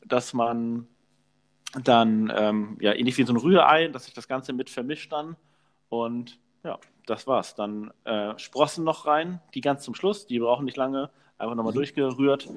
dass 0.04 0.34
man 0.34 0.88
dann 1.82 2.32
ähm, 2.34 2.78
ja 2.80 2.94
ähnlich 2.94 3.18
wie 3.18 3.24
so 3.24 3.32
ein 3.32 3.38
Rührei, 3.38 3.88
dass 3.88 4.04
sich 4.04 4.14
das 4.14 4.28
Ganze 4.28 4.52
mit 4.52 4.70
vermischt 4.70 5.12
dann 5.12 5.36
und 5.88 6.38
ja, 6.64 6.78
das 7.06 7.26
war's. 7.26 7.54
Dann 7.54 7.92
äh, 8.04 8.38
Sprossen 8.38 8.84
noch 8.84 9.06
rein, 9.06 9.40
die 9.54 9.60
ganz 9.60 9.84
zum 9.84 9.94
Schluss, 9.94 10.26
die 10.26 10.38
brauchen 10.38 10.64
nicht 10.64 10.76
lange, 10.76 11.10
einfach 11.38 11.54
nochmal 11.54 11.72
mhm. 11.72 11.76
durchgerührt 11.76 12.48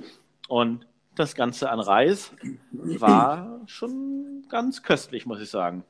und 0.47 0.87
das 1.15 1.35
Ganze 1.35 1.69
an 1.69 1.79
Reis 1.79 2.31
war 2.71 3.59
schon 3.65 4.45
ganz 4.47 4.83
köstlich, 4.83 5.25
muss 5.25 5.41
ich 5.41 5.49
sagen. 5.49 5.83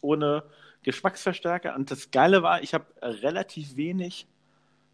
Ohne 0.00 0.42
Geschmacksverstärker. 0.82 1.74
Und 1.74 1.90
das 1.90 2.10
Geile 2.10 2.42
war, 2.42 2.62
ich 2.62 2.74
habe 2.74 2.86
relativ 3.00 3.76
wenig 3.76 4.26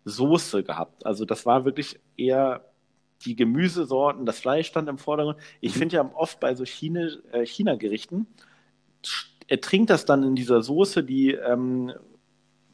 Soße 0.05 0.65
gehabt. 0.65 1.05
Also 1.07 1.25
das 1.25 1.47
war 1.47 1.65
wirklich 1.65 1.99
eher 2.17 2.70
die 3.25 3.37
Gemüsesorten, 3.37 4.27
das 4.27 4.41
Fleisch 4.41 4.69
stand 4.69 4.89
im 4.89 4.99
Vordergrund. 4.99 5.39
Ich 5.61 5.75
finde 5.75 5.97
ja 5.97 6.11
oft 6.15 6.41
bei 6.41 6.55
so 6.55 6.65
China, 6.65 7.09
äh, 7.33 7.45
China-Gerichten, 7.45 8.27
er 9.47 9.61
trinkt 9.61 9.91
das 9.91 10.05
dann 10.05 10.23
in 10.23 10.37
dieser 10.37 10.63
Soße, 10.63 11.03
die 11.03 11.33
ähm, 11.33 11.93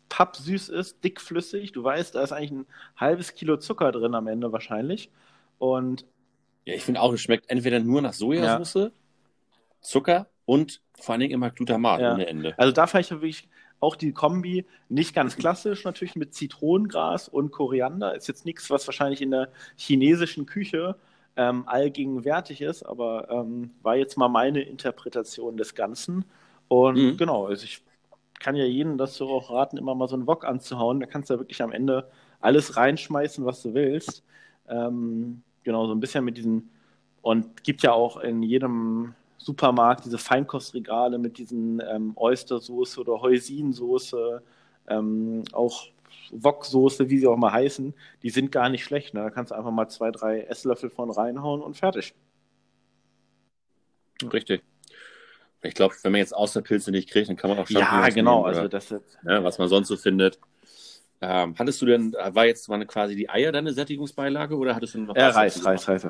pappsüß 0.09 0.69
ist, 0.69 1.03
dickflüssig. 1.03 1.73
Du 1.73 1.83
weißt, 1.83 2.15
da 2.15 2.23
ist 2.23 2.33
eigentlich 2.33 2.53
ein 2.53 2.67
halbes 2.97 3.35
Kilo 3.35 3.57
Zucker 3.57 3.93
drin 3.93 4.15
am 4.15 4.27
Ende 4.27 4.53
wahrscheinlich. 4.53 5.11
Und 5.59 6.05
ja, 6.65 6.75
ich 6.75 6.83
finde 6.83 7.01
auch, 7.01 7.13
es 7.13 7.23
schmeckt 7.23 7.51
entweder 7.51 7.81
nur 7.81 8.03
nach 8.03 8.13
Sojasauce, 8.13 8.75
ja. 8.75 8.91
Zucker 9.81 10.27
und 10.45 10.83
vor 10.99 11.13
allen 11.13 11.21
Dingen 11.21 11.33
immer 11.33 11.51
Glutamat 11.51 12.01
ja. 12.01 12.13
ohne 12.15 12.27
Ende. 12.27 12.59
Also 12.59 12.73
da 12.73 12.87
fand 12.87 13.05
ich 13.05 13.11
wirklich 13.11 13.49
auch 13.81 13.97
die 13.97 14.13
Kombi 14.13 14.67
nicht 14.89 15.15
ganz 15.15 15.37
klassisch, 15.37 15.85
natürlich 15.85 16.17
mit 16.17 16.35
Zitronengras 16.35 17.29
und 17.29 17.51
Koriander. 17.51 18.15
Ist 18.15 18.29
jetzt 18.29 18.47
nichts, 18.47 18.71
was 18.71 18.87
wahrscheinlich 18.87 19.23
in 19.23 19.31
der 19.31 19.51
chinesischen 19.77 20.47
Küche 20.47 20.97
ähm, 21.37 21.65
allgegenwärtig 21.67 22.63
ist, 22.63 22.83
aber 22.83 23.31
ähm, 23.31 23.71
war 23.83 23.97
jetzt 23.97 24.17
mal 24.17 24.29
meine 24.29 24.63
Interpretation 24.63 25.57
des 25.57 25.75
Ganzen. 25.75 26.25
Und 26.69 26.97
mhm. 26.97 27.17
genau, 27.17 27.47
also 27.47 27.65
ich 27.65 27.83
kann 28.39 28.57
ja 28.57 28.65
jedem 28.65 28.99
dazu 28.99 29.29
auch 29.29 29.51
raten, 29.51 29.77
immer 29.77 29.95
mal 29.95 30.09
so 30.09 30.17
einen 30.17 30.27
Wok 30.27 30.45
anzuhauen. 30.45 31.01
Da 31.01 31.07
kannst 31.07 31.31
du 31.31 31.35
ja 31.35 31.41
wirklich 31.41 31.63
am 31.63 31.73
Ende 31.73 32.11
alles 32.41 32.77
reinschmeißen, 32.77 33.45
was 33.45 33.63
du 33.63 33.75
willst. 33.75 34.25
Ähm, 34.69 35.43
genau, 35.63 35.87
so 35.87 35.95
ein 35.95 36.01
bisschen 36.01 36.25
mit 36.25 36.37
diesen, 36.37 36.71
und 37.23 37.65
gibt 37.65 37.83
ja 37.83 37.93
auch 37.93 38.19
in 38.19 38.43
jedem 38.43 39.15
Supermarkt 39.39 40.05
diese 40.05 40.19
Feinkostregale 40.19 41.19
mit 41.19 41.39
diesen 41.39 41.83
ähm, 41.89 42.13
Oystersoße 42.17 43.01
oder 43.01 43.21
Heusinsoße, 43.21 44.43
ähm, 44.89 45.43
auch 45.53 45.89
Woksoße, 46.31 47.09
wie 47.09 47.19
sie 47.19 47.27
auch 47.27 47.37
mal 47.37 47.53
heißen, 47.53 47.95
die 48.23 48.31
sind 48.31 48.51
gar 48.51 48.69
nicht 48.69 48.85
schlecht. 48.85 49.15
Ne? 49.15 49.21
Da 49.21 49.31
kannst 49.31 49.53
du 49.53 49.55
einfach 49.55 49.71
mal 49.71 49.89
zwei, 49.89 50.11
drei 50.11 50.41
Esslöffel 50.43 50.91
von 50.91 51.11
reinhauen 51.11 51.63
und 51.63 51.77
fertig. 51.77 52.15
Richtig. 54.33 54.63
Ich 55.63 55.75
glaube, 55.75 55.95
wenn 56.03 56.13
man 56.13 56.21
jetzt 56.21 56.35
Außerpilze 56.35 56.91
nicht 56.91 57.11
kriegt, 57.11 57.29
dann 57.29 57.37
kann 57.37 57.51
man 57.51 57.59
auch 57.59 57.67
Champignons 57.67 58.09
Ja, 58.09 58.15
genau. 58.15 58.37
Nehmen, 58.43 58.57
also 58.57 58.69
das 58.69 58.91
jetzt, 58.91 59.19
ja, 59.27 59.43
was 59.43 59.59
man 59.59 59.69
sonst 59.69 59.89
so 59.89 59.97
findet. 59.97 60.39
Ähm, 61.23 61.55
hattest 61.59 61.81
du 61.81 61.87
denn, 61.87 62.13
war 62.13 62.45
jetzt 62.45 62.69
war 62.69 62.85
quasi 62.85 63.17
die 63.17 63.31
Eier 63.31 63.51
deine 63.51 63.73
Sättigungsbeilage 63.73 64.57
oder 64.57 64.75
hattest 64.75 64.95
du 64.95 65.01
noch 65.01 65.17
äh, 65.17 65.25
Reis, 65.25 65.65
Reis, 65.65 65.89
Reis. 65.89 66.07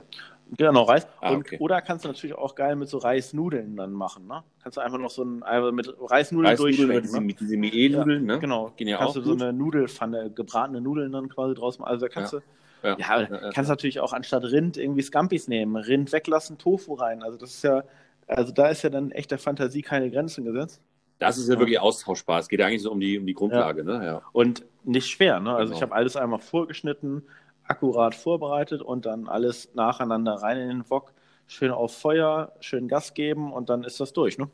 Genau, 0.56 0.82
Reis. 0.82 1.06
Ah, 1.20 1.30
und, 1.30 1.38
okay. 1.38 1.58
Oder 1.58 1.80
kannst 1.80 2.04
du 2.04 2.08
natürlich 2.08 2.36
auch 2.36 2.54
geil 2.54 2.76
mit 2.76 2.88
so 2.88 2.98
Reisnudeln 2.98 3.76
dann 3.76 3.92
machen, 3.92 4.26
ne? 4.26 4.42
Kannst 4.62 4.76
du 4.76 4.80
einfach 4.80 4.98
noch 4.98 5.10
so 5.10 5.22
ein, 5.22 5.42
einfach 5.42 5.72
mit 5.72 5.88
Reisnudeln, 5.88 6.06
Reisnudeln 6.08 6.56
durchschwenken. 6.56 7.02
Diese, 7.02 7.20
ne? 7.20 7.26
Mit 7.26 7.40
diese 7.40 7.56
Mie-Nudeln, 7.56 8.26
ja, 8.26 8.34
ne? 8.34 8.40
Genau. 8.40 8.72
Gehen 8.76 8.88
ja 8.88 8.98
kannst 8.98 9.10
auch 9.10 9.22
du 9.22 9.28
gut. 9.28 9.38
so 9.38 9.44
eine 9.44 9.52
Nudelfanne, 9.52 10.30
gebratene 10.30 10.80
Nudeln 10.80 11.12
dann 11.12 11.28
quasi 11.28 11.54
draus 11.54 11.78
machen. 11.78 11.90
Also 11.90 12.06
da 12.06 12.12
kannst 12.12 12.32
ja. 12.32 12.40
du, 12.82 12.88
ja, 12.88 12.96
ja, 12.98 13.20
ja 13.22 13.50
kannst 13.52 13.70
natürlich 13.70 14.00
auch 14.00 14.12
anstatt 14.12 14.44
Rind 14.44 14.76
irgendwie 14.76 15.02
Scampis 15.02 15.48
nehmen, 15.48 15.76
Rind 15.76 16.12
weglassen, 16.12 16.58
Tofu 16.58 16.94
rein. 16.94 17.22
Also 17.22 17.38
das 17.38 17.50
ist 17.50 17.62
ja, 17.64 17.82
also 18.28 18.52
da 18.52 18.68
ist 18.68 18.82
ja 18.82 18.90
dann 18.90 19.10
echt 19.10 19.30
der 19.30 19.38
Fantasie 19.38 19.82
keine 19.82 20.10
Grenzen 20.10 20.44
gesetzt. 20.44 20.80
Das 21.18 21.38
ist 21.38 21.48
ja, 21.48 21.58
wirklich 21.58 21.80
austauschbar. 21.80 22.40
Es 22.40 22.48
geht 22.48 22.60
ja 22.60 22.66
eigentlich 22.66 22.82
so 22.82 22.92
um 22.92 23.00
die, 23.00 23.18
um 23.18 23.26
die 23.26 23.34
Grundlage. 23.34 23.82
Ja. 23.82 23.98
Ne? 23.98 24.04
Ja. 24.04 24.22
Und 24.32 24.64
nicht 24.84 25.08
schwer. 25.08 25.40
Ne? 25.40 25.54
Also 25.54 25.70
genau. 25.70 25.76
ich 25.76 25.82
habe 25.82 25.94
alles 25.94 26.16
einmal 26.16 26.40
vorgeschnitten, 26.40 27.22
akkurat 27.64 28.14
vorbereitet 28.14 28.82
und 28.82 29.06
dann 29.06 29.28
alles 29.28 29.74
nacheinander 29.74 30.34
rein 30.34 30.58
in 30.58 30.68
den 30.68 30.90
Wok. 30.90 31.12
Schön 31.46 31.70
auf 31.70 31.96
Feuer, 31.96 32.52
schön 32.60 32.88
Gas 32.88 33.14
geben 33.14 33.52
und 33.52 33.70
dann 33.70 33.84
ist 33.84 34.00
das 34.00 34.12
durch. 34.12 34.36
Ne? 34.36 34.50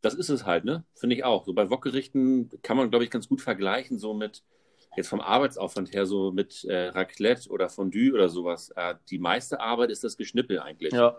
Das 0.00 0.14
ist 0.14 0.30
es 0.30 0.46
halt, 0.46 0.64
ne? 0.64 0.84
Finde 0.94 1.14
ich 1.14 1.24
auch. 1.24 1.44
So 1.44 1.52
bei 1.52 1.68
Wokgerichten 1.70 2.50
kann 2.62 2.76
man, 2.76 2.90
glaube 2.90 3.04
ich, 3.04 3.10
ganz 3.10 3.28
gut 3.28 3.42
vergleichen, 3.42 3.98
so 3.98 4.14
mit 4.14 4.42
jetzt 4.96 5.08
vom 5.08 5.20
Arbeitsaufwand 5.20 5.92
her, 5.92 6.06
so 6.06 6.32
mit 6.32 6.64
äh, 6.64 6.88
Raclette 6.88 7.50
oder 7.50 7.68
Fondue 7.68 8.12
oder 8.12 8.28
sowas. 8.28 8.70
Äh, 8.76 8.94
die 9.10 9.18
meiste 9.18 9.60
Arbeit 9.60 9.90
ist 9.90 10.02
das 10.02 10.16
Geschnippel 10.16 10.58
eigentlich. 10.58 10.92
Ja. 10.92 11.16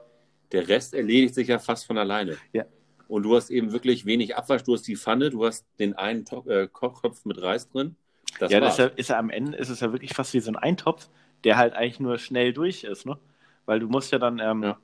Der 0.52 0.68
Rest 0.68 0.94
erledigt 0.94 1.36
sich 1.36 1.48
ja 1.48 1.60
fast 1.60 1.86
von 1.86 1.98
alleine. 1.98 2.38
Ja. 2.52 2.66
Und 3.12 3.24
du 3.24 3.36
hast 3.36 3.50
eben 3.50 3.74
wirklich 3.74 4.06
wenig 4.06 4.38
Abwasch. 4.38 4.64
Du 4.64 4.74
hast 4.74 4.88
die 4.88 4.96
Pfanne, 4.96 5.32
du 5.32 5.46
hast 5.46 5.66
den 5.80 5.96
einen 5.96 6.24
to 6.24 6.50
äh, 6.50 6.70
Kochtopf 6.72 7.26
mit 7.26 7.42
Reis 7.42 7.68
drin. 7.68 7.98
Das 8.40 8.54
ja, 8.54 8.62
das 8.62 8.76
ist 8.76 8.80
ja, 8.80 8.86
ist 8.86 9.10
ja, 9.10 9.20
am 9.20 9.30
Ende 9.30 9.58
ist 9.58 9.68
es 9.68 9.82
ja 9.82 9.92
wirklich 9.92 10.14
fast 10.14 10.34
wie 10.34 10.40
so 10.40 10.50
ein 10.50 10.56
Eintopf, 10.56 11.10
der 11.44 11.58
halt 11.58 11.74
eigentlich 11.74 12.00
nur 12.00 12.18
schnell 12.20 12.54
durch 12.54 12.86
ist, 12.86 13.06
ne? 13.06 13.18
Weil 13.66 13.82
du 13.82 13.90
musst 13.90 14.14
ja 14.14 14.18
dann, 14.18 14.40
ähm, 14.40 14.64
ja. 14.64 14.78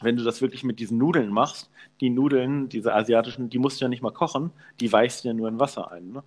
wenn 0.00 0.16
du 0.16 0.22
das 0.22 0.40
wirklich 0.40 0.62
mit 0.62 0.78
diesen 0.78 0.96
Nudeln 0.96 1.32
machst, 1.32 1.68
die 2.00 2.08
Nudeln, 2.08 2.68
diese 2.68 2.94
asiatischen, 2.94 3.50
die 3.50 3.58
musst 3.58 3.80
du 3.80 3.86
ja 3.86 3.88
nicht 3.88 4.00
mal 4.00 4.12
kochen, 4.12 4.52
die 4.78 4.92
weichst 4.92 5.24
du 5.24 5.28
ja 5.28 5.34
nur 5.34 5.48
in 5.48 5.58
Wasser 5.58 5.90
ein, 5.90 6.12
ne? 6.12 6.22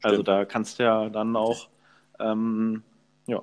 Also 0.00 0.22
da 0.22 0.46
kannst 0.46 0.78
du 0.78 0.84
ja 0.84 1.10
dann 1.10 1.36
auch, 1.36 1.68
ähm, 2.18 2.82
ja. 3.26 3.42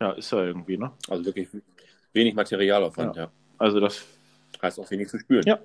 Ja, 0.00 0.12
ist 0.12 0.32
ja 0.32 0.42
irgendwie, 0.42 0.78
ne? 0.78 0.90
Also 1.10 1.26
wirklich 1.26 1.48
wenig 2.16 2.34
Materialaufwand, 2.34 3.14
ja. 3.14 3.24
ja. 3.24 3.30
Also 3.58 3.78
das 3.78 4.04
heißt 4.60 4.80
auch 4.80 4.90
wenig 4.90 5.08
zu 5.08 5.18
spülen. 5.18 5.44
Ja. 5.46 5.60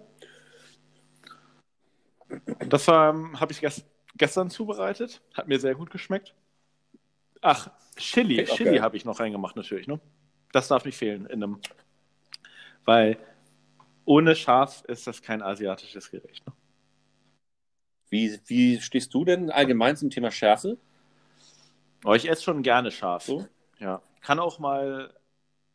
Das 2.69 2.87
ähm, 2.87 3.39
habe 3.39 3.51
ich 3.51 3.59
gest 3.59 3.85
gestern 4.15 4.49
zubereitet. 4.49 5.21
Hat 5.33 5.47
mir 5.47 5.59
sehr 5.59 5.73
gut 5.75 5.89
geschmeckt. 5.89 6.35
Ach, 7.41 7.71
Chili. 7.95 8.41
Okay, 8.41 8.55
Chili 8.55 8.77
habe 8.77 8.95
ich 8.97 9.05
noch 9.05 9.19
reingemacht, 9.19 9.55
natürlich. 9.55 9.87
Ne? 9.87 9.99
Das 10.51 10.67
darf 10.67 10.85
nicht 10.85 10.97
fehlen 10.97 11.25
in 11.25 11.43
einem. 11.43 11.59
Weil 12.85 13.17
ohne 14.05 14.35
Schaf 14.35 14.83
ist 14.85 15.07
das 15.07 15.21
kein 15.21 15.41
asiatisches 15.41 16.11
Gericht. 16.11 16.45
Ne? 16.45 16.53
Wie, 18.09 18.39
wie 18.45 18.81
stehst 18.81 19.13
du 19.13 19.23
denn 19.23 19.49
allgemein 19.49 19.95
zum 19.95 20.09
Thema 20.09 20.31
Schärfe? 20.31 20.77
Oh, 22.03 22.13
ich 22.13 22.29
esse 22.29 22.43
schon 22.43 22.61
gerne 22.63 22.91
scharf. 22.91 23.23
So? 23.23 23.47
Ja. 23.79 24.01
Kann 24.21 24.39
auch 24.39 24.59
mal 24.59 25.13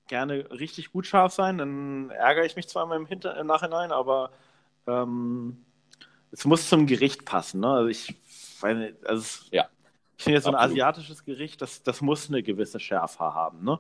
gerne 0.07 0.51
richtig 0.51 0.93
gut 0.93 1.07
scharf 1.07 1.33
sein. 1.33 1.59
Dann 1.59 2.11
ärgere 2.11 2.45
ich 2.45 2.57
mich 2.57 2.69
zwar 2.69 2.91
im, 2.95 3.07
Hinter 3.07 3.37
im 3.37 3.47
Nachhinein, 3.47 3.93
aber 3.93 4.31
ähm, 4.87 5.65
es 6.31 6.45
muss 6.45 6.69
zum 6.69 6.87
Gericht 6.87 7.25
passen. 7.25 7.61
Ne? 7.61 7.69
Also 7.69 7.89
ich, 7.89 8.15
weil, 8.61 8.97
also 9.05 9.47
ja. 9.51 9.69
ich 10.17 10.25
finde 10.25 10.37
jetzt 10.37 10.45
so 10.45 10.51
ein 10.51 10.57
asiatisches 10.57 11.25
Gericht, 11.25 11.63
das, 11.63 11.83
das 11.83 12.01
muss 12.01 12.29
eine 12.29 12.43
gewisse 12.43 12.81
Schärfe 12.81 13.21
haben, 13.35 13.65
ne? 13.65 13.79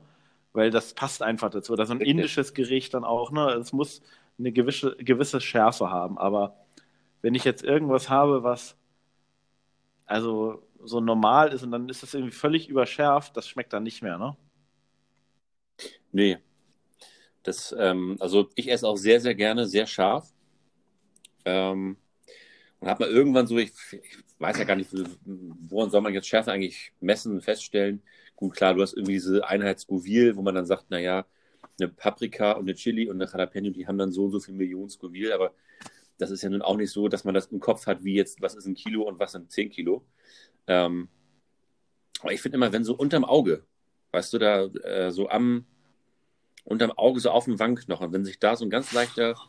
Weil 0.53 0.71
das 0.71 0.95
passt 0.95 1.23
einfach 1.23 1.51
dazu. 1.51 1.75
Oder 1.75 1.85
so 1.85 1.93
ein 1.93 2.01
indisches 2.01 2.55
Gericht 2.55 2.95
dann 2.95 3.05
auch, 3.05 3.31
ne? 3.31 3.51
Es 3.53 3.73
muss 3.73 4.03
eine 4.39 4.53
gewisse, 4.53 4.97
gewisse 4.97 5.41
Schärfe 5.41 5.91
haben. 5.91 6.19
Aber 6.19 6.57
wenn 7.23 7.35
ich 7.35 7.45
jetzt 7.45 7.63
irgendwas 7.63 8.09
habe, 8.09 8.43
was 8.43 8.77
also 10.07 10.63
so 10.85 11.01
normal 11.01 11.53
ist 11.53 11.63
und 11.63 11.73
dann 11.73 11.89
ist 11.89 12.03
das 12.03 12.15
irgendwie 12.15 12.33
völlig 12.33 12.69
überschärft, 12.69 13.37
das 13.37 13.49
schmeckt 13.49 13.73
dann 13.73 13.83
nicht 13.83 14.03
mehr, 14.03 14.19
ne? 14.19 14.37
Nee. 16.17 16.39
Das, 17.43 17.77
ähm, 17.79 18.17
also 18.21 18.49
ich 18.55 18.71
esse 18.71 18.89
auch 18.89 18.97
sehr, 18.97 19.21
sehr 19.21 19.35
gerne 19.35 19.67
sehr 19.67 19.87
scharf. 19.87 20.33
Ähm, 21.45 21.99
und 22.81 22.89
habe 22.89 23.05
mal 23.05 23.13
irgendwann 23.13 23.47
so, 23.47 23.59
ich, 23.59 23.73
ich, 23.93 24.19
weiß 24.39 24.57
ja 24.57 24.65
gar 24.65 24.77
nicht, 24.77 24.91
woran 25.25 25.91
soll 25.91 26.01
man 26.01 26.15
jetzt 26.15 26.27
Schärfe 26.27 26.53
eigentlich 26.53 26.93
messen, 27.01 27.43
feststellen. 27.43 28.03
Gut, 28.35 28.57
klar, 28.57 28.73
du 28.73 28.81
hast 28.81 28.95
irgendwie 28.95 29.13
diese 29.13 29.47
Einheit 29.47 29.79
Scoville, 29.79 30.35
wo 30.37 30.43
man 30.43 30.55
dann 30.55 30.65
sagt, 30.65 30.91
naja, 30.91 31.27
eine 31.79 31.89
Paprika 31.91 32.53
und 32.53 32.65
eine 32.65 32.75
Chili 32.75 33.11
und 33.11 33.21
eine 33.21 33.31
Jalapeno, 33.31 33.69
die 33.71 33.87
haben 33.87 33.99
dann 33.99 34.11
so 34.11 34.25
und 34.25 34.31
so 34.31 34.41
viel 34.41 34.55
Millionen 34.55 34.89
Scoville, 34.89 35.35
aber 35.35 35.53
das 36.17 36.31
ist 36.31 36.43
ja 36.43 36.49
nun 36.49 36.63
auch 36.63 36.79
nicht 36.79 36.93
so, 36.93 37.09
dass 37.09 37.25
man 37.25 37.35
das 37.35 37.49
im 37.49 37.61
Kopf 37.61 37.87
hat, 37.87 38.05
wie 38.05 38.15
jetzt, 38.15 38.41
was 38.41 38.55
ist 38.55 38.67
ein 38.67 38.75
Kilo 38.75 39.03
und 39.03 39.19
was 39.19 39.33
sind 39.33 39.51
10 39.53 39.69
Kilo. 39.69 40.07
Ähm, 40.67 41.09
aber 42.21 42.33
ich 42.33 42.41
finde 42.41 42.57
immer, 42.57 42.73
wenn 42.73 42.85
so 42.85 42.97
unterm 42.97 43.27
Auge, 43.27 43.67
weißt 44.13 44.33
du, 44.33 44.39
da 44.39 44.65
äh, 44.65 45.11
so 45.11 45.29
am, 45.29 45.67
unterm 46.67 46.91
Auge 46.93 47.21
so 47.21 47.31
auf 47.31 47.45
dem 47.47 47.59
Wangenknochen. 47.59 48.13
Wenn 48.13 48.25
sich 48.25 48.39
da 48.39 48.57
so 48.57 48.65
ein 48.65 48.71
ganz 48.71 48.93
leichter 48.93 49.35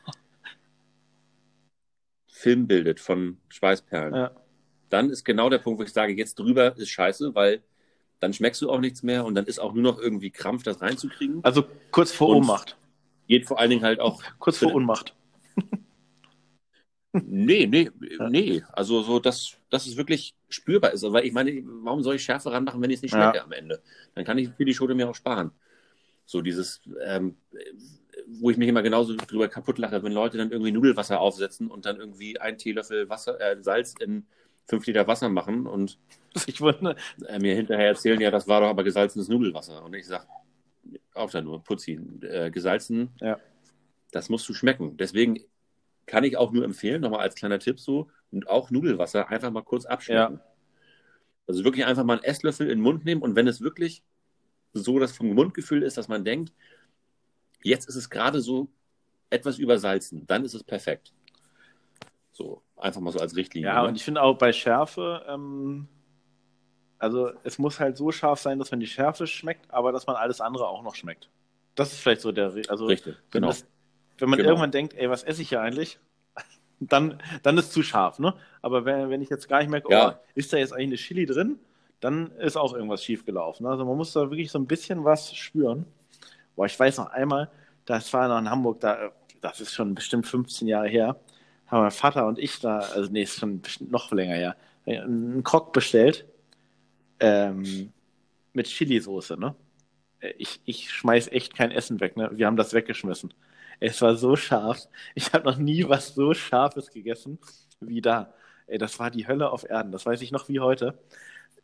Film 2.27 2.67
bildet 2.67 2.99
von 2.99 3.37
Schweißperlen, 3.49 4.13
Ja. 4.15 4.31
dann 4.89 5.09
ist 5.09 5.25
genau 5.25 5.49
der 5.49 5.57
Punkt, 5.57 5.79
wo 5.79 5.83
ich 5.83 5.91
sage, 5.93 6.13
jetzt 6.13 6.39
drüber 6.39 6.77
ist 6.77 6.89
scheiße, 6.89 7.35
weil 7.35 7.63
dann 8.19 8.33
schmeckst 8.33 8.61
du 8.61 8.69
auch 8.71 8.79
nichts 8.79 9.03
mehr 9.03 9.25
und 9.25 9.35
dann 9.35 9.45
ist 9.45 9.59
auch 9.59 9.73
nur 9.73 9.83
noch 9.83 9.99
irgendwie 9.99 10.31
Krampf, 10.31 10.63
das 10.63 10.81
reinzukriegen. 10.81 11.43
Also 11.43 11.65
kurz 11.91 12.11
vor 12.11 12.29
Und- 12.29 12.37
Ohnmacht. 12.37 12.77
Geht 13.27 13.45
vor 13.45 13.59
allen 13.59 13.69
Dingen 13.71 13.83
halt 13.83 13.99
auch. 13.99 14.23
Kurz 14.39 14.57
vor? 14.59 14.73
Ohnmacht. 14.73 15.13
Nee, 17.13 17.65
nee, 17.65 17.89
Ja. 18.19 18.29
nee. 18.29 18.61
Also 18.73 19.01
so, 19.01 19.19
dass, 19.19 19.55
dass 19.71 19.87
es 19.87 19.97
wirklich 19.97 20.35
spürbar 20.49 20.91
ist. 20.91 21.01
Weil 21.03 21.25
ich 21.25 21.33
meine, 21.33 21.63
warum 21.81 22.03
soll 22.03 22.15
ich 22.15 22.23
Schärfe 22.23 22.51
ranmachen, 22.51 22.79
wenn 22.81 22.91
ich 22.91 22.97
es 22.97 23.01
nicht 23.01 23.13
Ja. 23.13 23.31
schmecke 23.31 23.43
am 23.43 23.51
Ende? 23.53 23.81
Dann 24.13 24.23
kann 24.23 24.37
ich 24.37 24.49
für 24.49 24.65
die 24.65 24.73
Schote 24.75 24.93
mir 24.93 25.09
auch 25.09 25.15
sparen. 25.15 25.49
So 26.27 26.41
dieses, 26.41 26.81
ähm, 27.03 27.37
wo 28.27 28.49
ich 28.51 28.57
mich 28.57 28.67
immer 28.67 28.83
genauso 28.83 29.15
drüber 29.15 29.47
kaputt 29.47 29.79
lache, 29.79 30.03
wenn 30.03 30.11
Leute 30.11 30.37
dann 30.37 30.51
irgendwie 30.51 30.71
Nudelwasser 30.71 31.19
aufsetzen 31.19 31.71
und 31.71 31.85
dann 31.85 31.97
irgendwie 31.97 32.39
einen 32.39 32.57
Teelöffel 32.57 33.09
Wasser, 33.09 33.39
äh, 33.41 33.63
Salz 33.63 33.95
in 33.99 34.27
fünf 34.67 34.85
Liter 34.85 35.07
Wasser 35.07 35.29
machen 35.29 35.65
und 35.65 35.97
Ich 36.45 36.61
wundere, 36.61 36.97
äh, 37.27 37.39
mir 37.39 37.55
hinterher 37.55 37.87
erzählen, 37.87 38.19
ja, 38.21 38.29
das 38.29 38.47
war 38.47 38.61
doch 38.61 38.67
aber 38.67 38.83
gesalzenes 38.83 39.29
Nudelwasser. 39.29 39.83
Und 39.83 39.95
ich 39.95 40.05
sage, 40.05 40.25
auch 41.13 41.31
da 41.31 41.41
nur, 41.41 41.63
Putzi, 41.63 41.99
äh, 42.21 42.51
gesalzen, 42.51 43.09
Ja. 43.21 43.39
das 44.11 44.29
musst 44.29 44.47
du 44.49 44.53
schmecken. 44.53 44.97
Deswegen 44.97 45.39
kann 46.05 46.23
ich 46.25 46.37
auch 46.37 46.51
nur 46.51 46.63
empfehlen, 46.65 47.01
nochmal 47.01 47.21
als 47.21 47.35
kleiner 47.35 47.59
Tipp 47.59 47.79
so, 47.79 48.09
und 48.31 48.49
auch 48.49 48.69
Nudelwasser 48.69 49.29
einfach 49.29 49.49
mal 49.51 49.63
kurz 49.63 49.85
abschmecken. 49.85 50.39
Also 51.47 51.63
wirklich 51.63 51.85
einfach 51.85 52.03
mal 52.03 52.15
einen 52.15 52.23
Esslöffel 52.23 52.67
in 52.69 52.79
den 52.79 52.83
Mund 52.83 53.05
nehmen 53.05 53.21
und 53.21 53.35
wenn 53.37 53.47
es 53.47 53.61
wirklich 53.61 54.03
so 54.73 54.99
das 54.99 55.11
vom 55.11 55.33
Mundgefühl 55.33 55.83
ist, 55.83 55.97
dass 55.97 56.07
man 56.07 56.23
denkt, 56.23 56.53
jetzt 57.63 57.87
ist 57.87 57.95
es 57.95 58.09
gerade 58.09 58.41
so 58.41 58.67
etwas 59.29 59.57
übersalzen, 59.57 60.25
dann 60.27 60.45
ist 60.45 60.53
es 60.53 60.63
perfekt. 60.63 61.13
So, 62.31 62.61
einfach 62.75 63.01
mal 63.01 63.11
so 63.11 63.19
als 63.19 63.35
Richtlinie. 63.35 63.69
Ja, 63.69 63.81
ne? 63.81 63.89
und 63.89 63.95
ich 63.95 64.03
finde 64.03 64.21
auch 64.21 64.37
bei 64.37 64.53
Schärfe, 64.53 65.25
ähm, 65.27 65.87
also 66.99 67.31
es 67.43 67.57
muss 67.59 67.79
halt 67.79 67.97
so 67.97 68.11
scharf 68.11 68.39
sein, 68.39 68.59
dass 68.59 68.71
man 68.71 68.79
die 68.79 68.87
Schärfe 68.87 69.27
schmeckt, 69.27 69.69
aber 69.71 69.91
dass 69.91 70.07
man 70.07 70.15
alles 70.15 70.41
andere 70.41 70.67
auch 70.67 70.83
noch 70.83 70.95
schmeckt. 70.95 71.29
Das 71.75 71.93
ist 71.93 71.99
vielleicht 71.99 72.21
so 72.21 72.31
der, 72.31 72.53
also 72.69 72.85
Richtig, 72.85 73.15
wenn, 73.31 73.41
genau. 73.41 73.47
das, 73.47 73.65
wenn 74.17 74.29
man 74.29 74.37
Genau. 74.37 74.49
irgendwann 74.49 74.71
denkt, 74.71 74.93
ey, 74.95 75.09
was 75.09 75.23
esse 75.23 75.41
ich 75.41 75.49
hier 75.49 75.61
eigentlich? 75.61 75.99
Dann, 76.79 77.17
dann 77.41 77.57
ist 77.57 77.71
zu 77.71 77.81
scharf, 77.81 78.19
ne? 78.19 78.35
Aber 78.61 78.85
wenn, 78.85 79.09
wenn 79.09 79.19
ich 79.23 79.31
jetzt 79.31 79.47
gar 79.49 79.61
nicht 79.61 79.69
merke, 79.69 79.91
Ja. 79.91 80.11
oh, 80.11 80.27
ist 80.35 80.53
da 80.53 80.57
jetzt 80.57 80.73
eigentlich 80.73 80.89
eine 80.89 80.95
Chili 80.97 81.25
drin, 81.25 81.59
dann 81.99 82.31
ist 82.37 82.57
auch 82.57 82.73
irgendwas 82.73 83.03
schief 83.03 83.25
gelaufen. 83.25 83.65
Also 83.65 83.85
man 83.85 83.97
muss 83.97 84.13
da 84.13 84.21
wirklich 84.29 84.51
so 84.51 84.59
ein 84.59 84.67
bisschen 84.67 85.03
was 85.03 85.35
spüren. 85.35 85.85
Boah, 86.55 86.65
ich 86.65 86.79
weiß 86.79 86.97
noch 86.97 87.07
einmal, 87.11 87.49
das 87.85 88.11
war 88.13 88.27
noch 88.27 88.39
in 88.39 88.49
Hamburg, 88.49 88.79
da, 88.81 89.11
das 89.41 89.61
ist 89.61 89.73
schon 89.73 89.95
bestimmt 89.95 90.27
15 90.27 90.67
Jahre 90.67 90.87
her, 90.89 91.19
haben 91.67 91.81
mein 91.83 91.91
Vater 91.91 92.27
und 92.27 92.39
ich 92.39 92.59
da, 92.59 92.79
also 92.79 93.11
nee, 93.11 93.23
ist 93.23 93.39
schon 93.39 93.61
noch 93.89 94.11
länger 94.11 94.35
her, 94.35 94.57
einen 94.85 95.43
Krog 95.43 95.73
bestellt 95.73 96.25
ähm, 97.19 97.91
mit 98.53 98.67
Chili-Soße, 98.67 99.37
ne? 99.39 99.55
Ich, 100.37 100.61
ich 100.65 100.91
schmeiß 100.91 101.29
echt 101.29 101.55
kein 101.55 101.71
Essen 101.71 101.99
weg, 101.99 102.17
ne? 102.17 102.29
Wir 102.33 102.47
haben 102.47 102.57
das 102.57 102.73
weggeschmissen. 102.73 103.33
Es 103.79 104.01
war 104.01 104.15
so 104.15 104.35
scharf. 104.35 104.79
Ich 105.15 105.33
habe 105.33 105.45
noch 105.45 105.57
nie 105.57 105.87
was 105.87 106.15
so 106.15 106.33
Scharfes 106.33 106.91
gegessen 106.91 107.39
wie 107.79 108.01
da. 108.01 108.33
Ey, 108.67 108.77
das 108.79 108.99
war 108.99 109.11
die 109.11 109.27
Hölle 109.27 109.51
auf 109.51 109.69
Erden. 109.69 109.91
Das 109.91 110.05
weiß 110.05 110.21
ich 110.21 110.31
noch 110.31 110.49
wie 110.49 110.59
heute. 110.59 110.99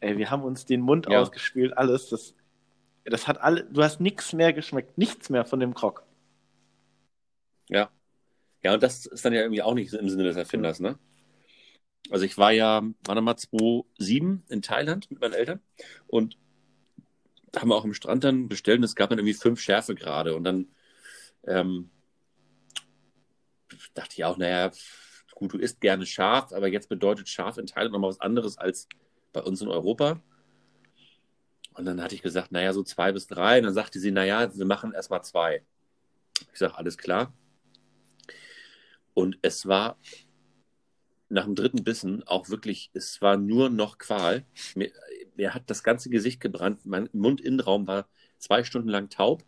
Ey, 0.04 0.18
wir 0.18 0.30
haben 0.30 0.44
uns 0.44 0.66
den 0.66 0.82
Mund 0.82 1.08
Ja. 1.10 1.22
ausgespült, 1.22 1.78
alles. 1.78 2.10
Das, 2.10 2.36
das 3.06 3.28
hat 3.28 3.40
alle, 3.40 3.64
du 3.64 3.82
hast 3.82 4.02
nichts 4.02 4.34
mehr 4.34 4.52
geschmeckt, 4.52 4.98
nichts 4.98 5.30
mehr 5.30 5.46
von 5.46 5.62
dem 5.62 5.74
Krog. 5.74 6.04
Ja. 7.70 7.90
Ja, 8.64 8.74
und 8.74 8.84
das 8.84 9.06
ist 9.06 9.24
dann 9.24 9.34
ja 9.34 9.42
irgendwie 9.42 9.62
auch 9.62 9.74
nicht 9.74 9.94
im 9.94 10.10
Sinne 10.10 10.24
des 10.24 10.36
Erfinders, 10.36 10.82
ne? 10.82 11.00
Also 12.10 12.26
ich 12.26 12.38
war 12.38 12.52
ja, 12.52 12.84
war 13.06 13.22
mal 13.22 13.38
2007 13.38 14.44
in 14.50 14.62
Thailand 14.62 15.10
mit 15.10 15.22
meinen 15.22 15.34
Eltern 15.34 15.62
und 16.08 16.38
da 17.54 17.62
haben 17.62 17.70
wir 17.70 17.76
auch 17.76 17.86
am 17.86 17.94
Strand 17.94 18.26
dann 18.26 18.50
bestellt 18.50 18.80
und 18.80 18.84
es 18.84 18.96
gab 18.96 19.10
dann 19.10 19.20
irgendwie 19.20 19.34
fünf 19.34 19.62
Schärfegrade 19.62 20.36
und 20.36 20.44
dann 20.44 20.68
ähm, 21.48 21.92
dachte 23.94 24.16
ich 24.16 24.26
auch, 24.26 24.38
naja, 24.38 24.72
gut, 25.34 25.54
du 25.54 25.58
isst 25.58 25.80
gerne 25.80 26.06
scharf, 26.06 26.52
aber 26.52 26.68
jetzt 26.68 26.90
bedeutet 26.90 27.30
scharf 27.30 27.58
in 27.58 27.68
Thailand 27.68 27.94
nochmal 27.94 28.10
was 28.10 28.20
anderes 28.20 28.58
als 28.58 28.90
bei 29.34 29.42
uns 29.42 29.62
in 29.62 29.68
Europa. 29.68 30.22
Und 31.74 31.86
dann 31.86 32.02
hatte 32.02 32.16
ich 32.16 32.22
gesagt, 32.22 32.52
naja, 32.52 32.72
so 32.74 32.84
zwei 32.84 33.12
bis 33.12 33.28
drei. 33.28 33.58
Und 33.58 33.66
dann 33.66 33.74
sagte 33.74 34.00
sie, 34.00 34.12
naja, 34.12 34.56
wir 34.56 34.66
machen 34.66 34.94
erstmal 34.94 35.24
zwei. 35.24 35.64
Ich 36.52 36.60
sage, 36.60 36.78
alles 36.78 36.98
klar. 36.98 37.34
Und 39.14 39.38
es 39.42 39.68
war 39.68 39.98
nach 41.30 41.46
dem 41.46 41.56
dritten 41.56 41.84
Bissen 41.84 42.24
auch 42.28 42.50
wirklich, 42.50 42.92
es 42.94 43.22
war 43.22 43.38
nur 43.38 43.70
noch 43.70 43.98
Qual. 43.98 44.46
Mir, 44.76 44.92
mir 45.36 45.54
hat 45.54 45.64
das 45.68 45.84
ganze 45.84 46.10
Gesicht 46.10 46.40
gebrannt. 46.40 46.86
Mein 46.86 47.10
Mundinnenraum 47.12 47.88
war 47.88 48.08
zwei 48.38 48.64
Stunden 48.64 48.90
lang 48.90 49.10
taub, 49.10 49.44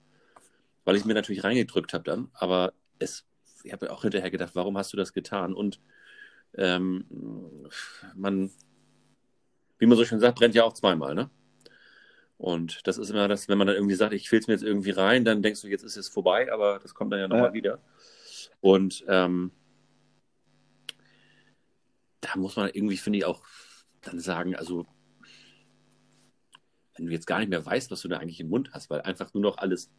weil 0.83 0.95
ich 0.95 1.05
mir 1.05 1.13
natürlich 1.13 1.43
reingedrückt 1.43 1.93
habe 1.93 2.03
dann. 2.03 2.29
Aber 2.33 2.73
es, 2.97 3.25
ich 3.63 3.71
habe 3.71 3.91
auch 3.91 4.01
hinterher 4.01 4.31
gedacht, 4.31 4.55
warum 4.55 4.77
hast 4.77 4.93
du 4.93 4.97
das 4.97 5.13
getan? 5.13 5.53
Und 5.53 5.79
ähm, 6.57 7.05
man, 8.15 8.51
wie 9.77 9.85
man 9.85 9.97
so 9.97 10.05
schön 10.05 10.19
sagt, 10.19 10.37
brennt 10.37 10.55
ja 10.55 10.63
auch 10.63 10.73
zweimal, 10.73 11.15
ne? 11.15 11.29
Und 12.37 12.85
das 12.85 12.97
ist 12.97 13.09
immer 13.09 13.27
das, 13.27 13.47
wenn 13.47 13.57
man 13.57 13.67
dann 13.67 13.77
irgendwie 13.77 13.95
sagt, 13.95 14.13
ich 14.13 14.29
will 14.31 14.39
es 14.39 14.47
mir 14.47 14.53
jetzt 14.53 14.63
irgendwie 14.63 14.91
rein, 14.91 15.23
dann 15.23 15.41
denkst 15.41 15.61
du, 15.61 15.67
jetzt 15.67 15.83
ist 15.83 15.95
es 15.95 16.09
vorbei, 16.09 16.51
aber 16.51 16.79
das 16.79 16.93
kommt 16.93 17.13
dann 17.13 17.19
ja 17.19 17.27
nochmal 17.27 17.47
Ja. 17.49 17.53
wieder. 17.53 17.79
Und 18.59 19.05
ähm, 19.07 19.51
da 22.19 22.35
muss 22.35 22.55
man 22.55 22.69
irgendwie, 22.73 22.97
finde 22.97 23.19
ich, 23.19 23.25
auch 23.25 23.43
dann 24.01 24.19
sagen, 24.19 24.55
also 24.55 24.85
wenn 26.95 27.05
du 27.05 27.11
jetzt 27.11 27.27
gar 27.27 27.39
nicht 27.39 27.49
mehr 27.49 27.65
weißt, 27.65 27.91
was 27.91 28.01
du 28.01 28.07
da 28.07 28.17
eigentlich 28.17 28.39
im 28.39 28.49
Mund 28.49 28.71
hast, 28.73 28.89
weil 28.89 29.01
einfach 29.01 29.33
nur 29.33 29.43
noch 29.43 29.57
alles 29.57 29.91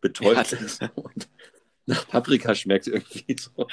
betäubt 0.00 0.52
Ja, 0.52 0.58
ist 0.58 0.82
und 0.94 1.28
nach 1.86 2.06
Paprika 2.08 2.54
schmeckt 2.54 2.86
irgendwie 2.88 3.36
so. 3.38 3.68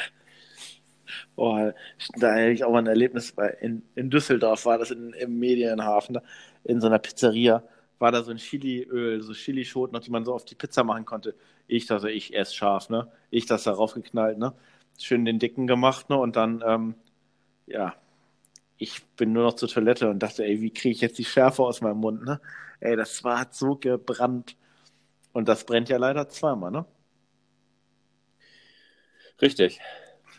Boah, 1.36 1.74
da 2.18 2.48
ich 2.48 2.64
auch 2.64 2.72
mal 2.72 2.80
ein 2.80 2.88
Erlebnis 2.88 3.32
bei, 3.34 3.50
in, 3.62 3.84
in 3.96 4.10
Düsseldorf, 4.10 4.66
war 4.66 4.78
das 4.78 4.92
in, 4.92 5.14
im 5.14 5.40
Medienhafen, 5.40 6.20
in 6.64 6.82
so 6.82 6.88
einer 6.88 7.00
Pizzeria, 7.00 7.64
war 8.00 8.12
da 8.12 8.24
so 8.24 8.32
ein 8.32 8.38
Chiliöl, 8.38 9.22
so 9.22 9.34
Chilischoten, 9.34 10.00
die 10.02 10.12
man 10.12 10.26
so 10.26 10.34
auf 10.34 10.46
die 10.46 10.56
Pizza 10.56 10.84
machen 10.84 11.06
konnte. 11.06 11.36
Ich 11.68 11.88
dachte, 11.88 12.12
ich 12.12 12.36
esse 12.36 12.54
scharf, 12.54 12.90
ne? 12.90 13.12
Ich 13.30 13.46
das 13.46 13.64
da 13.64 13.74
raufgeknallt, 13.74 14.38
ne? 14.38 14.54
Schön 15.00 15.26
den 15.26 15.40
dicken 15.40 15.68
gemacht, 15.68 16.10
ne? 16.10 16.18
Und 16.18 16.36
dann, 16.36 16.64
ähm, 16.66 16.96
ja, 17.68 17.96
ich 18.78 19.04
bin 19.18 19.34
nur 19.34 19.44
noch 19.44 19.56
zur 19.56 19.70
Toilette 19.70 20.10
und 20.10 20.20
dachte, 20.20 20.46
ey, 20.46 20.62
wie 20.62 20.72
kriege 20.72 20.94
ich 20.94 21.02
jetzt 21.02 21.18
die 21.20 21.26
Schärfe 21.26 21.64
aus 21.64 21.82
meinem 21.82 22.00
Mund, 22.00 22.24
ne? 22.26 22.42
Ey, 22.80 22.96
das 22.96 23.24
war 23.24 23.40
hat 23.40 23.56
so 23.56 23.76
gebrannt. 23.76 24.58
Und 25.34 25.48
das 25.50 25.66
brennt 25.66 25.90
ja 25.90 25.98
leider 25.98 26.30
zweimal, 26.30 26.72
ne? 26.72 26.86
Richtig. 29.42 29.80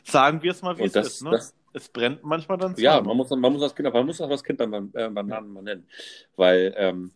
Sagen 0.04 0.42
wir 0.42 0.50
es 0.52 0.62
mal, 0.62 0.76
wie 0.78 0.84
es 0.84 0.92
das, 0.92 1.06
ist, 1.06 1.22
ne? 1.22 1.30
das, 1.30 1.54
es 1.72 1.88
brennt 1.88 2.22
manchmal 2.22 2.58
dann 2.58 2.74
ja, 2.76 2.92
zweimal. 2.92 3.02
man 3.08 3.16
muss, 3.16 3.30
man 3.30 3.52
muss 3.52 3.60
das 3.62 3.74
Kind, 3.74 3.92
man 3.92 4.06
muss 4.06 4.20
auch 4.20 4.28
das 4.28 4.44
Kind 4.44 4.58
beim, 4.58 4.90
äh, 4.94 5.08
beim 5.08 5.26
Namen 5.26 5.52
mal 5.52 5.62
nennen. 5.62 5.88
Weil 6.36 6.74
ähm, 6.76 7.12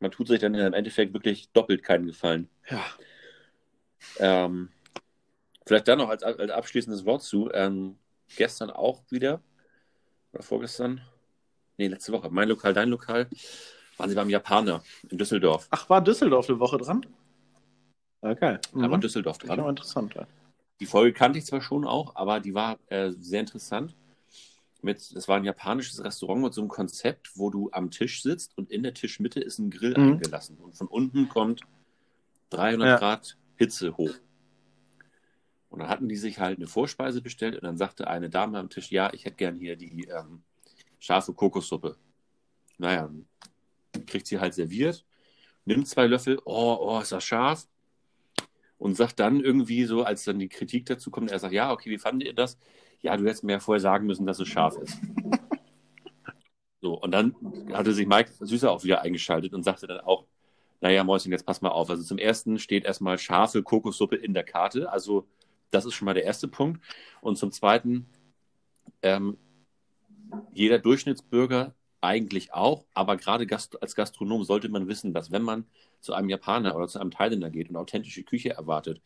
man 0.00 0.10
tut 0.10 0.26
sich 0.28 0.40
dann 0.40 0.54
im 0.54 0.72
Endeffekt 0.74 1.14
wirklich 1.14 1.50
doppelt 1.52 1.82
keinen 1.82 2.06
Gefallen. 2.06 2.48
Ja. 2.68 2.84
Ähm, 4.18 4.70
vielleicht 5.64 5.86
dann 5.88 5.98
noch 5.98 6.08
als, 6.08 6.22
als 6.24 6.50
abschließendes 6.50 7.04
Wort 7.06 7.22
zu. 7.22 7.50
Ähm, 7.52 7.96
gestern 8.36 8.70
auch 8.70 9.02
wieder, 9.10 9.40
oder 10.32 10.42
vorgestern, 10.42 11.00
nee, 11.78 11.86
letzte 11.86 12.12
Woche, 12.12 12.28
mein 12.30 12.48
Lokal, 12.48 12.72
dein 12.74 12.88
Lokal, 12.88 13.28
waren 13.96 14.08
sie 14.10 14.16
beim 14.16 14.28
Japaner 14.30 14.82
in 15.08 15.18
Düsseldorf. 15.18 15.68
Ach, 15.70 15.88
war 15.88 16.02
Düsseldorf 16.02 16.48
eine 16.48 16.58
Woche 16.58 16.78
dran? 16.78 17.06
Geil. 18.22 18.60
Da 18.72 18.80
war 18.90 18.96
Mhm. 18.96 19.00
Düsseldorf 19.00 19.38
Das 19.38 19.44
ist 19.44 19.48
dran. 19.50 19.60
aber 19.60 19.70
interessant. 19.70 20.14
Ja. 20.14 20.26
Die 20.80 20.86
Folge 20.86 21.12
kannte 21.12 21.38
ich 21.38 21.46
zwar 21.46 21.60
schon 21.60 21.84
auch, 21.86 22.16
aber 22.16 22.40
die 22.40 22.54
war 22.54 22.78
äh, 22.88 23.12
sehr 23.12 23.40
interessant. 23.40 23.94
Mit, 24.80 24.98
es 24.98 25.28
war 25.28 25.36
ein 25.36 25.44
japanisches 25.44 26.02
Restaurant 26.02 26.42
mit 26.42 26.54
so 26.54 26.60
einem 26.60 26.68
Konzept, 26.68 27.30
wo 27.36 27.50
du 27.50 27.70
am 27.70 27.90
Tisch 27.92 28.22
sitzt 28.22 28.58
und 28.58 28.70
in 28.70 28.82
der 28.82 28.94
Tischmitte 28.94 29.38
ist 29.40 29.58
ein 29.58 29.70
Grill 29.70 29.94
Mhm. 29.96 30.14
eingelassen. 30.14 30.56
Und 30.58 30.76
von 30.76 30.88
unten 30.88 31.28
kommt 31.28 31.60
300 32.50 32.88
Ja. 32.88 32.96
Grad 32.98 33.36
Hitze 33.56 33.96
hoch. 33.96 34.14
Und 35.68 35.78
dann 35.78 35.88
hatten 35.88 36.08
die 36.08 36.16
sich 36.16 36.38
halt 36.40 36.58
eine 36.58 36.66
Vorspeise 36.66 37.22
bestellt 37.22 37.54
und 37.54 37.62
dann 37.62 37.78
sagte 37.78 38.08
eine 38.08 38.28
Dame 38.28 38.58
am 38.58 38.68
Tisch, 38.70 38.90
ja, 38.90 39.12
ich 39.14 39.24
hätte 39.24 39.36
gern 39.36 39.54
hier 39.56 39.76
die 39.76 40.08
ähm, 40.08 40.42
scharfe 40.98 41.32
Kokossuppe. 41.32 41.96
Naja, 42.78 43.08
kriegt 44.06 44.26
sie 44.26 44.40
halt 44.40 44.52
serviert, 44.54 45.04
nimmt 45.64 45.86
zwei 45.88 46.06
Löffel, 46.08 46.40
oh, 46.44 46.76
oh, 46.80 47.00
ist 47.00 47.12
das 47.12 47.22
scharf? 47.24 47.68
Und 48.82 48.96
sagt 48.96 49.20
dann 49.20 49.38
irgendwie 49.38 49.84
so, 49.84 50.02
als 50.02 50.24
dann 50.24 50.40
die 50.40 50.48
Kritik 50.48 50.86
dazu 50.86 51.12
kommt, 51.12 51.30
er 51.30 51.38
sagt, 51.38 51.54
ja, 51.54 51.70
okay, 51.70 51.88
wie 51.88 51.98
fandet 51.98 52.26
ihr 52.26 52.34
das? 52.34 52.58
Ja, 53.00 53.16
du 53.16 53.24
hättest 53.24 53.44
mir 53.44 53.52
ja 53.52 53.60
vorher 53.60 53.80
sagen 53.80 54.06
müssen, 54.08 54.26
dass 54.26 54.40
es 54.40 54.48
scharf 54.48 54.76
ist. 54.76 54.98
So, 56.84 56.94
und 57.00 57.12
dann 57.12 57.36
hatte 57.72 57.92
sich 57.92 58.08
Mike 58.08 58.32
Süßer 58.40 58.68
auch 58.68 58.82
wieder 58.82 59.02
eingeschaltet 59.02 59.54
und 59.54 59.62
sagte 59.62 59.86
dann 59.86 60.00
auch, 60.00 60.26
Naja, 60.80 61.04
Mäuschen, 61.04 61.30
jetzt 61.30 61.46
pass 61.46 61.60
mal 61.60 61.68
auf. 61.68 61.88
Also 61.90 62.02
zum 62.02 62.18
ersten 62.18 62.58
steht 62.58 62.84
erstmal 62.84 63.18
scharfe 63.18 63.62
Kokossuppe 63.62 64.16
in 64.16 64.34
der 64.34 64.42
Karte. 64.42 64.90
Also 64.90 65.28
das 65.70 65.84
ist 65.84 65.94
schon 65.94 66.06
mal 66.06 66.14
der 66.14 66.24
erste 66.24 66.48
Punkt. 66.48 66.82
Und 67.20 67.38
zum 67.38 67.52
zweiten, 67.52 68.08
ähm, 69.02 69.38
jeder 70.52 70.80
Durchschnittsbürger 70.80 71.72
eigentlich 72.02 72.52
auch, 72.52 72.84
aber 72.94 73.16
gerade 73.16 73.46
Gast 73.46 73.80
als 73.82 73.94
Gastronom 73.94 74.44
sollte 74.44 74.68
man 74.68 74.88
wissen, 74.88 75.14
dass 75.14 75.30
wenn 75.30 75.42
man 75.42 75.64
zu 76.00 76.12
einem 76.14 76.28
Japaner 76.28 76.74
oder 76.76 76.88
zu 76.88 76.98
einem 76.98 77.10
Thailänder 77.12 77.48
geht 77.50 77.70
und 77.70 77.76
authentische 77.76 78.24
Küche 78.24 78.50
erwartet, 78.50 79.00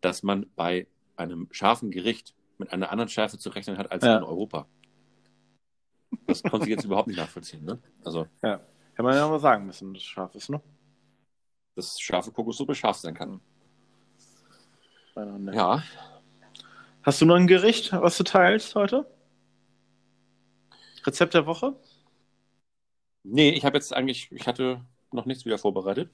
dass 0.00 0.22
man 0.22 0.46
bei 0.56 0.86
einem 1.16 1.48
scharfen 1.50 1.90
Gericht 1.90 2.34
mit 2.58 2.72
einer 2.72 2.90
anderen 2.90 3.08
Schärfe 3.08 3.38
zu 3.38 3.50
rechnen 3.50 3.78
hat 3.78 3.90
als 3.90 4.04
Ja. 4.04 4.18
in 4.18 4.22
Europa. 4.22 4.66
Das 6.26 6.42
konnte 6.42 6.66
ich 6.66 6.70
jetzt 6.70 6.84
überhaupt 6.86 7.08
nicht 7.08 7.16
nachvollziehen. 7.18 7.64
Ne? 7.64 7.78
Also, 8.04 8.26
Ja. 8.42 8.60
Hätte 8.92 9.02
man 9.02 9.14
ja 9.14 9.28
mal 9.28 9.40
sagen 9.40 9.66
müssen, 9.66 9.92
dass 9.92 10.02
es 10.02 10.08
scharf 10.08 10.34
ist, 10.34 10.48
ne? 10.48 10.62
dass 11.74 12.00
scharfe 12.00 12.30
Kokossuppe 12.32 12.74
scharf 12.74 12.96
sein 12.96 13.12
kann. 13.14 13.40
Ja. 15.16 15.52
Ja, 15.52 15.82
Hast 17.02 17.20
du 17.20 17.26
noch 17.26 17.36
ein 17.36 17.46
Gericht, 17.46 17.92
was 17.92 18.16
du 18.16 18.24
teilst 18.24 18.74
heute? 18.74 19.06
Rezept 21.06 21.34
der 21.34 21.46
Woche? 21.46 21.74
Nee, 23.26 23.50
ich 23.50 23.64
habe 23.64 23.76
jetzt 23.76 23.94
eigentlich, 23.94 24.30
ich 24.32 24.46
hatte 24.46 24.80
noch 25.12 25.26
nichts 25.26 25.44
wieder 25.44 25.58
vorbereitet. 25.58 26.10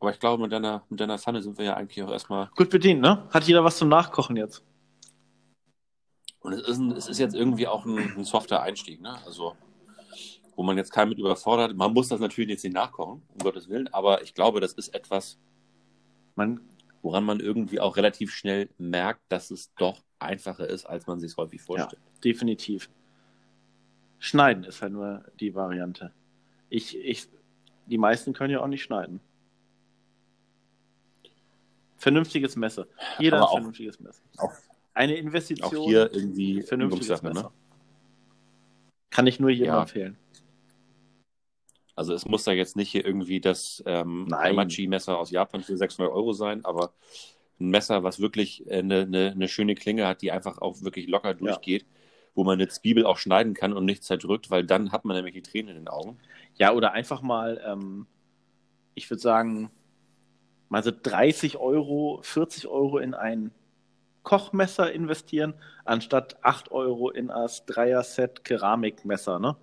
Aber 0.00 0.10
ich 0.10 0.18
glaube, 0.18 0.42
mit 0.42 0.52
deiner, 0.52 0.82
mit 0.88 0.98
deiner 0.98 1.18
Pfanne 1.18 1.42
sind 1.42 1.56
wir 1.58 1.64
ja 1.64 1.74
eigentlich 1.74 2.02
auch 2.02 2.10
erstmal 2.10 2.50
Gut 2.56 2.70
bedient, 2.70 3.00
ne? 3.00 3.28
Hat 3.30 3.44
jeder 3.44 3.62
was 3.62 3.76
zum 3.76 3.88
Nachkochen 3.88 4.36
jetzt? 4.36 4.64
Und 6.40 6.54
es 6.54 6.66
ist, 6.66 6.78
ein, 6.78 6.90
es 6.90 7.08
ist 7.08 7.18
jetzt 7.18 7.36
irgendwie 7.36 7.68
auch 7.68 7.84
ein, 7.84 8.16
ein 8.16 8.24
softer 8.24 8.62
Einstieg, 8.62 9.00
ne? 9.00 9.16
Also, 9.24 9.54
wo 10.56 10.64
man 10.64 10.76
jetzt 10.76 10.92
keinen 10.92 11.10
mit 11.10 11.18
überfordert. 11.18 11.76
Man 11.76 11.92
muss 11.92 12.08
das 12.08 12.18
natürlich 12.18 12.50
jetzt 12.50 12.64
nicht 12.64 12.74
nachkochen, 12.74 13.22
um 13.32 13.38
Gottes 13.38 13.68
Willen, 13.68 13.88
aber 13.94 14.22
ich 14.22 14.34
glaube, 14.34 14.60
das 14.60 14.72
ist 14.72 14.88
etwas, 14.88 15.38
Man, 16.34 16.60
woran 17.02 17.24
man 17.24 17.38
irgendwie 17.38 17.78
auch 17.78 17.96
relativ 17.96 18.32
schnell 18.34 18.70
merkt, 18.78 19.20
dass 19.28 19.52
es 19.52 19.72
doch 19.74 20.02
einfacher 20.18 20.68
ist, 20.68 20.84
als 20.84 21.06
man 21.06 21.20
sich 21.20 21.30
es 21.30 21.36
häufig 21.36 21.62
vorstellt. 21.62 22.02
definitiv. 22.24 22.90
Schneiden 24.24 24.62
ist 24.62 24.80
halt 24.82 24.92
nur 24.92 25.24
die 25.40 25.52
Variante. 25.56 26.12
Ich, 26.70 26.96
ich, 26.96 27.26
die 27.86 27.98
meisten 27.98 28.32
können 28.32 28.52
ja 28.52 28.60
auch 28.60 28.68
nicht 28.68 28.84
schneiden. 28.84 29.18
Vernünftiges 31.96 32.54
Messer. 32.54 32.86
Jeder 33.18 33.38
Aber 33.38 33.46
ein 33.46 33.48
auch- 33.48 33.52
vernünftiges 33.54 33.98
Messer. 33.98 34.22
auch- 34.38 34.52
Eine 34.94 35.16
Investition. 35.16 35.76
Auch 35.76 35.84
hier 35.86 36.12
irgendwie 36.12 36.62
vernünftiges 36.62 37.20
Messer. 37.22 37.42
ne? 37.42 37.50
Kann 39.10 39.26
ich 39.26 39.40
nur 39.40 39.50
jedem 39.50 39.66
Ja. 39.66 39.80
empfehlen. 39.82 40.16
Also 41.96 42.14
es 42.14 42.24
muss 42.24 42.44
da 42.44 42.52
jetzt 42.52 42.76
nicht 42.76 42.90
hier 42.90 43.04
irgendwie 43.04 43.40
das 43.40 43.82
ähm. 43.86 44.28
Hamachi-Messer 44.32 45.18
aus 45.18 45.30
Japan 45.32 45.62
für 45.62 45.76
600 45.76 46.12
Euro 46.14 46.32
sein, 46.32 46.64
aber 46.64 46.94
ein 47.60 47.70
Messer, 47.70 48.04
was 48.04 48.20
wirklich 48.20 48.66
äh, 48.68 48.78
eine, 48.78 49.00
eine, 49.00 49.32
eine 49.32 49.48
schöne 49.48 49.74
Klinge 49.74 50.06
hat, 50.06 50.22
die 50.22 50.30
einfach 50.30 50.58
auch 50.58 50.80
wirklich 50.82 51.08
locker 51.08 51.34
durchgeht, 51.34 51.86
wo 52.34 52.44
man 52.44 52.54
eine 52.54 52.68
Zwiebel 52.68 53.04
auch 53.04 53.18
schneiden 53.18 53.54
kann 53.54 53.72
und 53.72 53.84
nicht 53.84 54.04
zerdrückt, 54.04 54.50
weil 54.50 54.64
dann 54.64 54.92
hat 54.92 55.04
man 55.04 55.16
nämlich 55.16 55.34
die 55.34 55.42
Tränen 55.42 55.76
in 55.76 55.82
den 55.82 55.88
Augen. 55.88 56.18
Ja, 56.56 56.72
oder 56.72 56.92
einfach 56.92 57.22
mal, 57.22 57.60
ähm, 57.66 58.06
ich 58.94 59.10
würde 59.10 59.20
sagen, 59.20 59.70
mal 60.68 60.82
so 60.82 60.90
30 60.90 61.58
Euro, 61.58 62.20
40 62.22 62.66
Euro 62.68 62.98
in 62.98 63.14
ein 63.14 63.50
Kochmesser 64.22 64.92
investieren, 64.92 65.54
anstatt 65.84 66.36
8 66.42 66.70
Euro 66.70 67.10
in 67.10 67.28
das 67.28 67.66
Dreier-Set 67.66 68.44
Keramikmesser, 68.44 69.38
ne? 69.38 69.56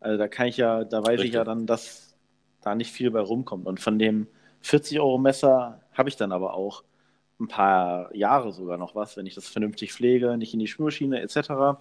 Also 0.00 0.16
da 0.16 0.28
kann 0.28 0.46
ich 0.46 0.56
ja, 0.56 0.84
da 0.84 1.00
weiß 1.00 1.14
ich 1.14 1.18
Richtig. 1.18 1.34
ja 1.34 1.44
dann, 1.44 1.66
dass 1.66 2.16
da 2.62 2.74
nicht 2.74 2.92
viel 2.92 3.10
bei 3.10 3.20
rumkommt. 3.20 3.66
Und 3.66 3.80
von 3.80 3.98
dem 3.98 4.28
40 4.60 5.00
Euro 5.00 5.18
Messer 5.18 5.80
habe 5.92 6.08
ich 6.08 6.16
dann 6.16 6.32
aber 6.32 6.54
auch 6.54 6.84
ein 7.40 7.48
paar 7.48 8.14
Jahre 8.14 8.52
sogar 8.52 8.78
noch 8.78 8.94
was, 8.94 9.16
wenn 9.16 9.26
ich 9.26 9.34
das 9.34 9.48
vernünftig 9.48 9.92
pflege, 9.92 10.36
nicht 10.36 10.54
in 10.54 10.60
die 10.60 10.66
Spülmaschine 10.66 11.20
etc. 11.20 11.78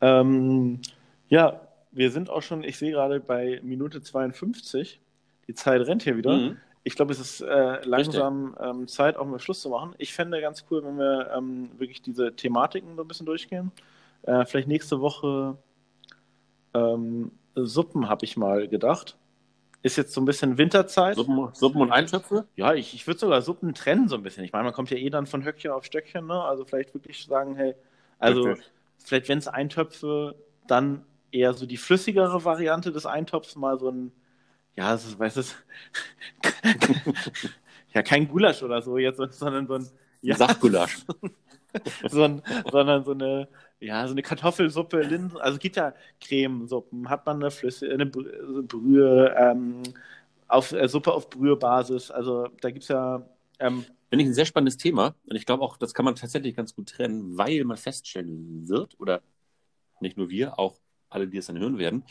Ja. 0.00 0.20
Ähm, 0.20 0.80
ja, 1.28 1.60
wir 1.92 2.10
sind 2.10 2.30
auch 2.30 2.42
schon, 2.42 2.64
ich 2.64 2.78
sehe 2.78 2.92
gerade 2.92 3.20
bei 3.20 3.60
Minute 3.62 4.02
52. 4.02 5.00
Die 5.48 5.54
Zeit 5.54 5.80
rennt 5.86 6.02
hier 6.02 6.16
wieder. 6.16 6.36
Mhm. 6.36 6.56
Ich 6.82 6.94
glaube, 6.94 7.12
es 7.12 7.20
ist 7.20 7.40
äh, 7.42 7.84
langsam 7.84 8.56
ähm, 8.58 8.88
Zeit, 8.88 9.16
auch 9.16 9.26
mal 9.26 9.38
Schluss 9.38 9.60
zu 9.60 9.68
machen. 9.68 9.94
Ich 9.98 10.14
fände 10.14 10.40
ganz 10.40 10.64
cool, 10.70 10.82
wenn 10.84 10.96
wir 10.96 11.30
ähm, 11.36 11.70
wirklich 11.78 12.00
diese 12.00 12.34
Thematiken 12.34 12.96
so 12.96 13.02
ein 13.02 13.08
bisschen 13.08 13.26
durchgehen. 13.26 13.70
Äh, 14.22 14.46
vielleicht 14.46 14.68
nächste 14.68 15.00
Woche 15.00 15.56
ähm, 16.72 17.32
Suppen, 17.54 18.08
habe 18.08 18.24
ich 18.24 18.36
mal 18.36 18.68
gedacht. 18.68 19.16
Ist 19.82 19.96
jetzt 19.96 20.12
so 20.12 20.20
ein 20.20 20.24
bisschen 20.24 20.58
Winterzeit. 20.58 21.16
Suppen, 21.16 21.48
Suppen 21.54 21.80
und 21.80 21.90
Eintöpfe? 21.90 22.46
Ja, 22.54 22.74
ich, 22.74 22.94
ich 22.94 23.06
würde 23.06 23.18
sogar 23.18 23.42
Suppen 23.42 23.74
trennen 23.74 24.08
so 24.08 24.16
ein 24.16 24.22
bisschen. 24.22 24.44
Ich 24.44 24.52
meine, 24.52 24.64
man 24.64 24.72
kommt 24.72 24.90
ja 24.90 24.96
eh 24.96 25.10
dann 25.10 25.26
von 25.26 25.44
Höckchen 25.44 25.70
auf 25.70 25.84
Stöckchen, 25.84 26.26
ne? 26.26 26.42
Also 26.42 26.64
vielleicht 26.64 26.92
wirklich 26.94 27.24
sagen, 27.24 27.56
hey, 27.56 27.74
also 28.18 28.42
Richtig. 28.42 28.70
Vielleicht 29.04 29.28
wenn 29.28 29.38
es 29.38 29.48
Eintöpfe, 29.48 30.36
dann 30.66 31.04
eher 31.32 31.54
so 31.54 31.66
die 31.66 31.76
flüssigere 31.76 32.44
Variante 32.44 32.92
des 32.92 33.06
Eintopfs, 33.06 33.56
mal 33.56 33.78
so 33.78 33.90
ein, 33.90 34.12
ja, 34.76 34.92
das 34.92 35.06
ist, 35.06 35.18
weißt 35.18 35.38
du, 35.38 35.42
ja, 37.94 38.02
kein 38.02 38.28
Gulasch 38.28 38.62
oder 38.62 38.82
so 38.82 38.98
jetzt, 38.98 39.18
sondern 39.38 39.66
so 39.66 39.74
ein, 39.74 39.88
ja, 40.22 40.36
Saftgulasch. 40.36 41.04
so 42.08 42.24
ein, 42.24 42.42
sondern 42.70 43.04
so 43.04 43.12
eine, 43.12 43.48
ja, 43.80 44.06
so 44.06 44.12
eine 44.12 44.22
Kartoffelsuppe, 44.22 45.02
Linsen, 45.02 45.38
also 45.40 45.54
es 45.56 45.60
gibt 45.60 45.76
ja 45.76 45.94
Cremesuppen, 46.20 47.08
hat 47.08 47.26
man 47.26 47.36
eine 47.36 47.50
Flüsse, 47.50 47.90
eine 47.90 48.04
Brü- 48.06 48.62
Brühe, 48.66 49.34
ähm, 49.38 49.82
auf, 50.48 50.72
äh, 50.72 50.88
Suppe 50.88 51.12
auf 51.12 51.30
Brühebasis, 51.30 52.10
also 52.10 52.48
da 52.60 52.70
gibt's 52.70 52.88
ja, 52.88 53.22
ähm, 53.60 53.84
Finde 54.10 54.24
ich 54.24 54.30
ein 54.30 54.34
sehr 54.34 54.44
spannendes 54.44 54.76
Thema. 54.76 55.14
Und 55.26 55.36
ich 55.36 55.46
glaube 55.46 55.62
auch, 55.62 55.76
das 55.76 55.94
kann 55.94 56.04
man 56.04 56.16
tatsächlich 56.16 56.56
ganz 56.56 56.74
gut 56.74 56.88
trennen, 56.88 57.38
weil 57.38 57.64
man 57.64 57.76
feststellen 57.76 58.68
wird, 58.68 58.98
oder 59.00 59.22
nicht 60.00 60.16
nur 60.16 60.30
wir, 60.30 60.58
auch 60.58 60.80
alle, 61.08 61.28
die 61.28 61.38
es 61.38 61.46
dann 61.46 61.58
hören 61.58 61.78
werden, 61.78 62.04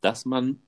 dass 0.00 0.24
man 0.24 0.60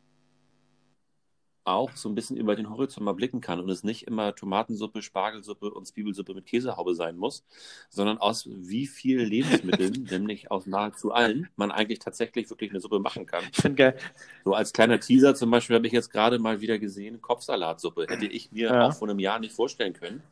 auch 1.64 1.90
so 1.96 2.08
ein 2.08 2.14
bisschen 2.14 2.36
über 2.36 2.54
den 2.54 2.70
Horizont 2.70 3.04
mal 3.04 3.12
blicken 3.12 3.40
kann 3.40 3.58
und 3.58 3.68
es 3.68 3.82
nicht 3.82 4.06
immer 4.06 4.34
Tomatensuppe, 4.34 5.02
Spargelsuppe 5.02 5.72
und 5.72 5.86
Zwiebelsuppe 5.86 6.32
mit 6.34 6.46
Käsehaube 6.46 6.94
sein 6.94 7.16
muss, 7.16 7.44
sondern 7.90 8.18
aus 8.18 8.48
wie 8.48 8.86
vielen 8.86 9.28
Lebensmitteln, 9.28 10.04
nämlich 10.10 10.50
aus 10.50 10.66
nahezu 10.66 11.12
allen, 11.12 11.48
man 11.56 11.72
eigentlich 11.72 11.98
tatsächlich 11.98 12.48
wirklich 12.50 12.70
eine 12.70 12.80
Suppe 12.80 13.00
machen 13.00 13.26
kann. 13.26 13.42
ich 13.50 13.56
finde 13.60 13.76
geil, 13.76 13.98
So 14.44 14.54
als 14.54 14.72
kleiner 14.72 15.00
Teaser 15.00 15.34
zum 15.34 15.50
Beispiel 15.50 15.74
habe 15.74 15.88
ich 15.88 15.92
jetzt 15.92 16.10
gerade 16.10 16.38
mal 16.38 16.60
wieder 16.60 16.78
gesehen, 16.78 17.20
Kopfsalatsuppe. 17.20 18.06
Hätte 18.08 18.26
ich 18.26 18.52
mir 18.52 18.68
Ja. 18.68 18.88
auch 18.88 18.94
vor 18.94 19.08
einem 19.08 19.18
Jahr 19.18 19.40
nicht 19.40 19.52
vorstellen 19.52 19.92
können. 19.92 20.22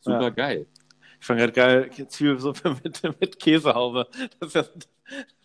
Super 0.00 0.22
Ja. 0.22 0.30
geil. 0.30 0.66
ich 1.20 1.26
fand 1.26 1.38
gerade 1.40 1.52
geil, 1.52 1.90
Zwiebelsuppe 2.08 2.76
mit, 2.84 3.02
mit 3.20 3.38
Käsehaube, 3.40 4.06
das 4.40 4.48
ist 4.48 4.54
ja, 4.54 4.64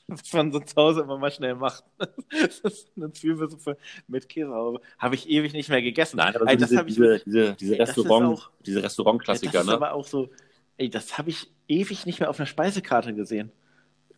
was 0.07 0.33
man 0.33 0.51
so 0.51 0.59
zu 0.59 0.75
Hause 0.75 1.01
immer 1.01 1.17
mal 1.17 1.31
schnell 1.31 1.55
macht. 1.55 1.83
Das 2.29 2.59
ist 2.59 2.91
eine 2.95 3.11
Zwiebelsuppe 3.11 3.77
mit 4.07 4.27
Käsehaube. 4.29 4.81
Habe 4.99 5.15
ich 5.15 5.27
ewig 5.29 5.53
nicht 5.53 5.69
mehr 5.69 5.81
gegessen. 5.81 6.17
Nein, 6.17 6.35
aber 6.35 6.47
Ey, 6.47 6.55
so 6.55 6.59
das 6.59 6.69
diese, 6.69 6.79
habe 6.79 6.89
ich 6.89 6.95
diese, 7.23 7.55
diese, 7.55 7.73
Ey, 7.73 7.77
das 7.79 7.89
ist 7.91 7.97
Restaurant, 7.97 8.37
auch- 8.37 8.51
diese 8.65 8.83
Restaurantklassiker, 8.83 9.51
das 9.51 9.61
ist 9.61 9.67
ne? 9.67 9.73
aber 9.73 9.93
auch 9.93 10.05
so, 10.05 10.29
ey, 10.77 10.89
das 10.89 11.17
habe 11.17 11.29
ich 11.29 11.49
ewig 11.67 12.05
nicht 12.05 12.19
mehr 12.19 12.29
auf 12.29 12.39
einer 12.39 12.45
Speisekarte 12.47 13.13
gesehen. 13.13 13.51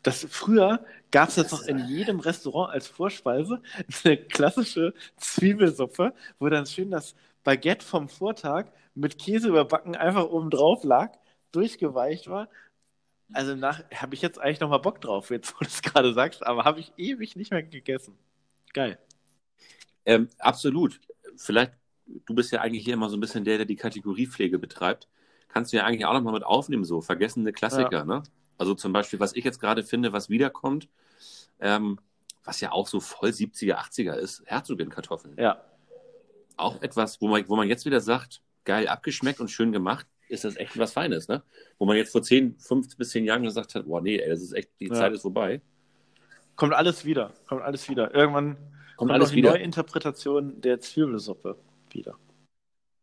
Das, 0.03 0.25
früher 0.29 0.85
gab 1.11 1.29
es 1.29 1.35
jetzt 1.35 1.51
noch 1.51 1.63
in 1.63 1.79
jedem 1.87 2.19
Restaurant 2.19 2.73
als 2.73 2.87
Vorspeise 2.87 3.61
eine 4.03 4.17
klassische 4.17 4.93
Zwiebelsuppe, 5.17 6.13
wo 6.39 6.49
dann 6.49 6.65
schön 6.65 6.91
das 6.91 7.15
Baguette 7.43 7.85
vom 7.85 8.07
Vortag 8.09 8.67
mit 8.95 9.19
Käse 9.19 9.49
überbacken 9.49 9.95
einfach 9.95 10.25
oben 10.25 10.49
drauf 10.49 10.83
lag, 10.83 11.11
durchgeweicht 11.51 12.29
war. 12.29 12.49
Also 13.33 13.55
nach 13.55 13.83
habe 13.93 14.15
ich 14.15 14.21
jetzt 14.21 14.39
eigentlich 14.39 14.59
noch 14.59 14.69
mal 14.69 14.77
Bock 14.77 15.01
drauf, 15.01 15.29
jetzt 15.29 15.53
wo 15.55 15.59
du 15.59 15.65
es 15.65 15.81
gerade 15.81 16.13
sagst, 16.13 16.45
aber 16.45 16.63
habe 16.63 16.79
ich 16.79 16.93
ewig 16.97 17.35
nicht 17.35 17.51
mehr 17.51 17.63
gegessen. 17.63 18.17
Geil. 18.73 18.97
Ähm, 20.05 20.29
absolut. 20.39 20.99
Vielleicht, 21.35 21.73
du 22.05 22.33
bist 22.33 22.51
ja 22.51 22.61
eigentlich 22.61 22.83
hier 22.83 22.93
immer 22.93 23.09
so 23.09 23.17
ein 23.17 23.19
bisschen 23.19 23.43
der, 23.43 23.57
der 23.57 23.65
die 23.65 23.75
Kategoriepflege 23.75 24.59
betreibt. 24.59 25.07
Kannst 25.47 25.73
du 25.73 25.77
ja 25.77 25.85
eigentlich 25.85 26.05
auch 26.05 26.13
nochmal 26.13 26.33
mit 26.33 26.43
aufnehmen, 26.43 26.83
so 26.83 27.01
vergessene 27.01 27.53
Klassiker, 27.53 28.05
ne? 28.05 28.23
Also 28.57 28.73
zum 28.73 28.93
Beispiel, 28.93 29.19
was 29.19 29.35
ich 29.35 29.43
jetzt 29.43 29.59
gerade 29.59 29.83
finde, 29.83 30.13
was 30.13 30.29
wiederkommt, 30.29 30.87
ähm, 31.59 31.99
was 32.43 32.61
ja 32.61 32.71
auch 32.71 32.87
so 32.87 32.99
voll 32.99 33.29
70er, 33.29 33.75
80er 33.75 34.13
ist, 34.13 34.43
Herzogin-Kartoffeln. 34.45 35.35
Ja. 35.37 35.61
Auch 36.57 36.81
etwas, 36.81 37.19
wo 37.19 37.27
man, 37.27 37.47
wo 37.49 37.55
man 37.55 37.67
jetzt 37.67 37.85
wieder 37.85 37.99
sagt, 37.99 38.41
geil 38.65 38.87
abgeschmeckt 38.87 39.39
und 39.39 39.49
schön 39.49 39.71
gemacht, 39.71 40.07
ist 40.27 40.43
das 40.43 40.55
echt 40.57 40.77
was 40.77 40.91
Feines, 40.93 41.27
ne? 41.27 41.43
Wo 41.77 41.85
man 41.85 41.97
jetzt 41.97 42.11
vor 42.11 42.23
10, 42.23 42.57
5 42.59 42.97
bis 42.97 43.09
10 43.11 43.25
Jahren 43.25 43.43
gesagt 43.43 43.75
hat, 43.75 43.85
boah, 43.85 44.01
nee, 44.01 44.17
ey, 44.17 44.29
das 44.29 44.41
ist 44.41 44.53
echt, 44.53 44.69
die 44.79 44.87
Ja. 44.87 44.95
Zeit 44.95 45.13
ist 45.13 45.21
vorbei. 45.21 45.61
Kommt 46.55 46.73
alles 46.73 47.05
wieder. 47.05 47.33
Kommt 47.47 47.61
alles 47.61 47.89
wieder. 47.89 48.13
Irgendwann 48.13 48.57
Kommt 48.97 49.09
noch 49.09 49.15
alles 49.15 49.29
die 49.31 49.37
wieder. 49.37 49.51
Neuinterpretation 49.51 50.61
der 50.61 50.79
Zwiebelsuppe 50.79 51.57
wieder. 51.91 52.15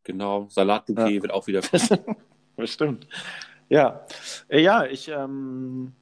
Genau, 0.05 0.49
Salatbouquet 0.49 1.15
Ja. 1.17 1.23
wird 1.23 1.33
auch 1.33 1.47
wieder 1.47 1.61
Bestimmt. 2.57 3.07
Ja, 3.69 4.05
äh, 4.49 4.61
ja, 4.61 4.85
ich, 4.85 5.09
ähm, 5.09 5.93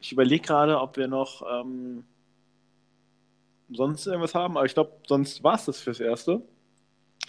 ich 0.00 0.12
überlege 0.12 0.44
gerade, 0.46 0.78
ob 0.80 0.96
wir 0.96 1.08
noch 1.08 1.42
ähm, 1.50 2.04
sonst 3.70 4.06
irgendwas 4.06 4.34
haben, 4.34 4.56
aber 4.56 4.66
ich 4.66 4.74
glaube, 4.74 4.92
sonst 5.06 5.42
war 5.42 5.54
es 5.54 5.64
das 5.64 5.80
fürs 5.80 6.00
Erste. 6.00 6.42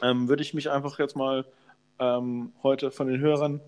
Ähm, 0.02 0.28
würde 0.28 0.42
ich 0.42 0.54
mich 0.54 0.70
einfach 0.70 1.00
jetzt 1.00 1.16
mal 1.16 1.46
ähm, 2.00 2.54
heute 2.64 2.92
von 2.92 3.08
den 3.08 3.20
Hörern 3.20 3.62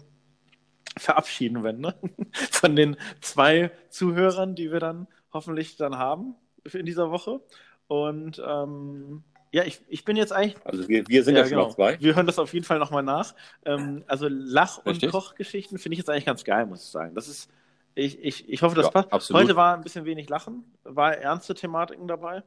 verabschieden, 0.97 1.63
wenn, 1.63 1.79
ne? 1.79 1.95
Von 2.51 2.75
den 2.75 2.95
zwei 3.21 3.71
Zuhörern, 3.89 4.55
die 4.55 4.71
wir 4.71 4.79
dann 4.79 5.07
hoffentlich 5.33 5.75
dann 5.75 5.97
haben 5.97 6.35
in 6.71 6.85
dieser 6.85 7.11
Woche. 7.11 7.41
Und 7.87 8.41
ähm, 8.45 9.23
ja, 9.51 9.63
ich, 9.63 9.81
ich 9.87 10.03
bin 10.03 10.17
jetzt 10.17 10.33
eigentlich. 10.33 10.55
Also 10.65 10.87
wir, 10.87 11.07
wir 11.07 11.23
sind 11.23 11.35
ja, 11.35 11.41
ja 11.41 11.45
schon 11.45 11.57
genau. 11.57 11.67
noch 11.67 11.75
zwei. 11.75 11.99
Wir 12.01 12.15
hören 12.15 12.25
das 12.25 12.39
auf 12.39 12.53
jeden 12.53 12.65
Fall 12.65 12.79
nochmal 12.79 13.03
nach. 13.03 13.35
Ähm, 13.65 14.03
also 14.07 14.27
Lach- 14.29 14.79
und 14.79 14.93
Richtig. 14.93 15.11
Kochgeschichten 15.11 15.77
finde 15.77 15.93
ich 15.93 15.99
jetzt 15.99 16.09
eigentlich 16.09 16.25
ganz 16.25 16.43
geil, 16.43 16.65
muss 16.65 16.83
ich 16.83 16.89
sagen. 16.89 17.15
Das 17.15 17.27
ist, 17.27 17.49
ich, 17.93 18.19
ich, 18.23 18.49
ich 18.49 18.61
hoffe, 18.61 18.75
das 18.75 18.85
Ja, 18.85 18.91
passt. 18.91 19.13
absolut. 19.13 19.43
Heute 19.43 19.55
war 19.55 19.75
ein 19.75 19.81
bisschen 19.81 20.05
wenig 20.05 20.29
Lachen, 20.29 20.65
war 20.83 21.15
ernste 21.15 21.53
Thematiken 21.53 22.07
dabei. 22.07 22.43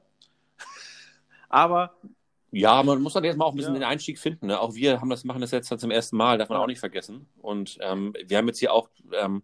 Aber 1.48 1.94
Ja, 2.50 2.82
man 2.82 3.02
muss 3.02 3.12
dann 3.12 3.24
jetzt 3.24 3.36
mal 3.36 3.44
auch 3.44 3.52
ein 3.52 3.56
bisschen 3.56 3.74
Ja. 3.74 3.80
den 3.80 3.88
Einstieg 3.88 4.18
finden. 4.18 4.46
Ne? 4.46 4.58
Auch 4.58 4.74
wir 4.74 5.00
haben 5.00 5.10
das, 5.10 5.24
machen 5.24 5.42
das 5.42 5.50
jetzt 5.50 5.68
zum 5.78 5.90
ersten 5.90 6.16
Mal, 6.16 6.38
darf 6.38 6.48
man 6.48 6.58
auch 6.58 6.66
nicht 6.66 6.80
vergessen. 6.80 7.26
Und 7.42 7.76
ähm, 7.82 8.14
wir 8.24 8.38
haben 8.38 8.46
jetzt 8.46 8.58
hier 8.58 8.72
auch, 8.72 8.88
ähm, 9.12 9.42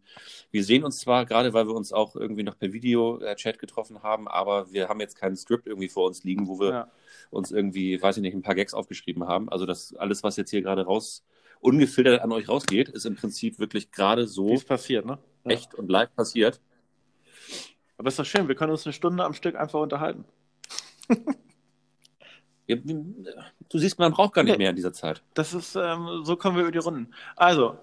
wir 0.50 0.64
sehen 0.64 0.84
uns 0.84 1.00
zwar 1.00 1.26
gerade, 1.26 1.52
weil 1.52 1.66
wir 1.66 1.74
uns 1.74 1.92
auch 1.92 2.16
irgendwie 2.16 2.44
noch 2.44 2.58
per 2.58 2.72
Video-Chat 2.72 3.58
getroffen 3.58 4.02
haben, 4.02 4.26
aber 4.26 4.72
wir 4.72 4.88
haben 4.88 5.00
jetzt 5.00 5.16
keinen 5.16 5.36
Skript 5.36 5.66
irgendwie 5.66 5.90
vor 5.90 6.06
uns 6.06 6.24
liegen, 6.24 6.48
wo 6.48 6.58
wir 6.58 6.70
ja, 6.70 6.90
uns 7.30 7.50
irgendwie, 7.52 8.00
weiß 8.00 8.16
ich 8.16 8.22
nicht, 8.22 8.34
ein 8.34 8.42
paar 8.42 8.54
Gags 8.54 8.72
aufgeschrieben 8.72 9.26
haben. 9.26 9.50
Also 9.50 9.66
das 9.66 9.94
alles, 9.96 10.22
was 10.22 10.36
jetzt 10.36 10.50
hier 10.50 10.62
gerade 10.62 10.86
raus 10.86 11.24
ungefiltert 11.60 12.22
an 12.22 12.32
euch 12.32 12.48
rausgeht, 12.48 12.88
ist 12.88 13.04
im 13.04 13.16
Prinzip 13.16 13.58
wirklich 13.58 13.90
gerade 13.90 14.26
so 14.26 14.48
wie 14.48 14.54
es 14.54 14.64
passiert, 14.64 15.04
ne? 15.04 15.18
Ja. 15.44 15.50
echt 15.50 15.74
und 15.74 15.90
live 15.90 16.14
passiert. 16.14 16.60
Aber 17.98 18.08
ist 18.08 18.18
doch 18.18 18.24
schön, 18.24 18.48
wir 18.48 18.54
können 18.54 18.72
uns 18.72 18.86
eine 18.86 18.92
Stunde 18.94 19.24
am 19.24 19.34
Stück 19.34 19.56
einfach 19.56 19.80
unterhalten. 19.80 20.24
Du 22.66 23.78
siehst, 23.78 23.98
man 23.98 24.12
braucht 24.12 24.34
gar 24.34 24.42
nicht 24.42 24.52
Nee. 24.52 24.58
mehr 24.58 24.70
in 24.70 24.76
dieser 24.76 24.92
Zeit. 24.92 25.22
Das 25.34 25.52
ist, 25.54 25.76
ähm, 25.76 26.22
so 26.24 26.36
kommen 26.36 26.56
wir 26.56 26.62
über 26.62 26.72
die 26.72 26.78
Runden. 26.78 27.12
Also, 27.36 27.76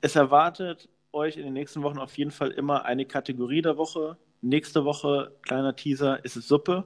es 0.00 0.16
erwartet 0.16 0.88
euch 1.12 1.36
in 1.36 1.44
den 1.44 1.52
nächsten 1.52 1.82
Wochen 1.82 1.98
auf 1.98 2.16
jeden 2.18 2.30
Fall 2.30 2.50
immer 2.50 2.84
eine 2.84 3.04
Kategorie 3.06 3.62
der 3.62 3.76
Woche. 3.76 4.16
Nächste 4.42 4.84
Woche, 4.84 5.32
kleiner 5.42 5.76
Teaser, 5.76 6.24
ist 6.24 6.36
es 6.36 6.48
Suppe 6.48 6.84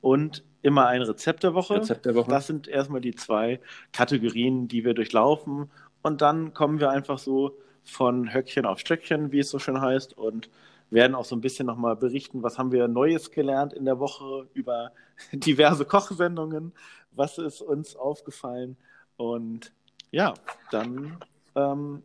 und 0.00 0.44
immer 0.62 0.86
ein 0.86 1.02
Rezept 1.02 1.42
der 1.42 1.54
Woche. 1.54 1.76
Rezept 1.76 2.04
der 2.06 2.14
Woche. 2.14 2.30
Das 2.30 2.46
sind 2.46 2.68
erstmal 2.68 3.00
die 3.00 3.14
zwei 3.14 3.60
Kategorien, 3.92 4.68
die 4.68 4.84
wir 4.84 4.94
durchlaufen. 4.94 5.70
Und 6.02 6.20
dann 6.20 6.52
kommen 6.54 6.78
wir 6.78 6.90
einfach 6.90 7.18
so 7.18 7.56
von 7.82 8.32
Höckchen 8.34 8.66
auf 8.66 8.78
Stöckchen, 8.80 9.32
wie 9.32 9.38
es 9.40 9.50
so 9.50 9.58
schön 9.58 9.80
heißt, 9.80 10.16
und 10.18 10.50
werden 10.90 11.14
auch 11.14 11.24
so 11.24 11.34
ein 11.34 11.40
bisschen 11.40 11.66
nochmal 11.66 11.96
berichten, 11.96 12.42
was 12.42 12.58
haben 12.58 12.72
wir 12.72 12.88
Neues 12.88 13.30
gelernt 13.30 13.72
in 13.72 13.84
der 13.84 13.98
Woche 13.98 14.48
über 14.54 14.92
diverse 15.32 15.84
Kochsendungen, 15.84 16.72
was 17.12 17.38
ist 17.38 17.62
uns 17.62 17.96
aufgefallen. 17.96 18.76
Und 19.16 19.72
ja, 20.10 20.34
dann 20.70 21.18
ähm, 21.54 22.02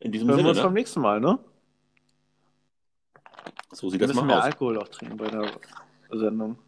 In 0.00 0.12
diesem 0.12 0.28
hören 0.28 0.38
wir 0.38 0.42
Sinne, 0.42 0.48
uns 0.50 0.62
beim 0.62 0.72
ne? 0.72 0.80
nächsten 0.80 1.00
Mal, 1.00 1.20
ne? 1.20 1.38
so 3.72 3.88
sieht 3.88 4.00
Wir 4.00 4.06
das 4.06 4.16
mal 4.16 4.24
mehr 4.24 4.38
aus. 4.38 4.44
Alkohol 4.44 4.78
auch 4.78 4.88
trinken 4.88 5.16
bei 5.16 5.28
der 5.28 5.50
Sendung. 6.10 6.58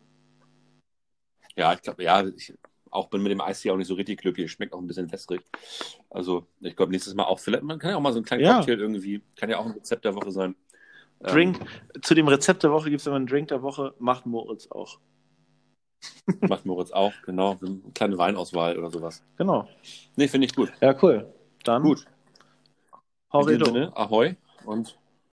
Ja, 1.56 1.72
ich 1.72 1.82
glaube, 1.82 2.02
ja, 2.02 2.26
ich 2.26 2.54
auch 2.90 3.08
bin 3.08 3.22
mit 3.22 3.30
dem 3.32 3.40
Eis 3.40 3.60
hier 3.60 3.72
auch 3.72 3.76
nicht 3.76 3.86
so 3.86 3.94
richtig 3.94 4.20
glücklich. 4.20 4.50
Schmeckt 4.50 4.72
auch 4.72 4.78
ein 4.78 4.86
bisschen 4.86 5.10
wässrig. 5.12 5.42
Also, 6.10 6.46
ich 6.60 6.74
glaube, 6.74 6.92
nächstes 6.92 7.14
Mal 7.14 7.24
auch 7.24 7.38
vielleicht, 7.38 7.62
man 7.62 7.78
kann 7.78 7.90
ja 7.90 7.96
auch 7.96 8.00
mal 8.00 8.12
so 8.12 8.18
einen 8.18 8.24
kleinen 8.26 8.42
Ja. 8.42 8.56
Cocktail 8.56 8.80
irgendwie, 8.80 9.22
kann 9.36 9.50
ja 9.50 9.58
auch 9.58 9.66
ein 9.66 9.72
Rezept 9.72 10.04
der 10.04 10.14
Woche 10.14 10.32
sein. 10.32 10.54
Ähm, 11.22 11.32
Drink, 11.32 11.60
zu 12.02 12.14
dem 12.14 12.28
Rezept 12.28 12.62
der 12.62 12.72
Woche 12.72 12.90
gibt 12.90 13.00
es 13.00 13.06
immer 13.06 13.16
einen 13.16 13.26
Drink 13.26 13.48
der 13.48 13.62
Woche, 13.62 13.94
macht 13.98 14.26
Moritz 14.26 14.68
auch. 14.70 14.98
macht 16.48 16.64
Moritz 16.64 16.92
auch, 16.92 17.12
genau. 17.24 17.58
Eine 17.60 17.80
kleine 17.94 18.16
Weinauswahl 18.16 18.78
oder 18.78 18.90
sowas. 18.90 19.22
Genau. 19.36 19.68
Nee, 20.16 20.28
finde 20.28 20.46
ich 20.46 20.54
gut. 20.54 20.72
Ja, 20.80 20.94
cool. 21.02 21.32
Dann 21.64 21.82
Gut. 21.82 22.06
Sinne, 23.32 23.92
Ahoi 23.94 24.34
und 24.64 24.98